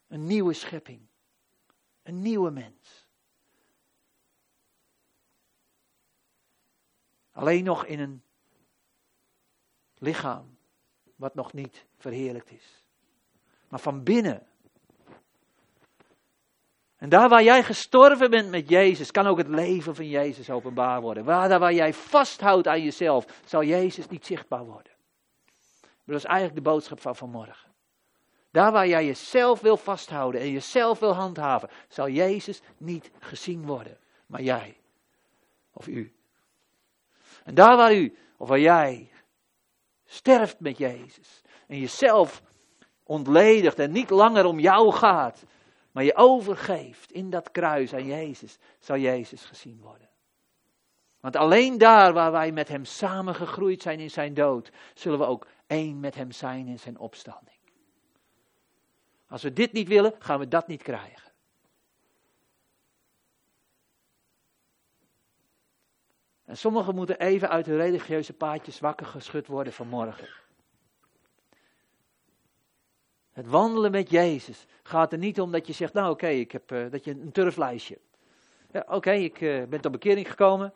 Een 0.08 0.26
nieuwe 0.26 0.54
schepping. 0.54 1.08
Een 2.04 2.22
nieuwe 2.22 2.52
mens. 2.52 3.08
Alleen 7.32 7.64
nog 7.64 7.86
in 7.86 8.00
een 8.00 8.24
lichaam 9.98 10.58
wat 11.16 11.36
nog 11.36 11.54
niet 11.54 11.86
verheerlijkt 11.98 12.52
is. 12.52 12.84
Maar 13.68 13.80
van 13.80 14.04
binnen. 14.04 14.48
En 17.04 17.10
daar 17.10 17.30
waar 17.30 17.44
jij 17.44 17.64
gestorven 17.64 18.30
bent 18.30 18.50
met 18.50 18.70
Jezus, 18.70 19.12
kan 19.12 19.28
ook 19.28 19.38
het 19.38 19.48
leven 19.48 19.96
van 19.96 20.10
Jezus 20.10 20.50
openbaar 20.50 21.02
worden. 21.02 21.24
Waar, 21.24 21.50
daar 21.50 21.60
waar 21.60 21.74
jij 21.74 21.94
vasthoudt 21.94 22.68
aan 22.68 22.84
jezelf, 22.84 23.26
zal 23.46 23.64
Jezus 23.64 24.08
niet 24.08 24.26
zichtbaar 24.26 24.66
worden. 24.66 24.92
Dat 26.06 26.16
is 26.16 26.24
eigenlijk 26.24 26.56
de 26.56 26.70
boodschap 26.70 27.00
van 27.00 27.16
vanmorgen. 27.16 27.72
Daar 28.52 28.72
waar 28.72 28.88
jij 28.88 29.06
jezelf 29.06 29.62
wil 29.62 29.78
vasthouden 29.78 30.42
en 30.42 30.52
jezelf 30.52 31.00
wil 31.00 31.14
handhaven, 31.14 31.70
zal 31.88 32.10
Jezus 32.10 32.62
niet 32.78 33.12
gezien 33.20 33.66
worden, 33.66 33.98
maar 34.26 34.42
jij 34.42 34.78
of 35.74 35.88
u. 35.88 36.16
En 37.44 37.56
daar 37.56 37.78
waar 37.78 37.96
u 37.96 38.18
of 38.38 38.48
waar 38.48 38.60
jij 38.60 39.12
sterft 40.06 40.60
met 40.60 40.78
Jezus 40.78 41.42
en 41.68 41.80
jezelf 41.80 42.42
ontledigt 43.04 43.80
en 43.80 43.92
niet 43.92 44.10
langer 44.10 44.46
om 44.46 44.60
jou 44.60 44.92
gaat, 44.92 45.44
maar 45.94 46.04
je 46.04 46.16
overgeeft 46.16 47.12
in 47.12 47.30
dat 47.30 47.52
kruis 47.52 47.94
aan 47.94 48.06
Jezus, 48.06 48.58
zal 48.80 48.98
Jezus 48.98 49.46
gezien 49.46 49.80
worden. 49.82 50.10
Want 51.20 51.36
alleen 51.36 51.78
daar 51.78 52.14
waar 52.14 52.32
wij 52.32 52.52
met 52.52 52.68
Hem 52.68 52.86
samen 52.86 53.36
gegroeid 53.36 53.82
zijn 53.82 54.00
in 54.00 54.12
Zijn 54.12 54.34
dood, 54.34 54.72
zullen 54.94 55.20
we 55.20 55.26
ook 55.26 55.48
één 55.68 56.00
met 56.00 56.16
Hem 56.16 56.32
zijn 56.32 56.68
in 56.68 56.80
Zijn 56.80 56.98
opstanding. 56.98 57.58
Als 59.28 59.44
we 59.44 59.54
dit 59.54 59.72
niet 59.72 59.88
willen, 59.88 60.16
gaan 60.20 60.40
we 60.40 60.48
dat 60.48 60.68
niet 60.68 60.84
krijgen. 60.84 61.32
En 66.46 66.58
sommigen 66.58 66.96
moeten 66.96 67.20
even 67.20 67.50
uit 67.50 67.66
hun 67.66 67.78
religieuze 67.78 68.34
paadjes 68.34 68.80
wakker 68.80 69.06
geschud 69.06 69.48
worden 69.48 69.74
vanmorgen. 69.74 70.43
Het 73.34 73.48
wandelen 73.48 73.92
met 73.92 74.10
Jezus 74.10 74.66
gaat 74.84 75.12
er 75.12 75.18
niet 75.18 75.42
om 75.42 75.52
dat 75.52 75.68
je 75.68 75.74
zegt, 75.74 75.94
nou 75.94 76.12
oké, 76.12 76.28
ik 76.28 76.52
heb 76.52 76.72
uh, 76.72 76.92
dat 76.92 77.04
je 77.04 77.12
een 77.12 77.32
turflijstje. 77.32 78.00
Ja, 78.72 78.86
oké, 78.88 79.12
ik 79.12 79.42
uh, 79.42 79.64
ben 79.64 79.82
tot 79.82 79.92
bekering 79.92 80.30
gekomen. 80.30 80.74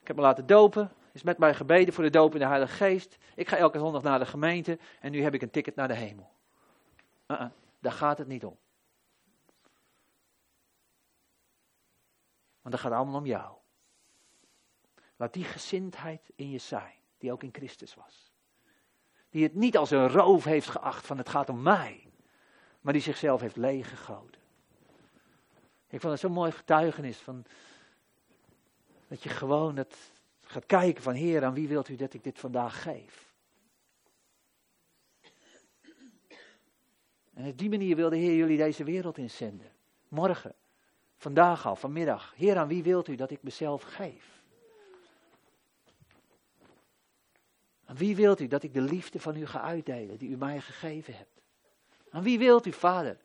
Ik 0.00 0.06
heb 0.06 0.16
me 0.16 0.22
laten 0.22 0.46
dopen. 0.46 0.92
Is 1.12 1.22
met 1.22 1.38
mij 1.38 1.54
gebeden 1.54 1.94
voor 1.94 2.04
de 2.04 2.10
doop 2.10 2.32
in 2.32 2.40
de 2.40 2.46
Heilige 2.46 2.74
Geest. 2.74 3.18
Ik 3.34 3.48
ga 3.48 3.56
elke 3.56 3.78
zondag 3.78 4.02
naar 4.02 4.18
de 4.18 4.26
gemeente 4.26 4.78
en 5.00 5.10
nu 5.12 5.22
heb 5.22 5.34
ik 5.34 5.42
een 5.42 5.50
ticket 5.50 5.74
naar 5.74 5.88
de 5.88 5.94
hemel. 5.94 6.32
-uh, 7.26 7.44
daar 7.78 7.92
gaat 7.92 8.18
het 8.18 8.28
niet 8.28 8.44
om. 8.44 8.56
Want 12.60 12.74
dat 12.74 12.80
gaat 12.80 12.92
allemaal 12.92 13.20
om 13.20 13.26
jou. 13.26 13.56
Laat 15.16 15.32
die 15.32 15.44
gezindheid 15.44 16.30
in 16.34 16.50
je 16.50 16.58
zijn, 16.58 16.94
die 17.18 17.32
ook 17.32 17.42
in 17.42 17.52
Christus 17.52 17.94
was. 17.94 18.29
Die 19.30 19.42
het 19.42 19.54
niet 19.54 19.76
als 19.76 19.90
een 19.90 20.08
roof 20.08 20.44
heeft 20.44 20.68
geacht 20.68 21.06
van 21.06 21.18
het 21.18 21.28
gaat 21.28 21.48
om 21.48 21.62
mij, 21.62 22.06
maar 22.80 22.92
die 22.92 23.02
zichzelf 23.02 23.40
heeft 23.40 23.56
leeggegoten. 23.56 24.40
Ik 25.88 26.00
vond 26.00 26.12
het 26.12 26.20
zo'n 26.20 26.32
mooi 26.32 26.52
getuigenis 26.52 27.16
van 27.16 27.44
dat 29.08 29.22
je 29.22 29.28
gewoon 29.28 29.76
het 29.76 29.96
gaat 30.40 30.66
kijken 30.66 31.02
van 31.02 31.14
Heer, 31.14 31.44
aan 31.44 31.54
wie 31.54 31.68
wilt 31.68 31.88
u 31.88 31.96
dat 31.96 32.14
ik 32.14 32.24
dit 32.24 32.38
vandaag 32.38 32.82
geef? 32.82 33.34
En 37.34 37.46
op 37.46 37.58
die 37.58 37.70
manier 37.70 37.96
wil 37.96 38.10
de 38.10 38.16
Heer 38.16 38.34
jullie 38.34 38.58
deze 38.58 38.84
wereld 38.84 39.18
inzenden. 39.18 39.72
Morgen, 40.08 40.54
vandaag 41.16 41.66
al, 41.66 41.76
vanmiddag. 41.76 42.32
Heer, 42.36 42.56
aan 42.56 42.68
wie 42.68 42.82
wilt 42.82 43.08
u 43.08 43.14
dat 43.14 43.30
ik 43.30 43.42
mezelf 43.42 43.82
geef? 43.82 44.39
Aan 47.90 47.96
wie 47.96 48.16
wilt 48.16 48.40
u 48.40 48.46
dat 48.46 48.62
ik 48.62 48.74
de 48.74 48.80
liefde 48.80 49.20
van 49.20 49.36
u 49.36 49.46
ga 49.46 49.60
uitdelen 49.60 50.18
die 50.18 50.28
u 50.30 50.36
mij 50.36 50.60
gegeven 50.60 51.16
hebt? 51.16 51.40
Aan 52.10 52.22
wie 52.22 52.38
wilt 52.38 52.66
u, 52.66 52.72
vader? 52.72 53.18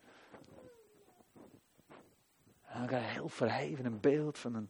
Krijg 2.86 3.06
je 3.06 3.12
heel 3.12 3.30
verheven 3.30 3.86
een 3.86 4.00
beeld 4.00 4.38
van 4.38 4.56
een. 4.56 4.70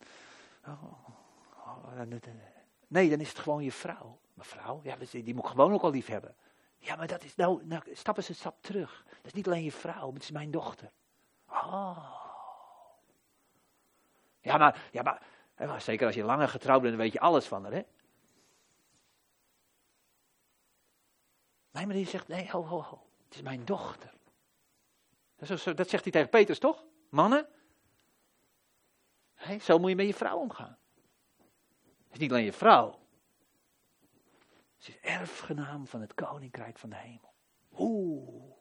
Oh, 0.68 1.10
oh, 1.66 2.02
nee, 2.88 3.10
dan 3.10 3.20
is 3.20 3.30
het 3.30 3.40
gewoon 3.40 3.64
je 3.64 3.72
vrouw. 3.72 4.20
Mevrouw, 4.34 4.80
ja, 4.84 4.96
die 5.12 5.34
moet 5.34 5.44
ik 5.44 5.50
gewoon 5.50 5.74
ook 5.74 5.82
al 5.82 5.92
lief 5.92 6.08
hebben. 6.08 6.36
Ja, 6.78 6.96
maar 6.96 7.08
dat 7.08 7.24
is. 7.24 7.36
Nou, 7.36 7.66
nou 7.66 7.82
stap 7.94 8.18
eens 8.18 8.30
een 8.30 8.36
stap 8.36 8.62
terug. 8.62 9.04
Dat 9.08 9.26
is 9.26 9.34
niet 9.34 9.48
alleen 9.48 9.64
je 9.64 9.72
vrouw, 9.72 10.14
het 10.14 10.24
is 10.24 10.32
mijn 10.32 10.52
dochter. 10.52 10.92
Oh. 11.48 12.16
Ja, 14.42 14.58
maar, 14.58 14.88
ja, 14.92 15.02
maar. 15.02 15.82
Zeker 15.82 16.06
als 16.06 16.16
je 16.16 16.24
langer 16.24 16.48
getrouwd 16.48 16.82
bent, 16.82 16.94
dan 16.94 17.04
weet 17.04 17.14
je 17.14 17.20
alles 17.20 17.46
van 17.46 17.64
haar, 17.64 17.74
hè? 17.74 17.82
Nee, 21.76 21.86
maar 21.86 21.96
die 21.96 22.08
zegt, 22.08 22.28
nee, 22.28 22.52
ho, 22.52 22.66
ho, 22.66 22.82
ho. 22.82 23.08
Het 23.26 23.36
is 23.36 23.42
mijn 23.42 23.66
dochter. 23.66 24.14
Dat, 25.36 25.90
zegt 25.90 26.04
hij 26.04 26.12
tegen 26.12 26.30
Petrus, 26.30 26.60
toch? 26.60 26.86
Mannen? 27.10 27.48
Hey, 29.34 29.60
zo 29.60 29.80
moet 29.80 29.90
je 29.90 29.96
met 29.96 30.06
je 30.06 30.14
vrouw 30.14 30.38
omgaan. 30.38 30.78
Het 31.78 32.14
is 32.14 32.18
niet 32.18 32.32
alleen 32.32 32.44
je 32.44 32.54
vrouw. 32.54 33.00
Ze 34.78 34.92
is 34.92 35.00
erfgenaam 35.00 35.88
van 35.88 36.02
het 36.02 36.14
koninkrijk 36.14 36.78
van 36.78 36.90
de 36.90 36.96
hemel. 36.96 37.34
Oeh. 37.78 38.54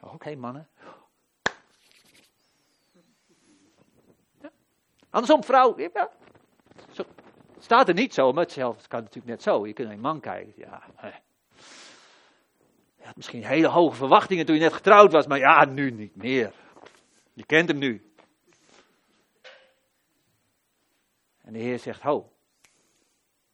Oké, 0.00 0.34
mannen. 0.34 0.68
Andersom, 5.10 5.44
vrouw. 5.44 5.78
Ja. 5.78 6.10
Staat 7.64 7.88
er 7.88 7.94
niet 7.94 8.14
zo, 8.14 8.32
maar 8.32 8.44
het 8.44 8.54
kan 8.88 9.00
natuurlijk 9.00 9.26
net 9.26 9.42
zo. 9.42 9.66
Je 9.66 9.72
kunt 9.72 9.88
naar 9.88 9.96
een 9.96 10.02
man 10.02 10.20
kijken. 10.20 10.52
Ja, 10.56 10.82
je 12.96 13.04
had 13.04 13.16
misschien 13.16 13.44
hele 13.44 13.68
hoge 13.68 13.96
verwachtingen 13.96 14.46
toen 14.46 14.54
je 14.54 14.60
net 14.60 14.72
getrouwd 14.72 15.12
was, 15.12 15.26
maar 15.26 15.38
ja, 15.38 15.64
nu 15.64 15.90
niet 15.90 16.16
meer. 16.16 16.52
Je 17.32 17.46
kent 17.46 17.68
hem 17.68 17.78
nu. 17.78 18.12
En 21.40 21.52
de 21.52 21.58
Heer 21.58 21.78
zegt, 21.78 22.02
ho, 22.02 22.32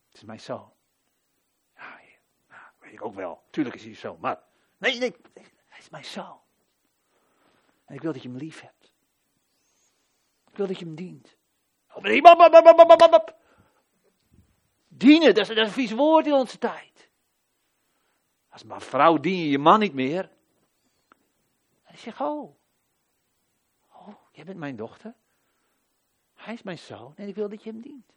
het 0.08 0.16
is 0.16 0.24
mijn 0.24 0.40
zoon. 0.40 0.72
Ja, 1.76 2.00
ja, 2.48 2.72
weet 2.78 2.92
ik 2.92 3.04
ook 3.04 3.14
wel. 3.14 3.42
Tuurlijk 3.50 3.76
is 3.76 3.84
hij 3.84 3.94
zo, 3.94 4.16
maar 4.20 4.42
nee, 4.78 4.98
nee, 4.98 5.16
hij 5.66 5.78
is 5.78 5.90
mijn 5.90 6.04
zoon. 6.04 6.40
En 7.84 7.94
ik 7.94 8.00
wil 8.02 8.12
dat 8.12 8.22
je 8.22 8.28
hem 8.28 8.38
lief 8.38 8.61
hebt. 8.61 8.92
Ik 10.50 10.56
wil 10.56 10.66
dat 10.66 10.78
je 10.78 10.84
hem 10.84 10.94
dient. 10.94 11.36
Dienen, 15.01 15.34
dat 15.34 15.48
is, 15.48 15.57
dat 15.57 15.66
een 15.66 15.72
vies 15.72 15.92
woord 15.92 16.26
in 16.26 16.32
onze 16.32 16.59
tijd. 16.59 17.09
Als 18.48 18.64
maar 18.64 18.82
vrouw 18.82 19.16
dien 19.16 19.38
je 19.38 19.48
je 19.48 19.59
man 19.59 19.80
niet 19.80 19.94
meer. 19.94 20.24
En 21.82 21.82
hij 21.82 21.96
zegt, 21.96 22.20
oh, 22.20 22.57
oh, 23.92 24.14
jij 24.32 24.44
bent 24.44 24.59
mijn 24.59 24.76
dochter. 24.76 25.14
Hij 26.34 26.55
is 26.55 26.62
mijn 26.62 26.78
zoon 26.78 27.16
en 27.16 27.28
ik 27.28 27.34
wil 27.34 27.48
dat 27.48 27.62
je 27.62 27.70
hem 27.70 27.80
dient. 27.80 28.12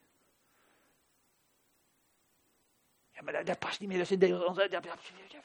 Ja, 3.12 3.22
maar 3.22 3.34
dat, 3.34 3.46
dat 3.46 3.60
past 3.60 3.80
niet 3.80 3.90
meer, 3.90 3.98
dat 3.98 4.10
in 4.10 4.20
deel 4.20 4.46
onze, 4.46 4.68
dat, 4.68 4.84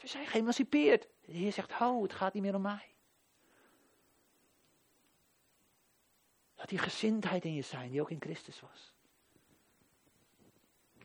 we 0.00 0.08
zijn 0.08 0.26
geëmancipeerd. 0.26 1.08
De 1.24 1.32
Heer 1.32 1.52
zegt, 1.52 1.80
oh, 1.80 2.02
het 2.02 2.12
gaat 2.12 2.34
niet 2.34 2.42
meer 2.42 2.54
om 2.54 2.62
mij. 2.62 2.94
Dat 6.54 6.68
die 6.68 6.78
gezindheid 6.78 7.44
in 7.44 7.54
je 7.54 7.62
zijn, 7.62 7.90
die 7.90 8.00
ook 8.00 8.10
in 8.10 8.20
Christus 8.20 8.60
was 8.60 8.96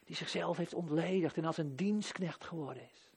die 0.05 0.15
zichzelf 0.15 0.57
heeft 0.57 0.73
ontledigd 0.73 1.37
en 1.37 1.45
als 1.45 1.57
een 1.57 1.75
dienstknecht 1.75 2.43
geworden 2.43 2.83
is. 2.93 3.11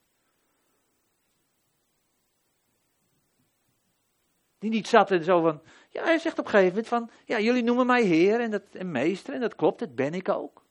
Die 4.58 4.70
niet 4.70 4.88
zat 4.88 5.10
en 5.10 5.24
zo 5.24 5.40
van, 5.40 5.60
ja 5.90 6.04
hij 6.04 6.18
zegt 6.18 6.38
op 6.38 6.44
een 6.44 6.50
gegeven 6.50 6.72
moment 6.72 6.88
van, 6.88 7.10
ja 7.24 7.40
jullie 7.40 7.62
noemen 7.62 7.86
mij 7.86 8.02
heer 8.02 8.40
en, 8.40 8.50
dat, 8.50 8.62
en 8.72 8.90
meester 8.90 9.34
en 9.34 9.40
dat 9.40 9.54
klopt, 9.54 9.78
dat 9.78 9.94
ben 9.94 10.14
ik 10.14 10.28
ook. 10.28 10.64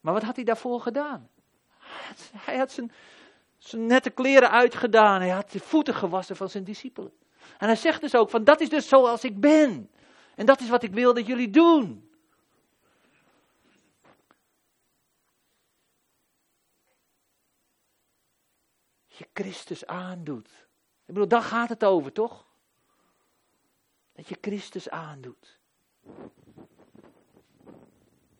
Maar 0.00 0.12
wat 0.12 0.22
had 0.22 0.36
hij 0.36 0.44
daarvoor 0.44 0.80
gedaan? 0.80 1.28
Hij 2.36 2.56
had 2.56 2.72
zijn, 2.72 2.92
zijn 3.58 3.86
nette 3.86 4.10
kleren 4.10 4.50
uitgedaan, 4.50 5.20
hij 5.20 5.30
had 5.30 5.50
de 5.50 5.60
voeten 5.60 5.94
gewassen 5.94 6.36
van 6.36 6.48
zijn 6.48 6.64
discipelen. 6.64 7.12
En 7.58 7.66
hij 7.66 7.76
zegt 7.76 8.00
dus 8.00 8.14
ook 8.14 8.30
van, 8.30 8.44
dat 8.44 8.60
is 8.60 8.68
dus 8.68 8.88
zoals 8.88 9.24
ik 9.24 9.40
ben. 9.40 9.90
En 10.34 10.46
dat 10.46 10.60
is 10.60 10.68
wat 10.68 10.82
ik 10.82 10.92
wil 10.92 11.14
dat 11.14 11.26
jullie 11.26 11.50
doen. 11.50 12.11
Christus 19.32 19.86
aandoet. 19.86 20.48
Ik 21.04 21.14
bedoel, 21.14 21.28
daar 21.28 21.42
gaat 21.42 21.68
het 21.68 21.84
over, 21.84 22.12
toch? 22.12 22.46
Dat 24.12 24.28
je 24.28 24.38
Christus 24.40 24.88
aandoet. 24.88 25.58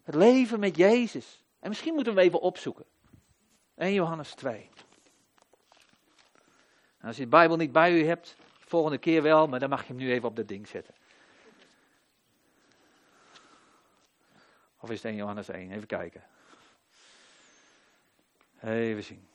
Het 0.02 0.14
leven 0.14 0.60
met 0.60 0.76
Jezus. 0.76 1.44
En 1.58 1.68
misschien 1.68 1.94
moeten 1.94 2.14
we 2.14 2.18
hem 2.18 2.28
even 2.28 2.40
opzoeken. 2.40 2.84
1 3.74 3.92
Johannes 3.92 4.34
2. 4.34 4.70
En 6.98 7.06
als 7.06 7.16
je 7.16 7.22
de 7.22 7.28
Bijbel 7.28 7.56
niet 7.56 7.72
bij 7.72 7.92
u 7.92 8.04
hebt, 8.04 8.36
volgende 8.58 8.98
keer 8.98 9.22
wel, 9.22 9.48
maar 9.48 9.60
dan 9.60 9.68
mag 9.68 9.80
je 9.80 9.86
hem 9.86 9.96
nu 9.96 10.12
even 10.12 10.28
op 10.28 10.36
dat 10.36 10.48
ding 10.48 10.68
zetten. 10.68 10.94
Of 14.80 14.90
is 14.90 14.96
het 14.96 15.04
1 15.04 15.14
Johannes 15.14 15.48
1? 15.48 15.70
Even 15.70 15.86
kijken. 15.86 16.24
Even 18.62 19.04
zien. 19.04 19.28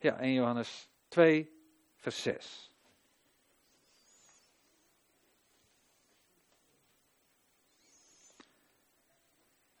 Ja, 0.00 0.16
1 0.18 0.32
Johannes 0.32 0.90
2, 1.08 1.50
vers 1.96 2.22
6. 2.22 2.70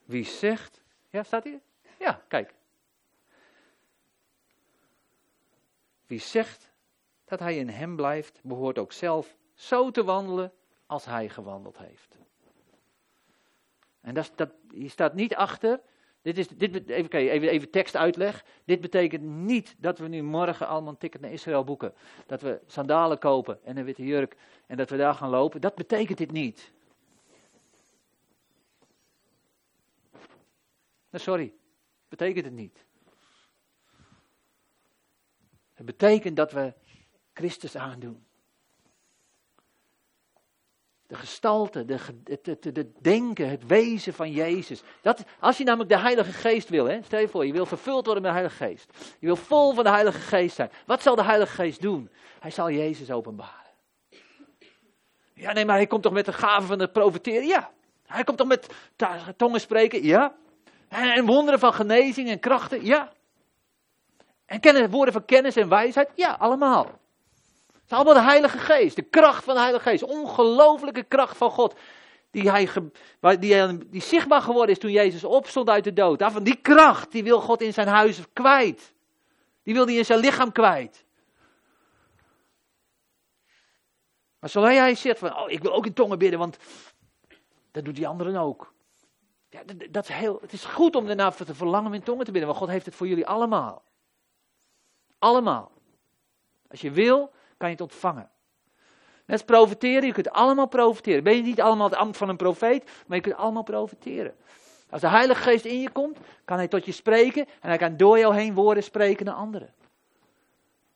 Wie 0.04 0.24
zegt. 0.24 0.82
Ja, 1.10 1.22
staat 1.22 1.44
hier? 1.44 1.60
Ja, 1.98 2.22
kijk. 2.28 2.54
Wie 6.06 6.20
zegt 6.20 6.72
dat 7.24 7.38
hij 7.38 7.56
in 7.56 7.68
hem 7.68 7.96
blijft, 7.96 8.40
behoort 8.42 8.78
ook 8.78 8.92
zelf 8.92 9.36
zo 9.54 9.90
te 9.90 10.04
wandelen 10.04 10.52
als 10.86 11.04
hij 11.04 11.28
gewandeld 11.28 11.78
heeft. 11.78 12.16
En 14.00 14.14
dat, 14.14 14.32
dat, 14.34 14.50
hier 14.70 14.90
staat 14.90 15.14
niet 15.14 15.34
achter. 15.34 15.80
Dit 16.22 16.38
is, 16.38 16.48
dit, 16.48 16.88
even, 16.88 17.10
even, 17.10 17.48
even 17.48 17.70
tekst 17.70 17.96
uitleg. 17.96 18.44
Dit 18.64 18.80
betekent 18.80 19.22
niet 19.22 19.74
dat 19.78 19.98
we 19.98 20.08
nu 20.08 20.22
morgen 20.22 20.66
allemaal 20.66 20.92
een 20.92 20.98
ticket 20.98 21.20
naar 21.20 21.32
Israël 21.32 21.64
boeken. 21.64 21.94
Dat 22.26 22.40
we 22.40 22.60
sandalen 22.66 23.18
kopen 23.18 23.64
en 23.64 23.76
een 23.76 23.84
witte 23.84 24.04
jurk 24.04 24.36
en 24.66 24.76
dat 24.76 24.90
we 24.90 24.96
daar 24.96 25.14
gaan 25.14 25.30
lopen. 25.30 25.60
Dat 25.60 25.74
betekent 25.74 26.18
dit 26.18 26.32
niet. 26.32 26.72
Nou, 31.10 31.24
sorry, 31.24 31.52
betekent 32.08 32.44
het 32.44 32.54
niet. 32.54 32.84
Het 35.74 35.86
betekent 35.86 36.36
dat 36.36 36.52
we 36.52 36.74
Christus 37.32 37.76
aandoen. 37.76 38.24
De 41.10 41.16
gestalte, 41.16 41.84
de, 41.84 41.98
het, 42.24 42.86
denken, 43.00 43.48
het 43.48 43.66
wezen 43.66 44.14
van 44.14 44.30
Jezus. 44.30 44.82
Dat, 45.00 45.24
als 45.40 45.58
je 45.58 45.64
namelijk 45.64 45.90
de 45.90 45.98
Heilige 45.98 46.32
Geest 46.32 46.68
wil, 46.68 46.84
hè, 46.84 47.02
stel 47.02 47.20
je 47.20 47.28
voor, 47.28 47.46
je 47.46 47.52
wil 47.52 47.66
vervuld 47.66 48.04
worden 48.04 48.22
met 48.22 48.32
de 48.32 48.38
Heilige 48.38 48.64
Geest. 48.64 48.92
Je 49.18 49.26
wil 49.26 49.36
vol 49.36 49.74
van 49.74 49.84
de 49.84 49.90
Heilige 49.90 50.18
Geest 50.18 50.54
zijn. 50.54 50.70
Wat 50.86 51.02
zal 51.02 51.16
de 51.16 51.24
Heilige 51.24 51.54
Geest 51.54 51.80
doen? 51.80 52.10
Hij 52.40 52.50
zal 52.50 52.70
Jezus 52.70 53.10
openbaren. 53.10 53.70
Ja, 55.34 55.52
nee, 55.52 55.64
maar 55.64 55.76
hij 55.76 55.86
komt 55.86 56.02
toch 56.02 56.12
met 56.12 56.24
de 56.24 56.32
gave 56.32 56.66
van 56.66 56.80
het 56.80 56.92
profeteren? 56.92 57.46
Ja. 57.46 57.70
Hij 58.06 58.24
komt 58.24 58.38
toch 58.38 58.48
met 58.48 58.66
tongen 59.36 59.60
spreken? 59.60 60.04
Ja. 60.04 60.34
En 60.88 61.26
wonderen 61.26 61.60
van 61.60 61.72
genezing 61.72 62.28
en 62.28 62.38
krachten? 62.38 62.84
Ja. 62.84 63.12
En 64.46 64.60
kennen, 64.60 64.90
woorden 64.90 65.12
van 65.12 65.24
kennis 65.24 65.56
en 65.56 65.68
wijsheid? 65.68 66.10
Ja, 66.14 66.36
allemaal. 66.38 66.98
Het 67.90 67.98
is 67.98 68.04
allemaal 68.04 68.24
de 68.24 68.30
Heilige 68.30 68.58
Geest, 68.58 68.96
de 68.96 69.02
kracht 69.02 69.44
van 69.44 69.54
de 69.54 69.60
Heilige 69.60 69.88
Geest. 69.88 70.02
Ongelooflijke 70.02 71.02
kracht 71.02 71.36
van 71.36 71.50
God. 71.50 71.74
Die, 72.30 72.50
hij, 72.50 72.68
die, 73.38 73.88
die 73.88 74.02
zichtbaar 74.02 74.42
geworden 74.42 74.74
is 74.74 74.80
toen 74.80 74.90
Jezus 74.90 75.24
opstond 75.24 75.68
uit 75.68 75.84
de 75.84 75.92
dood. 75.92 76.18
Daarvan 76.18 76.42
die 76.42 76.56
kracht, 76.56 77.12
die 77.12 77.22
wil 77.22 77.40
God 77.40 77.60
in 77.60 77.72
zijn 77.72 77.86
huis 77.86 78.20
kwijt. 78.32 78.92
Die 79.62 79.74
wil 79.74 79.86
hij 79.86 79.94
in 79.94 80.04
zijn 80.04 80.18
lichaam 80.18 80.52
kwijt. 80.52 81.04
Maar 84.38 84.50
zolang 84.50 84.76
hij 84.76 84.94
zegt 84.94 85.18
van, 85.18 85.36
oh, 85.36 85.50
ik 85.50 85.62
wil 85.62 85.72
ook 85.72 85.86
in 85.86 85.94
tongen 85.94 86.18
bidden, 86.18 86.38
want 86.38 86.56
dat 87.70 87.84
doet 87.84 87.96
die 87.96 88.08
anderen 88.08 88.36
ook. 88.36 88.72
Ja, 89.48 89.62
dat, 89.64 89.92
dat 89.92 90.08
is 90.08 90.14
heel, 90.14 90.38
het 90.40 90.52
is 90.52 90.64
goed 90.64 90.96
om 90.96 91.06
daarna 91.06 91.30
te 91.30 91.54
verlangen 91.54 91.86
om 91.86 91.94
in 91.94 92.02
tongen 92.02 92.24
te 92.24 92.30
bidden, 92.30 92.48
want 92.48 92.60
God 92.60 92.70
heeft 92.70 92.86
het 92.86 92.94
voor 92.94 93.08
jullie 93.08 93.26
allemaal. 93.26 93.82
Allemaal. 95.18 95.70
Als 96.68 96.80
je 96.80 96.90
wil, 96.90 97.32
kan 97.60 97.68
je 97.68 97.74
het 97.74 97.84
ontvangen. 97.84 98.30
Net 99.26 99.38
als 99.38 99.42
profiteren, 99.42 100.06
je 100.06 100.12
kunt 100.12 100.30
allemaal 100.30 100.66
profiteren. 100.66 101.22
Ben 101.22 101.36
je 101.36 101.42
niet 101.42 101.60
allemaal 101.60 101.88
het 101.88 101.98
ambt 101.98 102.16
van 102.16 102.28
een 102.28 102.36
profeet, 102.36 102.90
maar 103.06 103.16
je 103.16 103.22
kunt 103.22 103.36
allemaal 103.36 103.62
profiteren. 103.62 104.34
Als 104.90 105.00
de 105.00 105.08
Heilige 105.08 105.42
Geest 105.42 105.64
in 105.64 105.80
je 105.80 105.90
komt, 105.90 106.18
kan 106.44 106.56
hij 106.56 106.68
tot 106.68 106.84
je 106.84 106.92
spreken 106.92 107.46
en 107.60 107.68
hij 107.68 107.78
kan 107.78 107.96
door 107.96 108.18
jou 108.18 108.34
heen 108.34 108.54
woorden 108.54 108.82
spreken 108.82 109.26
naar 109.26 109.34
anderen. 109.34 109.74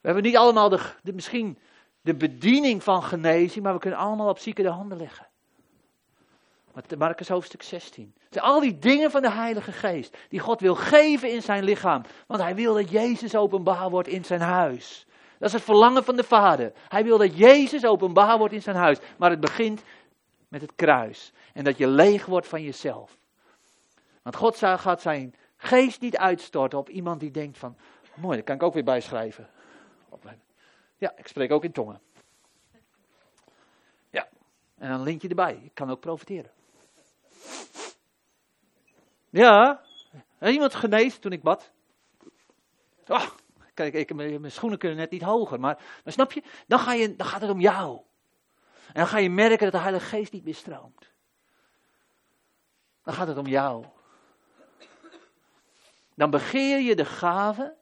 We 0.01 0.11
hebben 0.11 0.23
niet 0.23 0.37
allemaal 0.37 0.69
de, 0.69 0.81
misschien 1.03 1.59
de 2.01 2.15
bediening 2.15 2.83
van 2.83 3.03
genezing, 3.03 3.65
maar 3.65 3.75
we 3.75 3.81
kunnen 3.81 3.99
allemaal 3.99 4.29
op 4.29 4.39
zieken 4.39 4.65
de 4.65 4.71
handen 4.71 4.99
leggen. 4.99 5.27
Marcus 6.99 7.29
hoofdstuk 7.29 7.62
16. 7.62 8.15
Het 8.19 8.33
zijn 8.33 8.45
al 8.45 8.61
die 8.61 8.79
dingen 8.79 9.11
van 9.11 9.23
de 9.23 9.31
Heilige 9.31 9.73
Geest 9.73 10.17
die 10.29 10.41
God 10.41 10.61
wil 10.61 10.75
geven 10.75 11.31
in 11.31 11.43
zijn 11.43 11.65
lichaam. 11.65 12.03
Want 12.27 12.41
hij 12.41 12.55
wil 12.55 12.75
dat 12.75 12.91
Jezus 12.91 13.37
openbaar 13.37 13.91
wordt 13.91 14.09
in 14.09 14.25
zijn 14.25 14.41
huis. 14.41 15.07
Dat 15.45 15.53
is 15.53 15.59
het 15.59 15.68
verlangen 15.68 16.05
van 16.05 16.16
de 16.16 16.24
Vader. 16.24 16.72
Hij 16.88 17.05
wil 17.05 17.18
dat 17.18 17.36
Jezus 17.36 17.84
openbaar 17.84 18.38
wordt 18.38 18.55
in 18.55 18.62
zijn 18.62 18.76
huis. 18.76 18.99
Maar 19.18 19.30
het 19.30 19.40
begint 19.40 19.82
met 20.49 20.61
het 20.61 20.74
kruis. 20.74 21.32
En 21.53 21.64
dat 21.64 21.78
je 21.78 21.86
leeg 21.86 22.26
wordt 22.26 22.49
van 22.49 22.62
jezelf. 22.62 23.18
Want 24.22 24.36
God 24.36 24.59
gaat 24.59 25.01
zijn 25.01 25.34
geest 25.57 26.01
niet 26.01 26.16
uitstorten 26.16 26.78
op 26.78 26.88
iemand 26.88 27.20
die 27.20 27.30
denkt 27.30 27.59
van, 27.59 27.76
mooi, 28.14 28.36
dat 28.36 28.47
kan 28.47 28.55
ik 28.55 28.62
ook 28.62 28.74
weer 28.74 28.84
bijschrijven. 28.84 29.51
Ja, 30.97 31.12
ik 31.16 31.26
spreek 31.26 31.53
ook 31.53 31.64
in 31.64 31.72
tongen. 31.72 32.01
Ja, 34.11 34.28
en 34.78 34.90
dan 34.90 35.03
link 35.03 35.22
je 35.22 35.28
erbij. 35.28 35.61
Ik 35.64 35.74
kan 35.74 35.90
ook 35.90 36.01
profiteren. 36.01 36.51
Ja, 39.30 39.82
iemand 40.40 40.74
geneest 40.74 41.20
toen 41.20 41.32
ik 41.32 41.42
bad. 41.42 41.70
Oh, 43.07 43.26
kijk, 43.75 43.95
ik, 43.95 44.14
mijn 44.14 44.51
schoenen 44.51 44.79
kunnen 44.79 44.99
net 44.99 45.11
niet 45.11 45.22
hoger, 45.22 45.61
maar, 45.61 45.83
snap 46.05 46.33
je? 46.33 46.43
Dan, 46.66 46.79
ga 46.79 46.93
je? 46.93 47.16
dan 47.16 47.27
gaat 47.27 47.41
het 47.41 47.51
om 47.51 47.61
jou. 47.61 48.01
En 48.87 48.95
dan 48.95 49.07
ga 49.07 49.18
je 49.18 49.31
merken 49.31 49.64
dat 49.64 49.72
de 49.72 49.79
Heilige 49.79 50.07
Geest 50.07 50.33
niet 50.33 50.45
meer 50.45 50.55
stroomt. 50.55 51.12
Dan 53.03 53.14
gaat 53.14 53.29
het 53.29 53.39
om 53.39 53.47
jou. 53.47 53.85
Dan 56.14 56.31
begeer 56.31 56.79
je 56.79 56.97
de 56.97 57.05
gave, 57.05 57.77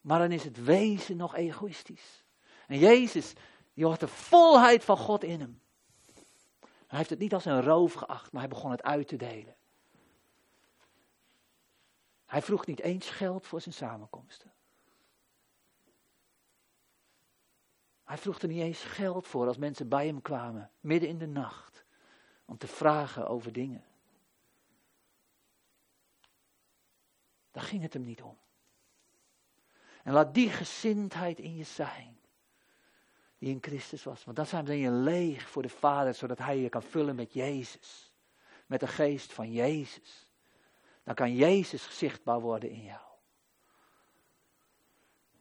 maar 0.00 0.18
dan 0.18 0.32
is 0.32 0.44
het 0.44 0.64
wezen 0.64 1.16
nog 1.16 1.34
egoïstisch. 1.34 2.24
En 2.66 2.78
Jezus, 2.78 3.32
die 3.74 3.86
had 3.86 4.00
de 4.00 4.08
volheid 4.08 4.84
van 4.84 4.96
God 4.96 5.24
in 5.24 5.40
hem. 5.40 5.62
Hij 6.86 6.98
heeft 6.98 7.10
het 7.10 7.18
niet 7.18 7.34
als 7.34 7.44
een 7.44 7.62
roof 7.62 7.92
geacht, 7.92 8.32
maar 8.32 8.40
hij 8.40 8.50
begon 8.50 8.70
het 8.70 8.82
uit 8.82 9.08
te 9.08 9.16
delen. 9.16 9.56
Hij 12.34 12.42
vroeg 12.42 12.66
niet 12.66 12.80
eens 12.80 13.10
geld 13.10 13.46
voor 13.46 13.60
zijn 13.60 13.74
samenkomsten. 13.74 14.52
Hij 18.04 18.18
vroeg 18.18 18.38
er 18.38 18.48
niet 18.48 18.60
eens 18.60 18.82
geld 18.82 19.26
voor 19.26 19.46
als 19.46 19.56
mensen 19.56 19.88
bij 19.88 20.06
hem 20.06 20.22
kwamen, 20.22 20.70
midden 20.80 21.08
in 21.08 21.18
de 21.18 21.26
nacht, 21.26 21.84
om 22.44 22.58
te 22.58 22.66
vragen 22.66 23.28
over 23.28 23.52
dingen. 23.52 23.84
Daar 27.50 27.64
ging 27.64 27.82
het 27.82 27.92
hem 27.92 28.02
niet 28.02 28.22
om. 28.22 28.38
En 30.02 30.12
laat 30.12 30.34
die 30.34 30.50
gezindheid 30.50 31.38
in 31.38 31.56
je 31.56 31.64
zijn, 31.64 32.18
die 33.38 33.50
in 33.50 33.62
Christus 33.62 34.04
was. 34.04 34.24
Want 34.24 34.36
dan 34.36 34.46
zijn 34.46 34.78
je 34.78 34.90
leeg 34.90 35.48
voor 35.48 35.62
de 35.62 35.68
Vader, 35.68 36.14
zodat 36.14 36.38
Hij 36.38 36.58
je 36.58 36.68
kan 36.68 36.82
vullen 36.82 37.14
met 37.14 37.32
Jezus. 37.32 38.12
Met 38.66 38.80
de 38.80 38.86
geest 38.88 39.32
van 39.32 39.52
Jezus 39.52 40.23
dan 41.04 41.14
kan 41.14 41.34
Jezus 41.34 41.98
zichtbaar 41.98 42.40
worden 42.40 42.70
in 42.70 42.82
jou. 42.82 43.00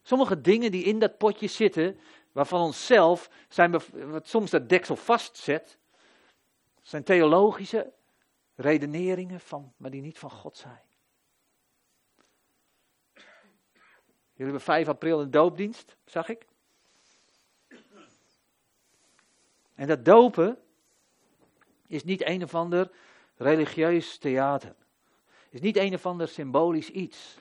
Sommige 0.02 0.42
dingen 0.42 0.72
die 0.72 0.84
in 0.84 1.00
dat 1.00 1.18
potje 1.18 1.48
zitten, 1.48 2.00
waarvan 2.32 2.62
onszelf 2.62 3.30
zijn, 3.50 3.72
wat 3.92 4.28
soms 4.28 4.52
dat 4.52 4.70
deksel 4.70 4.96
vastzet, 4.96 5.78
zijn 6.82 7.04
theologische 7.04 7.94
redeneringen, 8.56 9.40
van, 9.40 9.74
maar 9.78 9.92
die 9.92 10.02
niet 10.02 10.20
van 10.20 10.32
God 10.32 10.58
zijn. 10.58 10.82
Jullie 14.36 14.52
hebben 14.52 14.62
5 14.62 14.88
april 14.88 15.22
een 15.22 15.32
doopdienst, 15.32 15.98
zag 16.06 16.30
ik. 16.30 16.46
En 19.76 19.88
dat 19.88 20.06
dopen 20.06 20.62
is 21.88 22.04
niet 22.04 22.26
een 22.26 22.44
of 22.44 22.56
ander 22.56 22.92
religieus 23.36 24.18
theater 24.18 24.76
is 25.54 25.62
niet 25.62 25.78
een 25.78 25.94
of 25.94 26.06
ander 26.06 26.28
symbolisch 26.28 26.90
iets. 26.90 27.38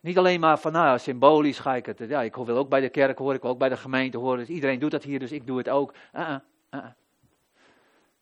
Niet 0.00 0.18
alleen 0.18 0.40
maar 0.40 0.58
van, 0.58 0.72
nou, 0.72 0.98
symbolisch 0.98 1.58
ga 1.58 1.76
ik 1.76 1.86
het. 1.86 1.98
Ja, 1.98 2.22
ik 2.22 2.34
wil 2.34 2.56
ook 2.56 2.68
bij 2.68 2.80
de 2.80 2.88
kerk 2.88 3.18
horen, 3.18 3.34
ik 3.34 3.42
wil 3.42 3.50
ook 3.50 3.58
bij 3.58 3.68
de 3.68 3.76
gemeente 3.76 4.18
horen. 4.18 4.38
Dus 4.38 4.48
iedereen 4.48 4.78
doet 4.78 4.90
dat 4.90 5.02
hier, 5.02 5.18
dus 5.18 5.32
ik 5.32 5.46
doe 5.46 5.58
het 5.58 5.68
ook. 5.68 5.94
Uh 6.14 6.36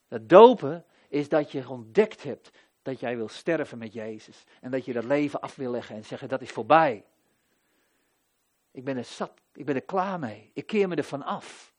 Dat 0.08 0.28
dopen 0.28 0.84
is 1.08 1.28
dat 1.28 1.52
je 1.52 1.68
ontdekt 1.68 2.22
hebt 2.22 2.50
dat 2.82 3.00
jij 3.00 3.16
wil 3.16 3.28
sterven 3.28 3.78
met 3.78 3.92
Jezus. 3.92 4.44
En 4.60 4.70
dat 4.70 4.84
je 4.84 4.92
dat 4.92 5.04
leven 5.04 5.40
af 5.40 5.54
wil 5.54 5.70
leggen 5.70 5.96
en 5.96 6.04
zeggen 6.04 6.28
dat 6.28 6.42
is 6.42 6.50
voorbij. 6.50 7.04
Ik 8.70 8.84
ben 8.84 8.96
er 8.96 9.04
zat, 9.04 9.32
ik 9.52 9.64
ben 9.64 9.74
er 9.74 9.82
klaar 9.82 10.18
mee. 10.18 10.50
Ik 10.52 10.66
keer 10.66 10.88
me 10.88 10.94
ervan 10.94 11.22
af. 11.22 11.74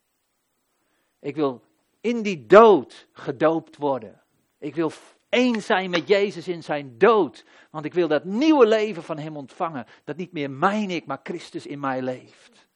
Ik 1.20 1.36
wil 1.36 1.64
in 2.02 2.22
die 2.22 2.46
dood 2.46 3.08
gedoopt 3.12 3.78
worden. 3.78 4.22
Ik 4.58 4.76
wil 4.76 4.92
één 5.38 5.62
zijn 5.62 5.90
met 5.90 6.08
Jezus 6.08 6.48
in 6.48 6.64
zijn 6.64 6.98
dood. 6.98 7.46
Want 7.72 7.86
ik 7.86 7.94
wil 7.94 8.08
dat 8.08 8.24
nieuwe 8.24 8.66
leven 8.66 9.04
van 9.04 9.18
Hem 9.18 9.38
ontvangen. 9.38 9.86
Dat 10.04 10.18
niet 10.18 10.32
meer 10.32 10.52
mijn 10.52 10.90
ik, 10.90 11.06
maar 11.06 11.20
Christus 11.24 11.66
in 11.66 11.80
mij 11.80 12.02
leeft. 12.02 12.68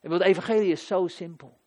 En 0.00 0.10
het 0.10 0.22
evangelie 0.22 0.72
is 0.72 0.86
zo 0.86 1.06
simpel. 1.06 1.58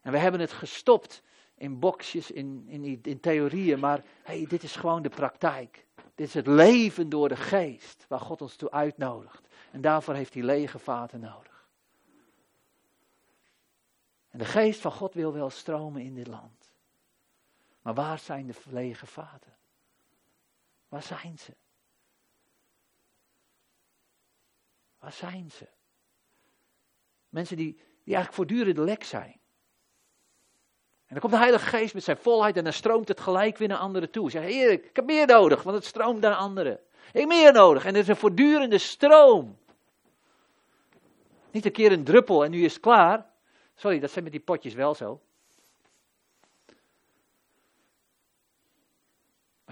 En 0.00 0.12
we 0.12 0.18
hebben 0.18 0.40
het 0.40 0.52
gestopt 0.52 1.22
in 1.56 1.78
boxjes, 1.78 2.30
in, 2.30 2.64
in, 2.68 2.98
in 3.02 3.20
theorieën, 3.20 3.78
maar 3.78 4.04
hey, 4.22 4.46
dit 4.48 4.62
is 4.62 4.76
gewoon 4.76 5.02
de 5.02 5.08
praktijk. 5.08 5.86
Dit 6.14 6.26
is 6.26 6.34
het 6.34 6.46
leven 6.46 7.08
door 7.08 7.28
de 7.28 7.36
geest, 7.36 8.04
waar 8.08 8.20
God 8.20 8.42
ons 8.42 8.56
toe 8.56 8.70
uitnodigt. 8.70 9.48
En 9.70 9.80
daarvoor 9.80 10.14
heeft 10.14 10.34
hij 10.34 10.42
lege 10.42 10.78
vaten 10.78 11.20
nodig. 11.20 11.68
En 14.30 14.38
de 14.38 14.44
geest 14.44 14.80
van 14.80 14.92
God 14.92 15.14
wil 15.14 15.32
wel 15.32 15.50
stromen 15.50 16.02
in 16.02 16.14
dit 16.14 16.26
land. 16.26 16.63
Maar 17.84 17.94
waar 17.94 18.18
zijn 18.18 18.46
de 18.46 18.54
lege 18.70 19.06
vaten? 19.06 19.56
Waar 20.88 21.02
zijn 21.02 21.38
ze? 21.38 21.52
Waar 24.98 25.12
zijn 25.12 25.50
ze? 25.50 25.68
Mensen 27.28 27.56
die, 27.56 27.72
die 27.74 28.14
eigenlijk 28.14 28.34
voortdurend 28.34 28.78
lek 28.78 29.04
zijn. 29.04 29.32
En 31.06 31.10
dan 31.10 31.18
komt 31.20 31.32
de 31.32 31.38
Heilige 31.38 31.66
Geest 31.66 31.94
met 31.94 32.04
zijn 32.04 32.16
volheid 32.16 32.56
en 32.56 32.64
dan 32.64 32.72
stroomt 32.72 33.08
het 33.08 33.20
gelijk 33.20 33.56
weer 33.56 33.68
naar 33.68 33.78
anderen 33.78 34.10
toe. 34.10 34.30
Zeg, 34.30 34.42
Heer, 34.42 34.70
ik 34.70 34.96
heb 34.96 35.04
meer 35.04 35.26
nodig, 35.26 35.62
want 35.62 35.76
het 35.76 35.84
stroomt 35.84 36.20
naar 36.20 36.34
anderen. 36.34 36.80
Ik 37.12 37.20
heb 37.20 37.28
meer 37.28 37.52
nodig 37.52 37.84
en 37.84 37.94
er 37.94 38.00
is 38.00 38.08
een 38.08 38.16
voortdurende 38.16 38.78
stroom. 38.78 39.58
Niet 41.50 41.64
een 41.64 41.72
keer 41.72 41.92
een 41.92 42.04
druppel 42.04 42.44
en 42.44 42.50
nu 42.50 42.64
is 42.64 42.72
het 42.72 42.82
klaar. 42.82 43.30
Sorry, 43.74 44.00
dat 44.00 44.10
zijn 44.10 44.24
met 44.24 44.32
die 44.32 44.42
potjes 44.42 44.74
wel 44.74 44.94
zo. 44.94 45.20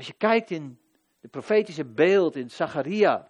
Als 0.03 0.11
je 0.11 0.17
kijkt 0.17 0.51
in 0.51 0.79
de 1.21 1.29
profetische 1.29 1.85
beeld 1.85 2.37
in 2.37 2.51
Zacharia, 2.51 3.29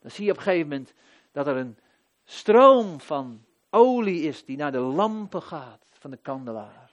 dan 0.00 0.10
zie 0.10 0.24
je 0.24 0.30
op 0.30 0.36
een 0.36 0.42
gegeven 0.42 0.68
moment 0.68 0.94
dat 1.32 1.46
er 1.46 1.56
een 1.56 1.76
stroom 2.24 3.00
van 3.00 3.44
olie 3.70 4.22
is 4.22 4.44
die 4.44 4.56
naar 4.56 4.72
de 4.72 4.78
lampen 4.78 5.42
gaat 5.42 5.86
van 5.92 6.10
de 6.10 6.16
kandelaar. 6.16 6.92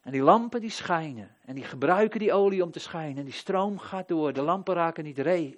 En 0.00 0.12
die 0.12 0.22
lampen 0.22 0.60
die 0.60 0.70
schijnen. 0.70 1.36
En 1.44 1.54
die 1.54 1.64
gebruiken 1.64 2.20
die 2.20 2.32
olie 2.32 2.62
om 2.62 2.70
te 2.70 2.78
schijnen. 2.78 3.16
En 3.16 3.24
die 3.24 3.32
stroom 3.32 3.78
gaat 3.78 4.08
door. 4.08 4.32
De 4.32 4.42
lampen 4.42 4.74
raken 4.74 5.04
niet 5.04 5.18
re. 5.18 5.56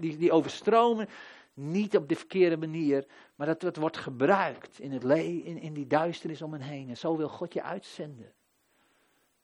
Die, 0.00 0.16
die 0.16 0.32
overstromen 0.32 1.08
niet 1.54 1.96
op 1.96 2.08
de 2.08 2.16
verkeerde 2.16 2.56
manier. 2.56 3.06
Maar 3.34 3.46
dat 3.46 3.62
het 3.62 3.76
wordt 3.76 3.96
gebruikt 3.96 4.78
in, 4.78 4.92
het 4.92 5.02
le 5.02 5.42
in, 5.42 5.60
in 5.60 5.74
die 5.74 5.86
duisternis 5.86 6.42
om 6.42 6.52
hen 6.52 6.60
heen. 6.60 6.88
En 6.88 6.96
zo 6.96 7.16
wil 7.16 7.28
God 7.28 7.52
je 7.52 7.62
uitzenden. 7.62 8.32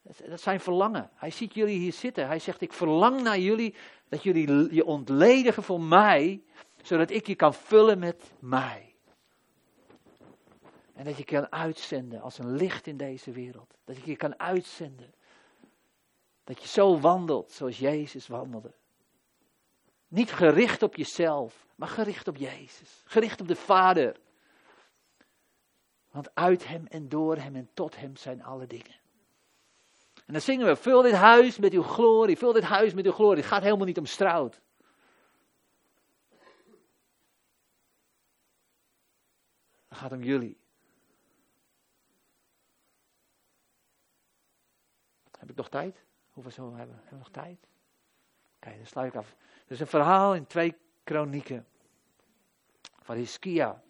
Dat, 0.05 0.41
zijn 0.41 0.61
verlangen. 0.61 1.11
Hij 1.15 1.31
ziet 1.31 1.55
jullie 1.55 1.79
hier 1.79 1.93
zitten. 1.93 2.27
Hij 2.27 2.39
zegt: 2.39 2.61
Ik 2.61 2.73
verlang 2.73 3.23
naar 3.23 3.39
jullie. 3.39 3.75
Dat 4.09 4.23
jullie 4.23 4.75
je 4.75 4.85
ontledigen 4.85 5.63
voor 5.63 5.81
mij. 5.81 6.43
Zodat 6.83 7.11
ik 7.11 7.27
je 7.27 7.35
kan 7.35 7.55
vullen 7.55 7.99
met 7.99 8.33
mij. 8.39 8.95
En 10.95 11.05
dat 11.05 11.17
je 11.17 11.25
kan 11.25 11.53
uitzenden 11.53 12.21
als 12.21 12.39
een 12.39 12.57
licht 12.57 12.87
in 12.87 12.97
deze 12.97 13.31
wereld. 13.31 13.75
Dat 13.85 13.97
je 13.97 14.11
je 14.11 14.17
kan 14.17 14.39
uitzenden. 14.39 15.15
Dat 16.45 16.63
je 16.63 16.69
zo 16.69 17.01
wandelt 17.01 17.53
zoals 17.53 17.79
Jezus 17.79 18.27
wandelde. 18.27 18.75
Niet 20.09 20.33
gericht 20.33 20.83
op 20.83 20.97
jezelf, 20.97 21.67
maar 21.75 21.89
gericht 21.89 22.29
op 22.29 22.37
Jezus. 22.37 23.03
Gericht 23.05 23.41
op 23.41 23.49
de 23.49 23.57
Vader. 23.57 24.17
Want 26.11 26.35
uit 26.35 26.67
Hem 26.67 26.87
en 26.87 27.09
door 27.09 27.37
Hem 27.37 27.55
en 27.55 27.71
tot 27.75 27.97
Hem 27.97 28.17
zijn 28.17 28.43
alle 28.43 28.67
dingen. 28.67 29.03
En 30.25 30.33
dan 30.33 30.43
zingen 30.43 30.67
we, 30.67 30.77
vul 30.77 31.03
dit 31.03 31.13
huis 31.13 31.59
met 31.59 31.73
uw 31.73 31.83
glorie, 31.83 32.37
vul 32.37 32.53
dit 32.53 32.63
huis 32.63 32.95
met 32.95 33.07
uw 33.07 33.13
glorie. 33.13 33.37
Het 33.37 33.47
gaat 33.47 33.63
helemaal 33.63 33.87
niet 33.87 33.99
om 33.99 34.07
Stroud. 34.07 34.61
Het 39.89 39.99
gaat 39.99 40.13
om 40.13 40.23
jullie. 40.23 40.59
Heb 45.39 45.51
ik 45.51 45.57
nog 45.57 45.69
tijd? 45.69 46.05
Hoeveel 46.33 46.53
zullen 46.53 46.73
we 46.73 46.79
hebben? 46.79 46.97
Hebben 46.97 47.13
we 47.13 47.19
nog 47.19 47.31
tijd? 47.31 47.67
Oké, 48.57 48.77
dan 48.77 48.87
sluit 48.87 49.13
ik 49.13 49.19
af. 49.19 49.37
Er 49.67 49.73
is 49.73 49.81
een 49.81 49.87
verhaal 49.87 50.35
in 50.35 50.47
twee 50.47 50.77
kronieken. 51.05 51.67
Van 53.03 53.17
Hiskia. 53.17 53.83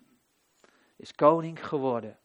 Is 0.96 1.14
koning 1.14 1.66
geworden. 1.66 2.18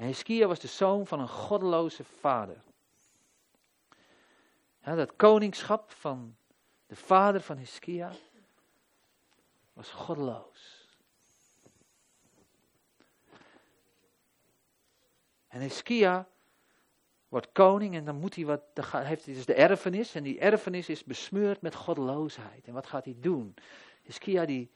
En 0.00 0.06
Hiskia 0.06 0.46
was 0.46 0.60
de 0.60 0.68
zoon 0.68 1.06
van 1.06 1.20
een 1.20 1.28
goddeloze 1.28 2.04
vader. 2.04 2.62
Ja, 4.84 4.94
dat 4.94 5.16
koningschap 5.16 5.90
van 5.90 6.36
de 6.86 6.96
vader 6.96 7.40
van 7.40 7.56
Hiskia 7.56 8.12
was 9.72 9.90
goddeloos. 9.90 10.88
En 15.48 15.60
Hiskia 15.60 16.28
wordt 17.28 17.52
koning 17.52 17.94
en 17.94 18.04
dan 18.04 18.16
moet 18.16 18.34
hij 18.34 18.44
wat, 18.44 18.62
dan 18.74 18.84
heeft 19.02 19.24
hij 19.24 19.34
dus 19.34 19.46
de 19.46 19.54
erfenis 19.54 20.14
en 20.14 20.22
die 20.22 20.38
erfenis 20.38 20.88
is 20.88 21.04
besmeurd 21.04 21.60
met 21.60 21.74
goddeloosheid. 21.74 22.66
En 22.66 22.72
wat 22.72 22.86
gaat 22.86 23.04
hij 23.04 23.16
doen? 23.18 23.54
Hiskia 24.02 24.44
die, 24.44 24.70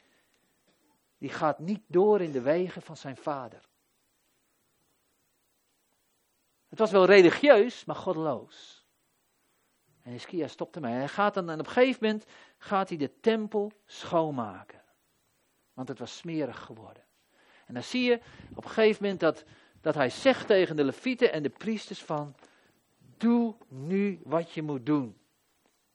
die 1.18 1.30
gaat 1.30 1.58
niet 1.58 1.82
door 1.86 2.20
in 2.20 2.32
de 2.32 2.40
wegen 2.40 2.82
van 2.82 2.96
zijn 2.96 3.16
vader. 3.16 3.72
Het 6.74 6.82
was 6.82 6.92
wel 6.92 7.04
religieus, 7.04 7.84
maar 7.84 7.96
goddeloos. 7.96 8.86
En 10.02 10.12
Hiskia 10.12 10.46
stopt 10.46 10.74
ermee. 10.74 10.92
Hij 10.92 11.08
gaat 11.08 11.34
dan, 11.34 11.50
en 11.50 11.60
op 11.60 11.66
een 11.66 11.72
gegeven 11.72 11.98
moment 12.02 12.24
gaat 12.58 12.88
hij 12.88 12.98
de 12.98 13.20
tempel 13.20 13.72
schoonmaken. 13.86 14.82
Want 15.72 15.88
het 15.88 15.98
was 15.98 16.16
smerig 16.16 16.60
geworden. 16.60 17.02
En 17.66 17.74
dan 17.74 17.82
zie 17.82 18.02
je 18.02 18.20
op 18.54 18.64
een 18.64 18.70
gegeven 18.70 19.02
moment 19.02 19.20
dat 19.20 19.44
dat 19.84 19.94
hij 19.94 20.10
zegt 20.10 20.46
tegen 20.46 20.76
de 20.76 20.84
levieten 20.84 21.32
en 21.32 21.42
de 21.42 21.50
priesters 21.50 22.02
van, 22.02 22.34
doe 23.16 23.54
nu 23.68 24.20
wat 24.24 24.52
je 24.52 24.62
moet 24.62 24.86
doen. 24.86 25.16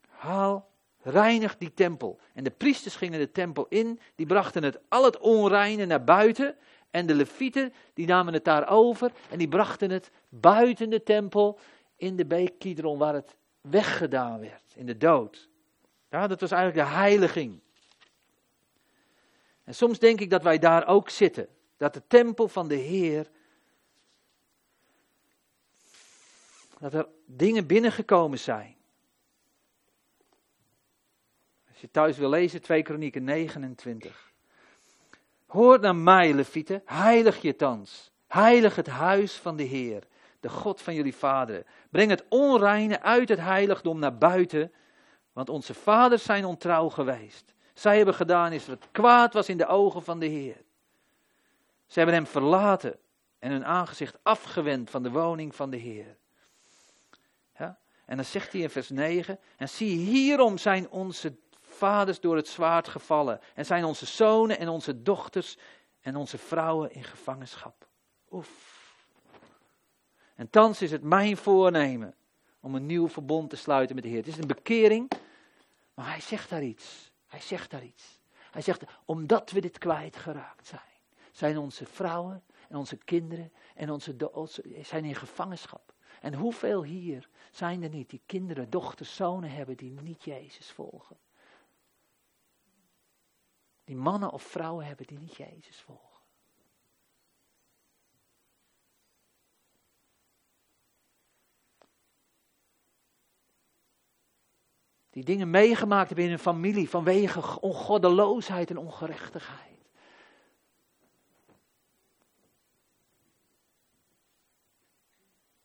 Haal, 0.07 0.69
reinig 1.01 1.57
die 1.57 1.73
tempel. 1.73 2.19
En 2.33 2.43
de 2.43 2.51
priesters 2.51 2.95
gingen 2.95 3.19
de 3.19 3.31
tempel 3.31 3.65
in, 3.69 3.99
die 4.15 4.25
brachten 4.25 4.63
het, 4.63 4.79
al 4.89 5.03
het 5.03 5.17
onreine 5.17 5.85
naar 5.85 6.03
buiten. 6.03 6.55
En 6.91 7.05
de 7.05 7.15
levieten, 7.15 7.73
die 7.93 8.07
namen 8.07 8.33
het 8.33 8.45
daar 8.45 8.69
over 8.69 9.11
en 9.29 9.37
die 9.37 9.47
brachten 9.47 9.89
het 9.89 10.11
buiten 10.29 10.89
de 10.89 11.03
tempel 11.03 11.59
in 11.95 12.15
de 12.15 12.25
beek 12.25 12.59
Kidron, 12.59 12.97
waar 12.97 13.13
het 13.13 13.35
weggedaan 13.61 14.39
werd, 14.39 14.63
in 14.75 14.85
de 14.85 14.97
dood. 14.97 15.49
Ja, 16.09 16.27
dat 16.27 16.41
was 16.41 16.51
eigenlijk 16.51 16.87
de 16.87 16.95
heiliging. 16.95 17.59
En 19.63 19.75
soms 19.75 19.99
denk 19.99 20.19
ik 20.19 20.29
dat 20.29 20.43
wij 20.43 20.59
daar 20.59 20.87
ook 20.87 21.09
zitten. 21.09 21.47
Dat 21.77 21.93
de 21.93 22.01
tempel 22.07 22.47
van 22.47 22.67
de 22.67 22.75
Heer 22.75 23.29
dat 26.79 26.93
er 26.93 27.07
dingen 27.25 27.67
binnengekomen 27.67 28.39
zijn. 28.39 28.75
Als 31.69 31.81
je 31.81 31.91
thuis 31.91 32.17
wil 32.17 32.29
lezen, 32.29 32.61
2 32.61 32.81
Kronieken 32.81 33.23
29. 33.23 34.28
Hoor 35.49 35.79
naar 35.79 35.95
mij, 35.95 36.33
Levieten, 36.33 36.81
heilig 36.85 37.41
je 37.41 37.55
thans. 37.55 38.11
Heilig 38.27 38.75
het 38.75 38.87
huis 38.87 39.35
van 39.35 39.55
de 39.55 39.63
Heer, 39.63 40.03
de 40.39 40.49
God 40.49 40.81
van 40.81 40.93
jullie 40.93 41.15
vaderen. 41.15 41.65
Breng 41.89 42.09
het 42.09 42.23
onreine 42.29 43.01
uit 43.01 43.29
het 43.29 43.39
heiligdom 43.39 43.99
naar 43.99 44.17
buiten, 44.17 44.71
want 45.33 45.49
onze 45.49 45.73
vaders 45.73 46.23
zijn 46.23 46.45
ontrouw 46.45 46.89
geweest. 46.89 47.53
Zij 47.73 47.95
hebben 47.95 48.13
gedaan 48.13 48.51
is 48.51 48.67
wat 48.67 48.87
kwaad 48.91 49.33
was 49.33 49.49
in 49.49 49.57
de 49.57 49.67
ogen 49.67 50.03
van 50.03 50.19
de 50.19 50.25
Heer. 50.25 50.57
Ze 51.87 51.99
hebben 51.99 52.15
hem 52.15 52.27
verlaten 52.27 52.97
en 53.39 53.51
hun 53.51 53.65
aangezicht 53.65 54.17
afgewend 54.23 54.89
van 54.89 55.03
de 55.03 55.11
woning 55.11 55.55
van 55.55 55.69
de 55.69 55.77
Heer. 55.77 56.17
En 58.09 58.15
dan 58.15 58.25
zegt 58.25 58.51
hij 58.51 58.61
in 58.61 58.69
vers 58.69 58.89
9, 58.89 59.39
en 59.57 59.69
zie 59.69 59.97
hierom 59.97 60.57
zijn 60.57 60.89
onze 60.89 61.35
vaders 61.79 62.19
door 62.19 62.35
het 62.35 62.47
zwaard 62.47 62.87
gevallen, 62.87 63.39
en 63.55 63.65
zijn 63.65 63.83
onze 63.83 64.05
zonen 64.05 64.59
en 64.59 64.69
onze 64.69 65.01
dochters 65.01 65.57
en 66.01 66.15
onze 66.15 66.37
vrouwen 66.37 66.91
in 66.91 67.03
gevangenschap. 67.03 67.87
Oef. 68.31 68.77
En 70.35 70.49
thans 70.49 70.81
is 70.81 70.91
het 70.91 71.03
mijn 71.03 71.37
voornemen 71.37 72.15
om 72.59 72.75
een 72.75 72.85
nieuw 72.85 73.09
verbond 73.09 73.49
te 73.49 73.55
sluiten 73.55 73.95
met 73.95 74.03
de 74.03 74.09
Heer. 74.09 74.19
Het 74.19 74.27
is 74.27 74.37
een 74.37 74.47
bekering, 74.47 75.11
maar 75.93 76.09
hij 76.09 76.21
zegt 76.21 76.49
daar 76.49 76.63
iets. 76.63 77.11
Hij 77.27 77.41
zegt 77.41 77.71
daar 77.71 77.83
iets. 77.83 78.19
Hij 78.51 78.61
zegt, 78.61 78.83
omdat 79.05 79.51
we 79.51 79.61
dit 79.61 79.77
kwijtgeraakt 79.77 80.67
zijn, 80.67 80.81
zijn 81.31 81.57
onze 81.57 81.85
vrouwen 81.85 82.43
en 82.69 82.75
onze 82.75 82.97
kinderen 82.97 83.53
en 83.75 83.91
onze, 83.91 84.15
zijn 84.81 85.05
in 85.05 85.15
gevangenschap. 85.15 85.93
En 86.21 86.33
hoeveel 86.33 86.83
hier 86.83 87.29
zijn 87.51 87.83
er 87.83 87.89
niet 87.89 88.09
die 88.09 88.21
kinderen, 88.25 88.69
dochters, 88.69 89.15
zonen 89.15 89.51
hebben 89.51 89.77
die 89.77 89.91
niet 90.01 90.23
Jezus 90.23 90.71
volgen? 90.71 91.17
Die 93.89 93.97
mannen 93.97 94.31
of 94.31 94.43
vrouwen 94.43 94.85
hebben 94.85 95.07
die 95.07 95.19
niet 95.19 95.35
Jezus 95.35 95.81
volgen. 95.81 96.23
Die 105.09 105.23
dingen 105.23 105.49
meegemaakt 105.49 106.07
hebben 106.07 106.25
in 106.25 106.31
hun 106.31 106.39
familie 106.39 106.89
vanwege 106.89 107.61
ongoddeloosheid 107.61 108.69
en 108.69 108.77
ongerechtigheid. 108.77 109.89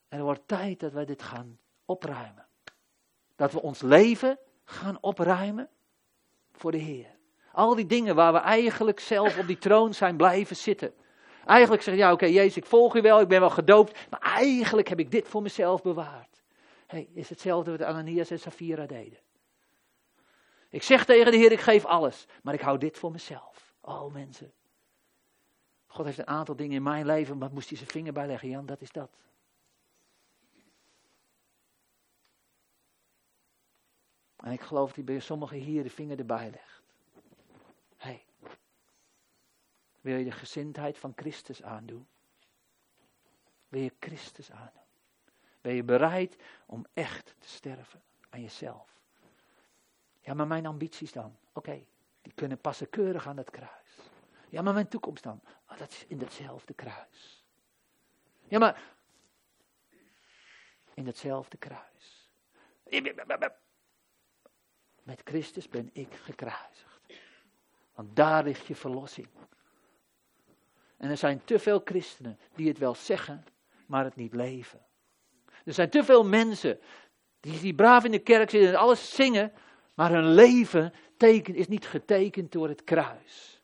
Er 0.08 0.22
wordt 0.22 0.48
tijd 0.48 0.80
dat 0.80 0.92
wij 0.92 1.04
dit 1.04 1.22
gaan 1.22 1.58
opruimen. 1.84 2.48
Dat 3.36 3.52
we 3.52 3.62
ons 3.62 3.80
leven 3.80 4.38
gaan 4.64 5.02
opruimen 5.02 5.70
voor 6.52 6.70
de 6.70 6.78
Heer. 6.78 7.13
Al 7.54 7.74
die 7.74 7.86
dingen 7.86 8.14
waar 8.14 8.32
we 8.32 8.38
eigenlijk 8.38 9.00
zelf 9.00 9.38
op 9.38 9.46
die 9.46 9.58
troon 9.58 9.94
zijn 9.94 10.16
blijven 10.16 10.56
zitten. 10.56 10.94
Eigenlijk 11.46 11.82
zeggen, 11.82 12.04
ja 12.04 12.12
oké 12.12 12.26
Jezus, 12.26 12.56
ik 12.56 12.66
volg 12.66 12.96
u 12.96 13.00
wel, 13.00 13.20
ik 13.20 13.28
ben 13.28 13.40
wel 13.40 13.50
gedoopt, 13.50 14.10
maar 14.10 14.20
eigenlijk 14.20 14.88
heb 14.88 14.98
ik 14.98 15.10
dit 15.10 15.28
voor 15.28 15.42
mezelf 15.42 15.82
bewaard. 15.82 16.42
Hey, 16.86 17.08
is 17.14 17.28
hetzelfde 17.28 17.70
wat 17.70 17.82
Ananias 17.82 18.30
en 18.30 18.38
Safira 18.38 18.86
deden. 18.86 19.18
Ik 20.70 20.82
zeg 20.82 21.04
tegen 21.04 21.32
de 21.32 21.38
Heer, 21.38 21.52
ik 21.52 21.60
geef 21.60 21.84
alles, 21.84 22.26
maar 22.42 22.54
ik 22.54 22.60
hou 22.60 22.78
dit 22.78 22.98
voor 22.98 23.10
mezelf. 23.10 23.74
Oh 23.80 24.12
mensen. 24.12 24.52
God 25.86 26.04
heeft 26.04 26.18
een 26.18 26.26
aantal 26.26 26.56
dingen 26.56 26.76
in 26.76 26.82
mijn 26.82 27.06
leven, 27.06 27.38
maar 27.38 27.50
moest 27.52 27.68
hij 27.68 27.78
zijn 27.78 27.90
vinger 27.90 28.12
bij 28.12 28.26
leggen, 28.26 28.48
Jan, 28.48 28.66
dat 28.66 28.80
is 28.80 28.92
dat. 28.92 29.10
En 34.36 34.52
ik 34.52 34.60
geloof 34.60 34.86
dat 34.86 34.96
hij 34.96 35.04
bij 35.04 35.20
sommigen 35.20 35.56
hier 35.56 35.82
de 35.82 35.90
vinger 35.90 36.18
erbij 36.18 36.50
legt. 36.50 36.82
Hey, 37.96 38.24
wil 40.04 40.16
je 40.16 40.24
de 40.24 40.32
gezindheid 40.32 40.98
van 40.98 41.12
Christus 41.16 41.62
aandoen? 41.62 42.06
Wil 43.68 43.80
je 43.80 43.92
Christus 44.00 44.50
aandoen? 44.50 44.82
Ben 45.60 45.74
je 45.74 45.82
bereid 45.82 46.36
om 46.66 46.86
echt 46.92 47.34
te 47.38 47.48
sterven 47.48 48.02
aan 48.28 48.40
jezelf? 48.40 49.00
Ja, 50.20 50.34
maar 50.34 50.46
mijn 50.46 50.66
ambities 50.66 51.12
dan? 51.12 51.36
Oké, 51.52 51.84
die 52.22 52.32
kunnen 52.34 52.58
passen 52.60 52.90
keurig 52.90 53.26
aan 53.26 53.36
dat 53.36 53.50
kruis. 53.50 53.98
Ja, 54.48 54.62
maar 54.62 54.74
mijn 54.74 54.88
toekomst 54.88 55.22
dan? 55.22 55.40
Oh, 55.68 55.78
dat 55.78 55.90
is 55.90 56.06
in 56.06 56.18
datzelfde 56.18 56.74
kruis. 56.74 57.44
Ja, 58.48 58.58
maar 58.58 58.82
in 60.94 61.04
datzelfde 61.04 61.56
kruis. 61.56 62.30
Met 65.02 65.20
Christus 65.24 65.68
ben 65.68 65.90
ik 65.92 66.14
gekruisigd. 66.14 67.00
Want 67.94 68.16
daar 68.16 68.44
ligt 68.44 68.66
je 68.66 68.74
verlossing. 68.74 69.28
En 71.04 71.10
er 71.10 71.16
zijn 71.16 71.44
te 71.44 71.58
veel 71.58 71.80
christenen 71.84 72.38
die 72.54 72.68
het 72.68 72.78
wel 72.78 72.94
zeggen, 72.94 73.44
maar 73.86 74.04
het 74.04 74.16
niet 74.16 74.34
leven. 74.34 74.80
Er 75.64 75.72
zijn 75.72 75.90
te 75.90 76.04
veel 76.04 76.24
mensen 76.24 76.78
die, 77.40 77.60
die 77.60 77.74
braaf 77.74 78.04
in 78.04 78.10
de 78.10 78.18
kerk 78.18 78.50
zitten 78.50 78.68
en 78.68 78.76
alles 78.76 79.14
zingen, 79.14 79.52
maar 79.94 80.10
hun 80.10 80.34
leven 80.34 80.92
teken, 81.16 81.54
is 81.54 81.68
niet 81.68 81.86
getekend 81.86 82.52
door 82.52 82.68
het 82.68 82.84
kruis. 82.84 83.62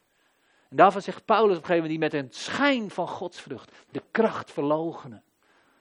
En 0.68 0.76
daarvan 0.76 1.02
zegt 1.02 1.24
Paulus 1.24 1.56
op 1.56 1.62
een 1.62 1.68
gegeven 1.68 1.90
moment, 1.90 2.12
die 2.12 2.20
met 2.20 2.24
een 2.24 2.32
schijn 2.32 2.90
van 2.90 3.08
godsvrucht 3.08 3.72
de 3.90 4.02
kracht 4.10 4.50
verlogenen. 4.50 5.24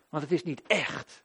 Want 0.10 0.24
het 0.24 0.32
is 0.32 0.44
niet 0.44 0.62
echt. 0.68 1.24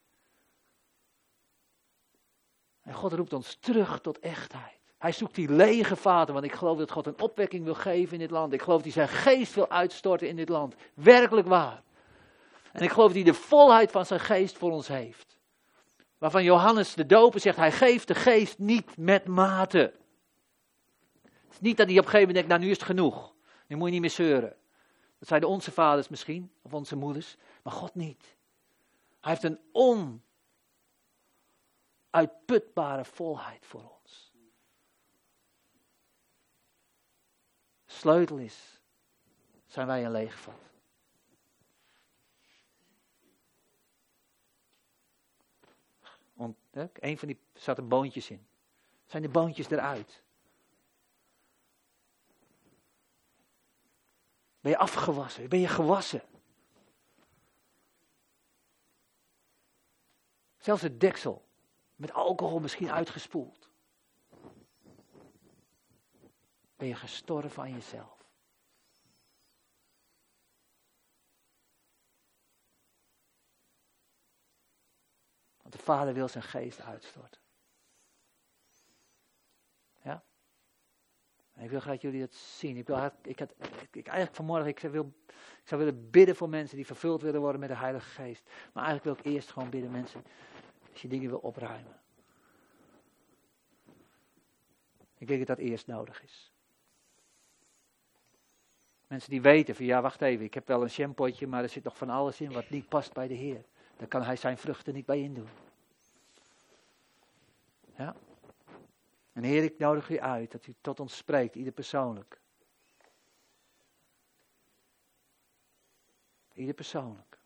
En 2.83 2.95
God 2.95 3.13
roept 3.13 3.33
ons 3.33 3.55
terug 3.55 4.01
tot 4.01 4.19
echtheid. 4.19 4.79
Hij 5.05 5.13
zoekt 5.13 5.35
die 5.35 5.53
lege 5.53 5.97
vaten, 5.97 6.35
want 6.35 6.47
ik 6.47 6.53
geloof 6.53 6.79
dat 6.79 6.91
God 6.91 7.07
een 7.07 7.21
opwekking 7.21 7.65
wil 7.65 7.75
geven 7.75 8.13
in 8.13 8.19
dit 8.19 8.31
land. 8.31 8.53
Ik 8.53 8.63
geloof 8.63 8.83
dat 8.83 8.95
hij 8.95 9.07
zijn 9.07 9.19
geest 9.23 9.55
wil 9.55 9.71
uitstorten 9.71 10.29
in 10.29 10.37
dit 10.37 10.49
land. 10.49 10.75
Werkelijk 10.95 11.47
waar. 11.47 11.83
En 12.73 12.83
ik 12.83 12.91
geloof 12.91 13.07
dat 13.07 13.17
hij 13.17 13.25
de 13.25 13.35
volheid 13.35 13.91
van 13.91 14.07
zijn 14.07 14.21
geest 14.21 14.59
voor 14.59 14.71
ons 14.71 14.89
heeft. 14.89 15.39
Waarvan 16.19 16.45
Johannes 16.45 16.95
de 16.95 17.07
doper 17.07 17.41
zegt, 17.41 17.57
hij 17.57 17.73
geeft 17.73 18.09
de 18.09 18.15
geest 18.15 18.59
niet 18.59 18.97
met 18.97 19.27
mate. 19.27 19.93
Het 21.23 21.53
is 21.53 21.61
niet 21.61 21.77
dat 21.77 21.87
hij 21.87 21.99
op 21.99 22.05
een 22.05 22.11
gegeven 22.11 22.29
moment 22.29 22.35
denkt, 22.35 22.49
nou 22.49 22.61
nu 22.61 22.71
is 22.71 22.77
het 22.77 22.87
genoeg. 22.87 23.35
Nu 23.67 23.77
moet 23.77 23.87
je 23.87 23.93
niet 23.93 24.01
meer 24.01 24.11
zeuren. 24.11 24.57
Dat 25.19 25.29
zeiden 25.29 25.49
onze 25.49 25.73
vaders 25.73 26.09
misschien, 26.09 26.53
of 26.63 26.75
onze 26.75 26.97
moeders, 26.97 27.37
maar 27.63 27.73
God 27.73 27.95
niet. 27.95 28.37
Hij 29.21 29.31
heeft 29.33 29.43
een 29.43 29.61
onuitputbare 32.13 33.05
volheid 33.05 33.67
voor 33.67 33.81
ons. 33.81 33.94
Sleutel 37.95 38.37
is, 38.37 38.81
zijn 39.67 39.87
wij 39.87 40.05
een 40.05 40.11
leeg 40.11 40.39
vat. 40.39 40.55
Want, 46.33 46.57
hè, 46.71 46.87
een 46.95 47.19
van 47.19 47.29
die 47.29 47.39
zaten 47.55 47.89
boontjes 47.89 48.31
in. 48.31 48.47
Zijn 49.07 49.23
de 49.23 49.29
boontjes 49.29 49.71
eruit? 49.71 50.23
Ben 54.61 54.71
je 54.73 54.79
afgewassen? 54.79 55.49
Ben 55.49 55.61
je 55.61 55.69
gewassen? 55.69 56.23
Zelfs 60.59 60.83
het 60.83 61.01
deksel 61.01 61.45
met 61.97 62.13
alcohol 62.13 62.61
misschien 62.61 62.91
uitgespoeld. 62.91 63.64
Ben 66.85 66.93
je 66.93 66.99
gestorven 66.99 67.63
aan 67.63 67.73
jezelf? 67.73 68.27
Want 75.63 75.75
de 75.75 75.79
Vader 75.79 76.15
wil 76.15 76.29
zijn 76.29 76.45
geest 76.45 76.81
uitstorten. 76.81 77.41
Ja? 80.03 80.25
En 81.53 81.65
ik 81.65 81.71
wil 81.71 81.81
graag 81.81 81.93
dat 81.93 82.03
jullie 82.03 82.21
dat 82.21 82.35
zien. 82.35 82.77
Ik, 82.77 82.87
wil, 82.87 83.11
ik, 83.23 83.39
had, 83.39 83.55
ik, 83.91 84.07
eigenlijk 84.07 84.37
vanmorgen, 84.37 84.69
ik, 84.69 84.79
wil, 84.79 85.15
ik 85.27 85.69
zou 85.69 85.85
willen 85.85 86.11
bidden 86.11 86.37
voor 86.37 86.49
mensen 86.49 86.77
die 86.77 86.87
vervuld 86.87 87.23
willen 87.23 87.41
worden 87.41 87.61
met 87.61 87.69
de 87.69 87.77
Heilige 87.77 88.11
Geest. 88.11 88.51
Maar 88.73 88.85
eigenlijk 88.85 89.05
wil 89.05 89.33
ik 89.33 89.37
eerst 89.37 89.51
gewoon 89.53 89.71
bidden, 89.71 89.91
mensen, 89.91 90.25
als 90.93 91.03
je 91.03 91.09
dingen 91.09 91.31
wil 91.31 91.39
opruimen. 91.39 92.01
Ik 95.19 95.27
denk 95.27 95.47
dat 95.47 95.57
dat 95.57 95.67
eerst 95.67 95.87
nodig 95.87 96.23
is. 96.23 96.54
Mensen 99.15 99.33
die 99.33 99.43
weten 99.43 99.75
van 99.75 99.85
ja, 99.85 100.03
wacht 100.03 100.23
even, 100.23 100.45
ik 100.45 100.55
heb 100.55 100.67
wel 100.67 100.83
een 100.83 100.91
shampootje, 100.91 101.47
maar 101.47 101.63
er 101.63 101.69
zit 101.69 101.85
nog 101.85 101.97
van 101.97 102.11
alles 102.11 102.41
in 102.41 102.53
wat 102.53 102.71
niet 102.71 102.89
past 102.89 103.13
bij 103.13 103.29
de 103.29 103.35
Heer. 103.35 103.65
Daar 103.97 104.09
kan 104.09 104.23
hij 104.23 104.37
zijn 104.37 104.59
vruchten 104.59 104.95
niet 104.95 105.07
bij 105.07 105.21
indoen. 105.21 105.49
Ja? 107.97 108.17
En 109.33 109.43
Heer, 109.43 109.63
ik 109.63 109.79
nodig 109.79 110.11
u 110.11 110.19
uit 110.21 110.53
dat 110.53 110.67
u 110.67 110.75
tot 110.81 111.01
ons 111.01 111.17
spreekt, 111.17 111.55
ieder 111.55 111.73
persoonlijk. 111.73 112.41
Ieder 116.53 116.75
persoonlijk. 116.75 117.39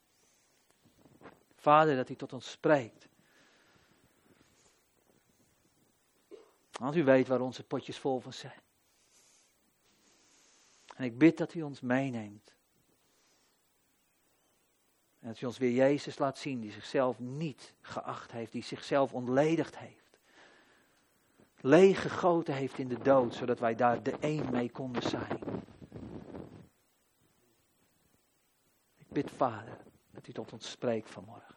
Vader, 1.57 1.97
dat 1.97 2.09
u 2.09 2.15
tot 2.17 2.33
ons 2.33 2.51
spreekt. 2.51 3.09
Want 6.73 6.97
u 6.97 7.05
weet 7.05 7.29
waar 7.29 7.41
onze 7.41 7.65
potjes 7.65 7.99
vol 7.99 8.21
van 8.21 8.33
zijn. 8.33 8.61
En 10.99 11.05
ik 11.05 11.19
bid 11.19 11.37
dat 11.37 11.55
u 11.55 11.63
ons 11.63 11.81
meeneemt. 11.81 12.55
En 15.21 15.29
dat 15.29 15.41
u 15.41 15.47
ons 15.47 15.59
weer 15.59 15.73
Jezus 15.73 16.19
laat 16.19 16.39
zien, 16.39 16.61
die 16.61 16.73
zichzelf 16.73 17.19
niet 17.19 17.75
geacht 17.81 18.33
heeft, 18.33 18.53
die 18.53 18.63
zichzelf 18.63 19.13
ontledigd 19.13 19.79
heeft. 19.79 20.19
Leeg 21.61 22.03
gegoten 22.03 22.55
heeft 22.55 22.79
in 22.79 22.89
de 22.89 22.99
dood, 22.99 23.35
zodat 23.35 23.59
wij 23.59 23.75
daar 23.75 24.03
de 24.03 24.17
één 24.21 24.51
mee 24.51 24.71
konden 24.71 25.03
zijn. 25.03 25.39
Ik 28.97 29.09
bid, 29.09 29.31
Vader, 29.31 29.79
dat 30.11 30.29
u 30.29 30.33
tot 30.33 30.53
ons 30.53 30.71
spreekt 30.71 31.11
vanmorgen. 31.11 31.55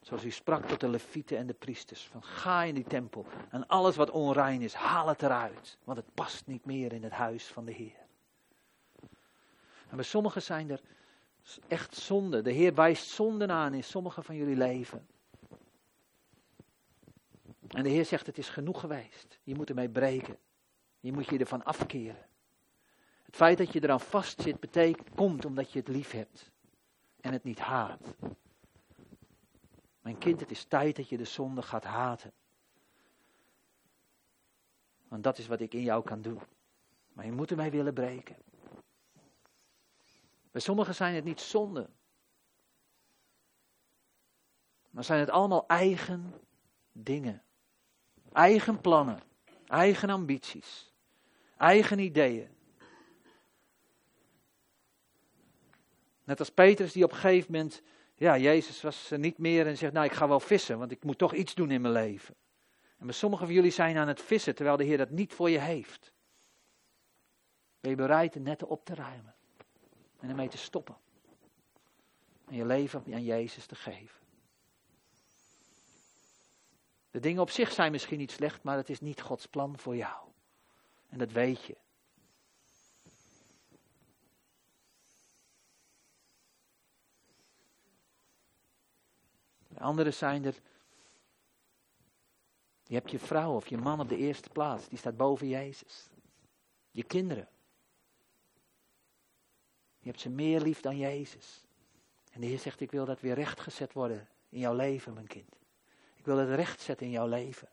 Zoals 0.00 0.24
u 0.24 0.30
sprak 0.30 0.64
tot 0.64 0.80
de 0.80 0.88
levieten 0.88 1.36
en 1.38 1.46
de 1.46 1.54
priesters. 1.54 2.08
Van 2.08 2.22
ga 2.22 2.62
in 2.62 2.74
die 2.74 2.84
tempel 2.84 3.26
en 3.50 3.66
alles 3.66 3.96
wat 3.96 4.10
onrein 4.10 4.62
is, 4.62 4.74
haal 4.74 5.08
het 5.08 5.22
eruit. 5.22 5.78
Want 5.84 5.98
het 5.98 6.14
past 6.14 6.46
niet 6.46 6.64
meer 6.64 6.92
in 6.92 7.02
het 7.02 7.12
huis 7.12 7.46
van 7.46 7.64
de 7.64 7.72
Heer. 7.72 8.08
En 9.90 9.96
bij 9.96 10.04
sommigen 10.04 10.42
zijn 10.42 10.70
er 10.70 10.80
echt 11.68 11.96
zonden. 11.96 12.44
De 12.44 12.52
Heer 12.52 12.74
wijst 12.74 13.08
zonden 13.08 13.50
aan 13.50 13.74
in 13.74 13.84
sommige 13.84 14.22
van 14.22 14.36
jullie 14.36 14.56
leven. 14.56 15.06
En 17.68 17.82
de 17.82 17.88
Heer 17.88 18.04
zegt, 18.04 18.26
het 18.26 18.38
is 18.38 18.48
genoeg 18.48 18.80
geweest. 18.80 19.38
Je 19.42 19.54
moet 19.54 19.68
ermee 19.68 19.88
breken. 19.88 20.38
Je 21.00 21.12
moet 21.12 21.26
je 21.26 21.38
ervan 21.38 21.64
afkeren. 21.64 22.28
Het 23.22 23.36
feit 23.36 23.58
dat 23.58 23.72
je 23.72 23.82
eraan 23.82 24.00
vastzit, 24.00 24.60
betekent, 24.60 25.10
komt 25.14 25.44
omdat 25.44 25.72
je 25.72 25.78
het 25.78 25.88
lief 25.88 26.10
hebt 26.10 26.50
en 27.20 27.32
het 27.32 27.44
niet 27.44 27.58
haat. 27.58 28.16
Mijn 30.00 30.18
kind, 30.18 30.40
het 30.40 30.50
is 30.50 30.64
tijd 30.64 30.96
dat 30.96 31.08
je 31.08 31.16
de 31.16 31.24
zonde 31.24 31.62
gaat 31.62 31.84
haten. 31.84 32.32
Want 35.08 35.24
dat 35.24 35.38
is 35.38 35.46
wat 35.46 35.60
ik 35.60 35.74
in 35.74 35.82
jou 35.82 36.04
kan 36.04 36.22
doen. 36.22 36.40
Maar 37.12 37.24
je 37.24 37.32
moet 37.32 37.50
ermee 37.50 37.70
willen 37.70 37.94
breken. 37.94 38.36
Bij 40.50 40.60
sommigen 40.60 40.94
zijn 40.94 41.14
het 41.14 41.24
niet 41.24 41.40
zonde. 41.40 41.88
Maar 44.90 45.04
zijn 45.04 45.20
het 45.20 45.30
allemaal 45.30 45.66
eigen 45.66 46.34
dingen. 46.92 47.42
Eigen 48.32 48.80
plannen. 48.80 49.20
Eigen 49.66 50.10
ambities. 50.10 50.92
Eigen 51.56 51.98
ideeën. 51.98 52.48
Net 56.24 56.38
als 56.38 56.50
Petrus 56.50 56.92
die 56.92 57.04
op 57.04 57.10
een 57.10 57.16
gegeven 57.16 57.52
moment, 57.52 57.82
ja, 58.14 58.38
Jezus 58.38 58.82
was 58.82 59.10
er 59.10 59.18
niet 59.18 59.38
meer 59.38 59.66
en 59.66 59.76
zegt, 59.76 59.92
nou 59.92 60.06
ik 60.06 60.12
ga 60.12 60.28
wel 60.28 60.40
vissen, 60.40 60.78
want 60.78 60.90
ik 60.90 61.04
moet 61.04 61.18
toch 61.18 61.34
iets 61.34 61.54
doen 61.54 61.70
in 61.70 61.80
mijn 61.80 61.94
leven. 61.94 62.34
En 62.98 63.06
bij 63.06 63.14
sommigen 63.14 63.46
van 63.46 63.54
jullie 63.54 63.70
zijn 63.70 63.96
aan 63.96 64.08
het 64.08 64.22
vissen, 64.22 64.54
terwijl 64.54 64.76
de 64.76 64.84
Heer 64.84 64.98
dat 64.98 65.10
niet 65.10 65.34
voor 65.34 65.50
je 65.50 65.58
heeft. 65.58 66.12
Ben 67.80 67.90
je 67.90 67.96
bereid 67.96 68.32
de 68.32 68.40
netten 68.40 68.68
op 68.68 68.84
te 68.84 68.94
ruimen 68.94 69.34
en 70.20 70.28
ermee 70.28 70.48
te 70.48 70.58
stoppen. 70.58 70.96
En 72.46 72.54
je 72.54 72.64
leven 72.64 73.04
aan 73.12 73.24
Jezus 73.24 73.66
te 73.66 73.74
geven. 73.74 74.18
De 77.10 77.20
dingen 77.20 77.42
op 77.42 77.50
zich 77.50 77.72
zijn 77.72 77.92
misschien 77.92 78.18
niet 78.18 78.30
slecht, 78.30 78.62
maar 78.62 78.76
het 78.76 78.90
is 78.90 79.00
niet 79.00 79.20
Gods 79.20 79.46
plan 79.46 79.78
voor 79.78 79.96
jou. 79.96 80.28
En 81.08 81.18
dat 81.18 81.32
weet 81.32 81.64
je. 81.64 81.76
De 89.68 89.80
anderen 89.80 90.14
zijn 90.14 90.44
er. 90.44 90.54
Je 92.82 92.94
hebt 92.94 93.10
je 93.10 93.18
vrouw 93.18 93.54
of 93.54 93.68
je 93.68 93.76
man 93.76 94.00
op 94.00 94.08
de 94.08 94.16
eerste 94.16 94.50
plaats, 94.50 94.88
die 94.88 94.98
staat 94.98 95.16
boven 95.16 95.48
Jezus. 95.48 96.08
Je 96.90 97.02
kinderen. 97.02 97.48
Je 100.00 100.08
hebt 100.08 100.20
ze 100.20 100.28
meer 100.28 100.60
lief 100.60 100.80
dan 100.80 100.96
Jezus. 100.96 101.64
En 102.32 102.40
de 102.40 102.46
Heer 102.46 102.58
zegt, 102.58 102.80
ik 102.80 102.90
wil 102.90 103.04
dat 103.04 103.20
weer 103.20 103.34
rechtgezet 103.34 103.92
worden 103.92 104.28
in 104.48 104.58
jouw 104.58 104.74
leven, 104.74 105.14
mijn 105.14 105.26
kind. 105.26 105.56
Ik 106.14 106.24
wil 106.24 106.36
het 106.36 106.54
recht 106.54 106.80
zetten 106.80 107.06
in 107.06 107.12
jouw 107.12 107.26
leven. 107.26 107.68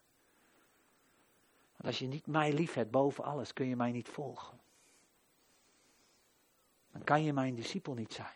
Want 1.71 1.85
als 1.85 1.99
je 1.99 2.07
niet 2.07 2.27
mij 2.27 2.53
lief 2.53 2.73
hebt 2.73 2.91
boven 2.91 3.23
alles, 3.23 3.53
kun 3.53 3.67
je 3.67 3.75
mij 3.75 3.91
niet 3.91 4.09
volgen. 4.09 4.59
Dan 6.91 7.03
kan 7.03 7.23
je 7.23 7.33
mijn 7.33 7.55
discipel 7.55 7.93
niet 7.93 8.13
zijn. 8.13 8.35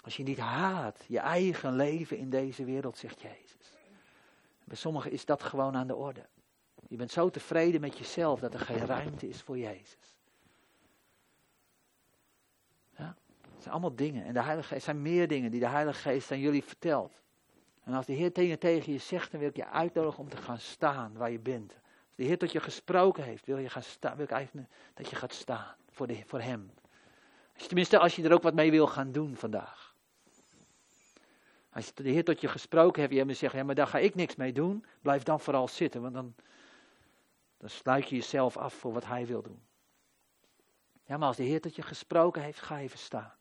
Als 0.00 0.16
je 0.16 0.22
niet 0.22 0.38
haat 0.38 1.04
je 1.06 1.18
eigen 1.18 1.76
leven 1.76 2.18
in 2.18 2.30
deze 2.30 2.64
wereld, 2.64 2.98
zegt 2.98 3.20
Jezus. 3.20 3.72
Bij 4.64 4.76
sommigen 4.76 5.10
is 5.10 5.24
dat 5.24 5.42
gewoon 5.42 5.76
aan 5.76 5.86
de 5.86 5.94
orde. 5.94 6.26
Je 6.88 6.96
bent 6.96 7.10
zo 7.10 7.30
tevreden 7.30 7.80
met 7.80 7.98
jezelf 7.98 8.40
dat 8.40 8.54
er 8.54 8.60
geen 8.60 8.86
ruimte 8.86 9.28
is 9.28 9.42
voor 9.42 9.58
Jezus. 9.58 10.16
Ja? 12.96 13.16
Het 13.54 13.62
zijn 13.62 13.72
allemaal 13.72 13.96
dingen. 13.96 14.24
En 14.24 14.34
de 14.34 14.42
Heilige 14.42 14.68
Geest 14.68 14.84
zijn 14.84 15.02
meer 15.02 15.28
dingen 15.28 15.50
die 15.50 15.60
de 15.60 15.68
Heilige 15.68 16.00
Geest 16.00 16.30
aan 16.30 16.40
jullie 16.40 16.64
vertelt. 16.64 17.22
En 17.84 17.92
als 17.92 18.06
de 18.06 18.12
Heer 18.12 18.32
dingen 18.32 18.58
tegen 18.58 18.92
je 18.92 18.98
zegt, 18.98 19.30
dan 19.30 19.40
wil 19.40 19.48
ik 19.48 19.56
je 19.56 19.66
uitnodigen 19.66 20.18
om 20.18 20.28
te 20.28 20.36
gaan 20.36 20.58
staan 20.58 21.12
waar 21.16 21.30
je 21.30 21.38
bent. 21.38 21.72
Als 22.06 22.16
de 22.16 22.24
Heer 22.24 22.38
tot 22.38 22.52
je 22.52 22.60
gesproken 22.60 23.24
heeft, 23.24 23.46
wil, 23.46 23.58
je 23.58 23.68
gaan 23.68 23.82
staan, 23.82 24.16
wil 24.16 24.24
ik 24.24 24.30
eigenlijk 24.30 24.68
dat 24.94 25.10
je 25.10 25.16
gaat 25.16 25.32
staan 25.32 25.74
voor, 25.90 26.06
de, 26.06 26.22
voor 26.26 26.40
Hem. 26.40 26.70
Tenminste, 27.52 27.98
als 27.98 28.16
je 28.16 28.22
er 28.22 28.32
ook 28.32 28.42
wat 28.42 28.54
mee 28.54 28.70
wil 28.70 28.86
gaan 28.86 29.12
doen 29.12 29.36
vandaag. 29.36 29.94
Als 31.70 31.94
de 31.94 32.10
Heer 32.10 32.24
tot 32.24 32.40
je 32.40 32.48
gesproken 32.48 33.00
heeft, 33.00 33.12
je 33.12 33.18
hebt 33.18 33.36
zegt, 33.36 33.54
ja, 33.54 33.64
maar 33.64 33.74
daar 33.74 33.86
ga 33.86 33.98
ik 33.98 34.14
niks 34.14 34.36
mee 34.36 34.52
doen. 34.52 34.84
Blijf 35.02 35.22
dan 35.22 35.40
vooral 35.40 35.68
zitten, 35.68 36.02
want 36.02 36.14
dan, 36.14 36.34
dan 37.64 37.72
sluit 37.72 38.08
je 38.08 38.16
jezelf 38.16 38.56
af 38.56 38.74
voor 38.74 38.92
wat 38.92 39.04
Hij 39.04 39.26
wil 39.26 39.42
doen. 39.42 39.66
Ja, 41.04 41.16
maar 41.16 41.28
als 41.28 41.36
de 41.36 41.42
Heer 41.42 41.60
tot 41.60 41.76
je 41.76 41.82
gesproken 41.82 42.42
heeft, 42.42 42.60
ga 42.60 42.78
even 42.78 42.98
staan. 42.98 43.34